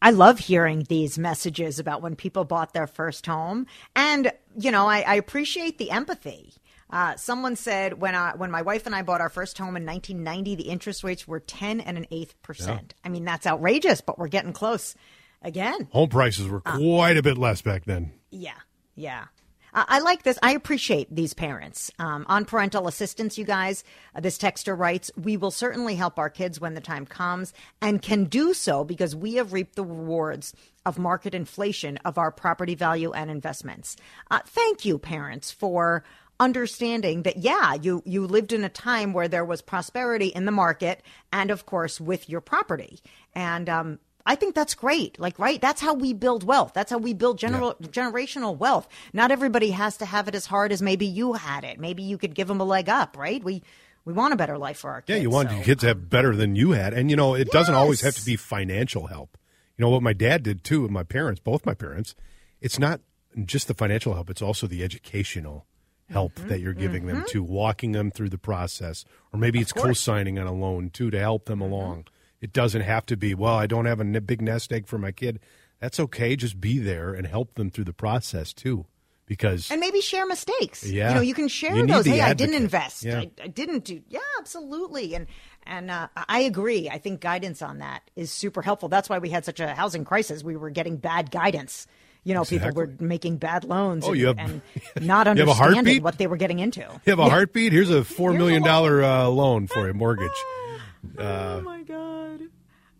I 0.00 0.10
love 0.10 0.40
hearing 0.40 0.84
these 0.88 1.16
messages 1.16 1.78
about 1.78 2.02
when 2.02 2.16
people 2.16 2.44
bought 2.44 2.72
their 2.72 2.88
first 2.88 3.24
home, 3.24 3.66
and 3.94 4.32
you 4.58 4.72
know, 4.72 4.88
I, 4.88 5.02
I 5.02 5.14
appreciate 5.14 5.78
the 5.78 5.92
empathy. 5.92 6.54
Uh, 6.92 7.16
someone 7.16 7.56
said 7.56 8.00
when 8.00 8.14
I, 8.14 8.34
when 8.36 8.50
my 8.50 8.60
wife 8.60 8.84
and 8.84 8.94
I 8.94 9.00
bought 9.00 9.22
our 9.22 9.30
first 9.30 9.56
home 9.56 9.76
in 9.76 9.86
1990, 9.86 10.56
the 10.56 10.68
interest 10.68 11.02
rates 11.02 11.26
were 11.26 11.40
10 11.40 11.80
and 11.80 11.96
an 11.96 12.06
eighth 12.10 12.40
percent. 12.42 12.94
I 13.02 13.08
mean, 13.08 13.24
that's 13.24 13.46
outrageous, 13.46 14.02
but 14.02 14.18
we're 14.18 14.28
getting 14.28 14.52
close 14.52 14.94
again. 15.40 15.88
Home 15.92 16.10
prices 16.10 16.48
were 16.48 16.60
quite 16.60 17.16
a 17.16 17.22
bit 17.22 17.38
less 17.38 17.62
back 17.62 17.86
then. 17.86 18.12
Yeah, 18.30 18.58
yeah. 18.94 19.24
I 19.72 19.84
I 19.88 19.98
like 20.00 20.22
this. 20.22 20.38
I 20.42 20.52
appreciate 20.52 21.14
these 21.14 21.32
parents. 21.32 21.90
Um, 21.98 22.26
on 22.28 22.44
parental 22.44 22.88
assistance, 22.88 23.38
you 23.38 23.44
guys, 23.44 23.84
uh, 24.14 24.20
this 24.20 24.36
texter 24.36 24.78
writes, 24.78 25.10
We 25.16 25.38
will 25.38 25.50
certainly 25.50 25.94
help 25.94 26.18
our 26.18 26.28
kids 26.28 26.60
when 26.60 26.74
the 26.74 26.80
time 26.80 27.06
comes 27.06 27.54
and 27.80 28.02
can 28.02 28.24
do 28.24 28.52
so 28.52 28.84
because 28.84 29.16
we 29.16 29.34
have 29.34 29.54
reaped 29.54 29.76
the 29.76 29.84
rewards 29.84 30.54
of 30.84 30.98
market 30.98 31.34
inflation 31.34 31.96
of 32.04 32.18
our 32.18 32.30
property 32.30 32.74
value 32.74 33.12
and 33.12 33.30
investments. 33.30 33.96
Uh, 34.30 34.40
thank 34.44 34.84
you, 34.84 34.98
parents, 34.98 35.50
for 35.50 36.04
understanding 36.40 37.22
that 37.22 37.36
yeah 37.36 37.74
you 37.74 38.02
you 38.04 38.26
lived 38.26 38.52
in 38.52 38.64
a 38.64 38.68
time 38.68 39.12
where 39.12 39.28
there 39.28 39.44
was 39.44 39.62
prosperity 39.62 40.26
in 40.26 40.44
the 40.44 40.50
market 40.50 41.00
and 41.32 41.50
of 41.50 41.66
course 41.66 42.00
with 42.00 42.28
your 42.28 42.40
property 42.40 43.00
and 43.34 43.68
um 43.68 43.98
I 44.24 44.36
think 44.36 44.54
that's 44.54 44.74
great. 44.74 45.18
Like, 45.18 45.38
right? 45.38 45.60
That's 45.60 45.80
how 45.80 45.94
we 45.94 46.12
build 46.12 46.44
wealth. 46.44 46.72
That's 46.74 46.92
how 46.92 46.98
we 46.98 47.12
build 47.12 47.38
general 47.38 47.74
generational 47.82 48.56
wealth. 48.56 48.88
Not 49.12 49.30
everybody 49.30 49.70
has 49.70 49.96
to 49.96 50.04
have 50.04 50.28
it 50.28 50.34
as 50.34 50.46
hard 50.46 50.72
as 50.72 50.80
maybe 50.80 51.06
you 51.06 51.32
had 51.32 51.64
it. 51.64 51.80
Maybe 51.80 52.02
you 52.02 52.18
could 52.18 52.34
give 52.34 52.48
them 52.48 52.60
a 52.60 52.64
leg 52.64 52.88
up, 52.88 53.16
right? 53.16 53.42
We 53.42 53.62
we 54.04 54.12
want 54.12 54.32
a 54.32 54.36
better 54.36 54.58
life 54.58 54.78
for 54.78 54.90
our 54.90 55.00
kids. 55.00 55.16
Yeah, 55.16 55.22
you 55.22 55.30
want 55.30 55.50
so- 55.50 55.56
your 55.56 55.64
kids 55.64 55.80
to 55.80 55.88
have 55.88 56.08
better 56.08 56.34
than 56.34 56.56
you 56.56 56.72
had, 56.72 56.94
and 56.94 57.10
you 57.10 57.16
know 57.16 57.34
it 57.34 57.50
doesn't 57.50 57.74
always 57.74 58.00
have 58.02 58.14
to 58.14 58.24
be 58.24 58.36
financial 58.36 59.08
help. 59.08 59.36
You 59.76 59.84
know 59.84 59.90
what 59.90 60.02
my 60.02 60.12
dad 60.12 60.42
did 60.42 60.64
too, 60.64 60.84
and 60.84 60.92
my 60.92 61.02
parents, 61.02 61.40
both 61.40 61.66
my 61.66 61.74
parents. 61.74 62.14
It's 62.60 62.78
not 62.78 63.00
just 63.44 63.66
the 63.66 63.74
financial 63.74 64.14
help; 64.14 64.30
it's 64.30 64.42
also 64.42 64.66
the 64.66 64.84
educational 64.84 65.66
help 66.10 66.34
Mm-hmm. 66.34 66.48
that 66.48 66.60
you're 66.60 66.74
giving 66.74 67.06
them 67.06 67.24
to 67.28 67.42
walking 67.42 67.92
them 67.92 68.10
through 68.10 68.28
the 68.30 68.38
process, 68.38 69.04
or 69.32 69.38
maybe 69.38 69.60
it's 69.60 69.72
co-signing 69.72 70.38
on 70.38 70.46
a 70.46 70.52
loan 70.52 70.90
too 70.90 71.10
to 71.10 71.18
help 71.18 71.46
them 71.46 71.60
Mm-hmm. 71.60 71.72
along. 71.72 72.04
It 72.40 72.52
doesn't 72.52 72.82
have 72.82 73.06
to 73.06 73.16
be 73.16 73.34
well. 73.34 73.54
I 73.54 73.66
don't 73.66 73.86
have 73.86 74.00
a 74.00 74.04
big 74.20 74.42
nest 74.42 74.72
egg 74.72 74.86
for 74.88 74.98
my 74.98 75.12
kid. 75.12 75.38
That's 75.80 76.00
okay. 76.00 76.34
Just 76.36 76.60
be 76.60 76.78
there 76.78 77.12
and 77.14 77.26
help 77.26 77.54
them 77.54 77.70
through 77.70 77.84
the 77.84 77.92
process 77.92 78.52
too, 78.52 78.86
because 79.26 79.70
and 79.70 79.80
maybe 79.80 80.00
share 80.00 80.26
mistakes. 80.26 80.84
Yeah. 80.84 81.10
you 81.10 81.14
know, 81.14 81.20
you 81.20 81.34
can 81.34 81.48
share 81.48 81.74
You 81.76 81.86
those. 81.86 82.04
Hey, 82.04 82.20
I 82.20 82.34
didn't 82.34 82.56
invest. 82.56 83.04
Yeah. 83.04 83.20
I, 83.20 83.30
I 83.42 83.46
didn't 83.48 83.84
do. 83.84 84.02
Yeah, 84.08 84.18
absolutely. 84.38 85.14
And 85.14 85.26
and 85.64 85.90
uh, 85.90 86.08
I 86.28 86.40
agree. 86.40 86.88
I 86.90 86.98
think 86.98 87.20
guidance 87.20 87.62
on 87.62 87.78
that 87.78 88.02
is 88.16 88.30
super 88.32 88.62
helpful. 88.62 88.88
That's 88.88 89.08
why 89.08 89.18
we 89.18 89.30
had 89.30 89.44
such 89.44 89.60
a 89.60 89.74
housing 89.74 90.04
crisis. 90.04 90.42
We 90.42 90.56
were 90.56 90.70
getting 90.70 90.96
bad 90.96 91.30
guidance. 91.30 91.86
You 92.24 92.34
know, 92.34 92.44
people 92.44 92.70
were 92.72 92.88
making 93.00 93.38
bad 93.38 93.64
loans. 93.64 94.04
Oh, 94.06 94.10
and, 94.12 94.20
you 94.20 94.26
have- 94.28 94.38
and 94.38 94.62
not 95.00 95.26
You 95.26 95.30
have 95.44 95.48
a 95.48 95.50
understanding 95.52 96.02
what 96.02 96.18
they 96.18 96.26
were 96.28 96.36
getting 96.36 96.60
into. 96.60 96.80
you 96.80 97.00
have 97.10 97.18
a 97.18 97.28
heartbeat. 97.28 97.72
Here's 97.72 97.90
a 97.90 98.04
four 98.04 98.30
Here's 98.32 98.36
a 98.40 98.44
million 98.44 98.62
loan. 98.62 98.68
dollar 98.68 99.02
uh, 99.02 99.26
loan 99.28 99.66
for 99.66 99.88
a 99.88 99.94
mortgage. 99.94 100.30
oh 101.18 101.60
my 101.62 101.82
god. 101.82 102.01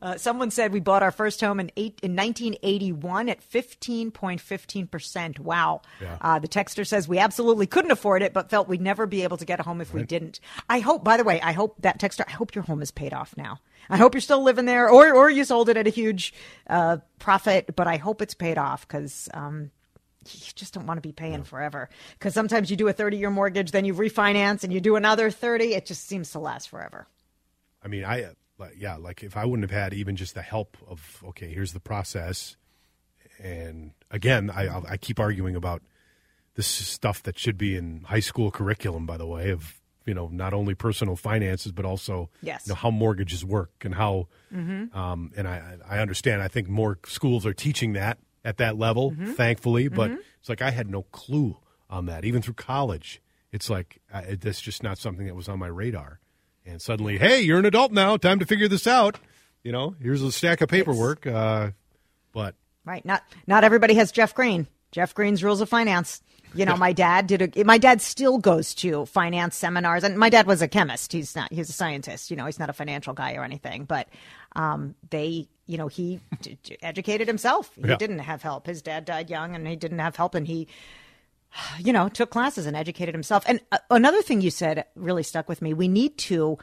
Uh, 0.03 0.17
someone 0.17 0.51
said 0.51 0.73
we 0.73 0.81
bought 0.81 1.05
our 1.05 1.13
first 1.13 1.41
home 1.41 1.61
in 1.61 1.71
eight 1.77 2.01
in 2.03 2.17
1981 2.17 3.29
at 3.29 3.41
15.15 3.41 4.91
percent. 4.91 5.39
Wow. 5.39 5.83
Yeah. 6.01 6.19
Uh, 6.21 6.39
the 6.41 6.49
texter 6.49 6.85
says 6.85 7.07
we 7.07 7.19
absolutely 7.19 7.69
couldn't 7.69 7.93
afford 7.93 8.23
it, 8.23 8.33
but 8.33 8.51
felt 8.51 8.67
we'd 8.67 8.81
never 8.81 9.07
be 9.07 9.23
able 9.23 9.37
to 9.37 9.45
get 9.45 9.61
a 9.61 9.63
home 9.63 9.81
if 9.81 9.95
we 9.95 10.03
didn't. 10.03 10.41
I 10.69 10.81
hope. 10.81 11.05
By 11.05 11.17
the 11.17 11.25
way, 11.25 11.41
I 11.41 11.53
hope 11.53 11.77
that 11.83 12.01
texter. 12.01 12.25
I 12.27 12.33
hope 12.33 12.57
your 12.57 12.65
home 12.65 12.83
is 12.83 12.91
paid 12.91 13.15
off 13.15 13.37
now. 13.37 13.61
I 13.89 13.97
hope 13.97 14.15
you're 14.15 14.21
still 14.21 14.43
living 14.43 14.65
there, 14.65 14.91
or 14.91 15.15
or 15.15 15.31
you 15.31 15.45
sold 15.45 15.69
it 15.69 15.77
at 15.77 15.87
a 15.87 15.91
huge 15.91 16.35
uh, 16.67 16.97
profit. 17.21 17.77
But 17.77 17.87
I 17.87 17.97
hope 17.97 18.21
it's 18.21 18.35
paid 18.35 18.59
off 18.59 18.87
because. 18.87 19.29
Um, 19.33 19.71
you 20.31 20.53
just 20.55 20.73
don't 20.73 20.87
want 20.87 20.99
to 20.99 21.03
be 21.03 21.11
paying 21.11 21.43
forever 21.43 21.89
because 22.13 22.33
sometimes 22.33 22.71
you 22.71 22.77
do 22.77 22.87
a 22.87 22.93
30 22.93 23.17
year 23.17 23.29
mortgage, 23.29 23.73
then 23.73 23.85
you 23.85 23.93
refinance 23.93 24.63
and 24.63 24.73
you 24.73 24.81
do 24.81 24.95
another 24.95 25.33
30. 25.33 25.75
It 25.75 25.85
just 25.85 26.07
seems 26.07 26.31
to 26.31 26.39
last 26.39 26.69
forever. 26.69 27.09
I 27.83 27.89
mean, 27.89 28.05
I 28.05 28.23
uh, 28.23 28.33
like, 28.59 28.75
yeah, 28.79 28.97
like 28.97 29.23
if 29.23 29.37
I 29.37 29.45
wouldn't 29.45 29.69
have 29.71 29.77
had 29.83 29.93
even 29.95 30.17
just 30.17 30.35
the 30.35 30.43
help 30.43 30.77
of 30.89 31.23
okay, 31.29 31.53
here's 31.53 31.73
the 31.73 31.81
process, 31.81 32.57
and 33.43 33.93
again, 34.11 34.51
I 34.51 34.81
I 34.89 34.97
keep 34.97 35.19
arguing 35.19 35.57
about 35.57 35.83
this 36.55 36.67
stuff 36.67 37.23
that 37.23 37.39
should 37.39 37.57
be 37.59 37.77
in 37.77 38.03
high 38.05 38.21
school 38.21 38.51
curriculum, 38.51 39.07
by 39.07 39.17
the 39.17 39.27
way, 39.27 39.51
of 39.51 39.81
you 40.05 40.15
know 40.15 40.29
not 40.29 40.53
only 40.53 40.75
personal 40.75 41.15
finances 41.17 41.71
but 41.73 41.85
also 41.85 42.29
Yes. 42.43 42.67
you 42.67 42.71
know 42.73 42.75
how 42.77 42.91
mortgages 42.91 43.45
work 43.45 43.71
and 43.85 43.95
how. 43.95 44.29
Mm-hmm. 44.55 44.97
Um, 44.97 45.33
and 45.37 45.49
I 45.49 45.77
I 45.89 45.99
understand. 46.01 46.43
I 46.43 46.49
think 46.49 46.69
more 46.69 46.99
schools 47.07 47.47
are 47.47 47.55
teaching 47.55 47.95
that 47.95 48.19
at 48.45 48.59
that 48.59 48.77
level, 48.77 49.13
Mm-hmm. 49.13 49.33
thankfully. 49.33 49.89
But 49.89 50.11
it's 50.41 50.49
like 50.49 50.63
I 50.63 50.71
had 50.71 50.91
no 50.91 51.03
clue 51.05 51.57
on 51.89 52.07
that, 52.07 52.25
even 52.25 52.43
through 52.43 52.55
college. 52.55 53.21
It's 53.51 53.69
like 53.71 54.01
uh, 54.13 54.23
it, 54.29 54.41
that's 54.41 54.61
just 54.61 54.83
not 54.83 54.99
something 54.99 55.27
that 55.27 55.35
was 55.37 55.49
on 55.49 55.59
my 55.59 55.69
radar. 55.69 56.21
And 56.67 56.81
suddenly, 56.81 57.19
hey, 57.19 57.41
you're 57.43 57.59
an 57.59 57.65
adult 57.67 57.93
now. 57.93 58.17
Time 58.17 58.39
to 58.39 58.47
figure 58.47 58.69
this 58.69 58.87
out. 58.87 59.19
You 59.65 59.73
know, 59.73 59.95
here's 60.01 60.23
a 60.23 60.33
stack 60.33 60.61
of 60.61 60.69
paperwork. 60.69 61.27
Uh, 61.27 61.71
but 62.33 62.55
Right. 62.85 63.05
Not 63.05 63.23
not 63.47 63.63
everybody 63.65 63.95
has 63.95 64.11
Jeff 64.13 64.35
Green. 64.35 64.67
Jeff 64.91 65.15
Green's 65.15 65.43
Rules 65.45 65.61
of 65.61 65.69
Finance. 65.69 66.21
You 66.55 66.67
know, 66.67 66.77
my 66.77 66.93
dad 66.93 67.29
did 67.29 67.57
a, 67.57 67.65
my 67.65 67.79
dad 67.79 68.03
still 68.03 68.37
goes 68.39 68.75
to 68.75 69.07
finance 69.07 69.57
seminars 69.57 70.05
and 70.05 70.19
my 70.19 70.29
dad 70.29 70.47
was 70.47 70.61
a 70.61 70.69
chemist. 70.69 71.13
He's 71.13 71.35
not 71.35 71.51
he's 71.53 71.71
a 71.71 71.73
scientist, 71.73 72.31
you 72.31 72.37
know, 72.37 72.45
he's 72.45 72.59
not 72.59 72.69
a 72.69 72.75
financial 72.75 73.15
guy 73.15 73.37
or 73.37 73.45
anything, 73.45 73.85
but 73.85 74.07
um 74.55 74.95
they, 75.09 75.49
you 75.67 75.79
know, 75.79 75.89
he 75.89 76.21
d- 76.43 76.59
d- 76.63 76.77
educated 76.83 77.27
himself. 77.27 77.71
He 77.77 77.89
Yeah. 77.89 77.97
didn't 77.97 78.19
have 78.19 78.43
help. 78.43 78.67
His 78.67 78.83
dad 78.83 79.07
died 79.07 79.31
young 79.31 79.55
and 79.55 79.67
he 79.67 79.77
didn't 79.77 80.01
have 80.01 80.15
help 80.17 80.35
and 80.35 80.47
he 80.47 80.69
you 81.79 81.93
know, 81.93 82.09
took 82.09 82.31
classes 82.31 82.67
and 82.67 82.77
educated 82.77 83.15
himself. 83.15 83.45
And 83.47 83.61
uh, 83.71 83.79
another 83.91 84.23
thing 84.23 84.41
you 84.41 84.51
said 84.51 84.85
really 84.95 85.23
stuck 85.23 85.49
with 85.49 85.63
me. 85.63 85.75
We 85.75 85.89
need 85.89 86.19
to 86.19 86.59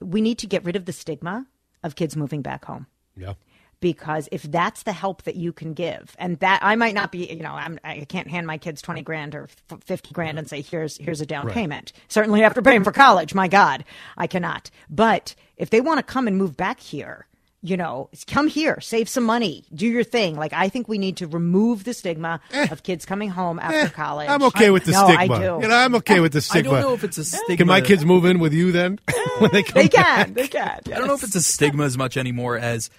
we 0.00 0.20
need 0.20 0.38
to 0.38 0.46
get 0.46 0.64
rid 0.64 0.76
of 0.76 0.84
the 0.84 0.92
stigma 0.92 1.46
of 1.82 1.96
kids 1.96 2.16
moving 2.16 2.42
back 2.42 2.64
home. 2.64 2.86
Yeah, 3.16 3.34
because 3.80 4.28
if 4.32 4.42
that's 4.42 4.82
the 4.82 4.92
help 4.92 5.22
that 5.22 5.36
you 5.36 5.52
can 5.52 5.72
give 5.72 6.16
and 6.18 6.38
that 6.40 6.60
i 6.62 6.74
might 6.74 6.94
not 6.94 7.12
be 7.12 7.32
you 7.32 7.42
know 7.42 7.52
I'm, 7.52 7.78
i 7.84 8.04
can't 8.08 8.28
hand 8.28 8.46
my 8.46 8.58
kids 8.58 8.82
20 8.82 9.02
grand 9.02 9.34
or 9.34 9.48
50 9.84 10.12
grand 10.12 10.38
and 10.38 10.48
say 10.48 10.62
here's 10.62 10.96
here's 10.98 11.20
a 11.20 11.26
down 11.26 11.48
payment. 11.48 11.92
Certainly 12.08 12.42
after 12.42 12.62
paying 12.62 12.84
for 12.84 12.92
college 12.92 13.34
my 13.34 13.48
god 13.48 13.84
i 14.16 14.26
cannot. 14.26 14.70
But 14.90 15.34
if 15.56 15.70
they 15.70 15.80
want 15.80 15.98
to 15.98 16.02
come 16.02 16.26
and 16.26 16.36
move 16.36 16.56
back 16.56 16.80
here 16.80 17.26
you 17.62 17.76
know 17.76 18.08
come 18.28 18.46
here 18.46 18.80
save 18.80 19.08
some 19.08 19.24
money 19.24 19.64
do 19.74 19.84
your 19.86 20.04
thing 20.04 20.36
like 20.36 20.52
i 20.52 20.68
think 20.68 20.86
we 20.86 20.96
need 20.96 21.16
to 21.16 21.26
remove 21.26 21.82
the 21.82 21.92
stigma 21.92 22.38
of 22.70 22.84
kids 22.84 23.04
coming 23.04 23.30
home 23.30 23.58
after 23.58 23.78
Eh, 23.86 23.88
college 23.88 24.28
I'm 24.28 24.42
okay 24.44 24.70
with 24.70 24.84
the 24.84 24.92
no, 24.92 25.04
stigma. 25.08 25.34
i 25.34 25.38
do 25.38 25.58
You 25.62 25.68
know, 25.68 25.76
I'm 25.76 25.94
okay 25.96 26.20
with 26.20 26.32
the 26.32 26.40
stigma. 26.40 26.58
I 26.58 26.62
stigma. 26.62 26.80
don't 26.82 26.90
know 26.90 26.94
if 26.94 27.02
it's 27.04 27.18
a 27.18 27.24
stigma. 27.24 27.56
Can 27.56 27.66
my 27.66 27.80
kids 27.80 28.04
move 28.04 28.24
in 28.26 28.38
with 28.38 28.52
you 28.52 28.70
then 28.70 29.00
when 29.38 29.50
they 29.50 29.62
come? 29.64 29.82
they 29.82 29.88
back? 29.88 30.26
can 30.26 30.34
they 30.34 30.46
can 30.48 30.80
I 30.86 30.90
don't 30.98 31.08
know 31.08 31.14
if 31.14 31.24
it's 31.24 31.34
a 31.34 31.42
stigma 31.42 31.82
as 31.84 31.98
much 31.98 32.16
anymore 32.16 32.56
as 32.56 32.90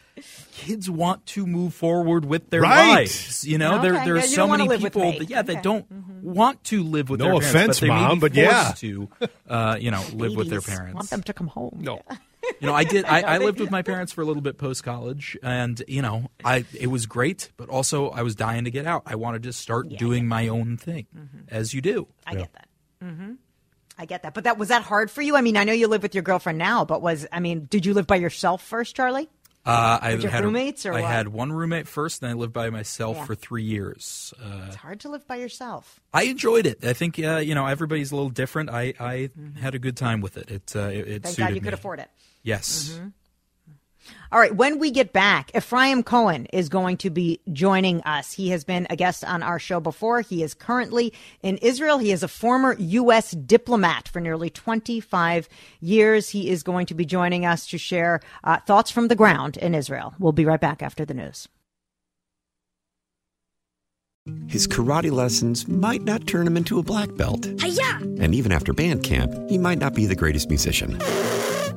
kids 0.51 0.89
want 0.89 1.25
to 1.27 1.47
move 1.47 1.73
forward 1.73 2.25
with 2.25 2.49
their 2.49 2.61
Right. 2.61 2.89
lives. 3.07 3.47
You 3.47 3.57
know, 3.57 3.79
there 3.81 3.93
Okay. 3.95 4.05
there 4.05 4.15
are 4.15 4.17
Yeah, 4.17 4.23
so 4.25 4.47
many 4.47 4.67
people 4.77 5.13
that 5.13 5.29
yeah, 5.29 5.41
they 5.41 5.53
Okay. 5.53 5.61
don't 5.61 5.85
want 6.21 6.61
to 6.65 6.83
live 6.83 7.09
with 7.09 7.21
No 7.21 7.39
their 7.39 7.39
parents, 7.39 7.55
offense, 7.55 7.79
but 7.79 7.85
they 7.85 7.93
may 7.93 8.01
Mom, 8.01 8.17
be 8.17 8.19
but 8.19 8.33
yeah. 8.35 8.73
to 8.77 9.07
uh, 9.47 9.77
you 9.79 9.89
know, 9.91 10.03
live 10.13 10.35
with 10.35 10.49
their 10.49 10.59
Babies 10.59 10.75
parents. 10.75 10.95
want 10.95 11.09
them 11.09 11.23
to 11.23 11.33
come 11.33 11.47
home 11.47 11.77
No. 11.81 12.01
You 12.59 12.67
know, 12.67 12.73
I 12.73 12.83
did. 12.83 13.05
I, 13.17 13.21
I 13.21 13.37
lived 13.37 13.59
with 13.59 13.71
my 13.71 13.81
parents 13.81 14.11
for 14.11 14.21
a 14.21 14.25
little 14.25 14.41
bit 14.41 14.57
post 14.57 14.83
college, 14.83 15.37
and 15.43 15.81
you 15.87 16.01
know, 16.01 16.29
I 16.43 16.65
it 16.77 16.87
was 16.87 17.05
great, 17.05 17.51
but 17.57 17.69
also 17.69 18.09
I 18.09 18.21
was 18.23 18.35
dying 18.35 18.65
to 18.65 18.71
get 18.71 18.85
out. 18.85 19.03
I 19.05 19.15
wanted 19.15 19.43
to 19.43 19.53
start 19.53 19.89
doing 19.89 20.27
my 20.27 20.47
own 20.47 20.77
thing, 20.77 21.07
as 21.49 21.73
you 21.73 21.81
do. 21.81 22.07
I 22.27 22.35
get 22.35 22.53
that. 22.53 22.67
hmm 23.01 23.33
I 23.97 24.05
get 24.05 24.23
that. 24.23 24.33
But 24.33 24.45
that 24.45 24.57
was 24.57 24.69
that 24.69 24.83
hard 24.83 25.11
for 25.11 25.21
you? 25.21 25.35
I 25.35 25.41
mean, 25.41 25.57
I 25.57 25.65
know 25.65 25.73
you 25.73 25.87
live 25.89 26.03
with 26.03 26.15
your 26.15 26.23
girlfriend 26.23 26.57
now, 26.57 26.85
but 26.85 27.01
was 27.01 27.25
I 27.33 27.39
mean, 27.41 27.65
did 27.69 27.85
you 27.85 27.93
live 27.93 28.07
by 28.07 28.15
yourself 28.15 28.63
first, 28.63 28.95
Charlie? 28.95 29.29
Uh, 29.65 29.99
I 30.01 30.11
Did 30.11 30.23
you 30.23 30.29
have 30.29 30.35
had 30.37 30.45
roommates 30.45 30.85
or 30.85 30.93
I 30.93 31.01
what? 31.01 31.11
had 31.11 31.27
one 31.27 31.51
roommate 31.51 31.85
first, 31.85 32.21
then 32.21 32.29
I 32.29 32.33
lived 32.33 32.53
by 32.53 32.69
myself 32.69 33.17
Yeah. 33.17 33.25
for 33.25 33.35
three 33.35 33.63
years. 33.65 34.33
Uh, 34.41 34.63
It's 34.67 34.77
hard 34.77 35.01
to 35.01 35.09
live 35.09 35.27
by 35.27 35.35
yourself. 35.35 35.99
I 36.13 36.23
enjoyed 36.23 36.65
it. 36.65 36.83
I 36.83 36.93
think 36.93 37.19
uh, 37.19 37.37
you 37.37 37.53
know 37.55 37.65
everybody's 37.67 38.11
a 38.13 38.15
little 38.15 38.29
different. 38.31 38.69
I, 38.69 38.93
I 38.99 39.29
had 39.59 39.75
a 39.75 39.79
good 39.79 39.97
time 39.97 40.21
with 40.21 40.37
it. 40.37 40.49
It 40.49 40.73
uh, 40.75 40.79
it, 40.79 40.83
it 40.85 41.05
Mm-hmm. 41.05 41.11
Thank 41.23 41.35
suited 41.35 41.47
God 41.49 41.55
you 41.55 41.61
could 41.61 41.73
afford 41.73 41.99
it. 41.99 42.09
Yes. 42.43 42.99
All 44.31 44.39
right, 44.39 44.55
when 44.55 44.77
we 44.77 44.91
get 44.91 45.11
back, 45.11 45.49
Ephraim 45.55 46.03
Cohen 46.03 46.45
is 46.53 46.69
going 46.69 46.97
to 46.97 47.09
be 47.09 47.39
joining 47.51 48.01
us. 48.01 48.31
He 48.33 48.49
has 48.49 48.63
been 48.63 48.85
a 48.89 48.95
guest 48.95 49.25
on 49.25 49.41
our 49.41 49.57
show 49.57 49.79
before. 49.79 50.21
He 50.21 50.43
is 50.43 50.53
currently 50.53 51.13
in 51.41 51.57
Israel. 51.57 51.97
He 51.97 52.11
is 52.11 52.21
a 52.21 52.27
former 52.27 52.75
U.S. 52.77 53.31
diplomat 53.31 54.07
for 54.07 54.19
nearly 54.19 54.51
25 54.51 55.49
years. 55.79 56.29
He 56.29 56.49
is 56.49 56.61
going 56.61 56.85
to 56.87 56.93
be 56.93 57.05
joining 57.05 57.43
us 57.43 57.65
to 57.67 57.79
share 57.79 58.19
uh, 58.43 58.59
thoughts 58.59 58.91
from 58.91 59.07
the 59.07 59.15
ground 59.15 59.57
in 59.57 59.73
Israel. 59.73 60.13
We'll 60.19 60.31
be 60.31 60.45
right 60.45 60.61
back 60.61 60.83
after 60.83 61.05
the 61.05 61.15
news. 61.15 61.47
His 64.47 64.67
karate 64.67 65.11
lessons 65.11 65.67
might 65.67 66.03
not 66.03 66.27
turn 66.27 66.45
him 66.45 66.55
into 66.55 66.77
a 66.77 66.83
black 66.83 67.15
belt. 67.15 67.47
And 68.19 68.35
even 68.35 68.51
after 68.51 68.73
band 68.73 69.01
camp, 69.01 69.33
he 69.49 69.57
might 69.57 69.79
not 69.79 69.95
be 69.95 70.05
the 70.05 70.15
greatest 70.15 70.49
musician. 70.49 70.99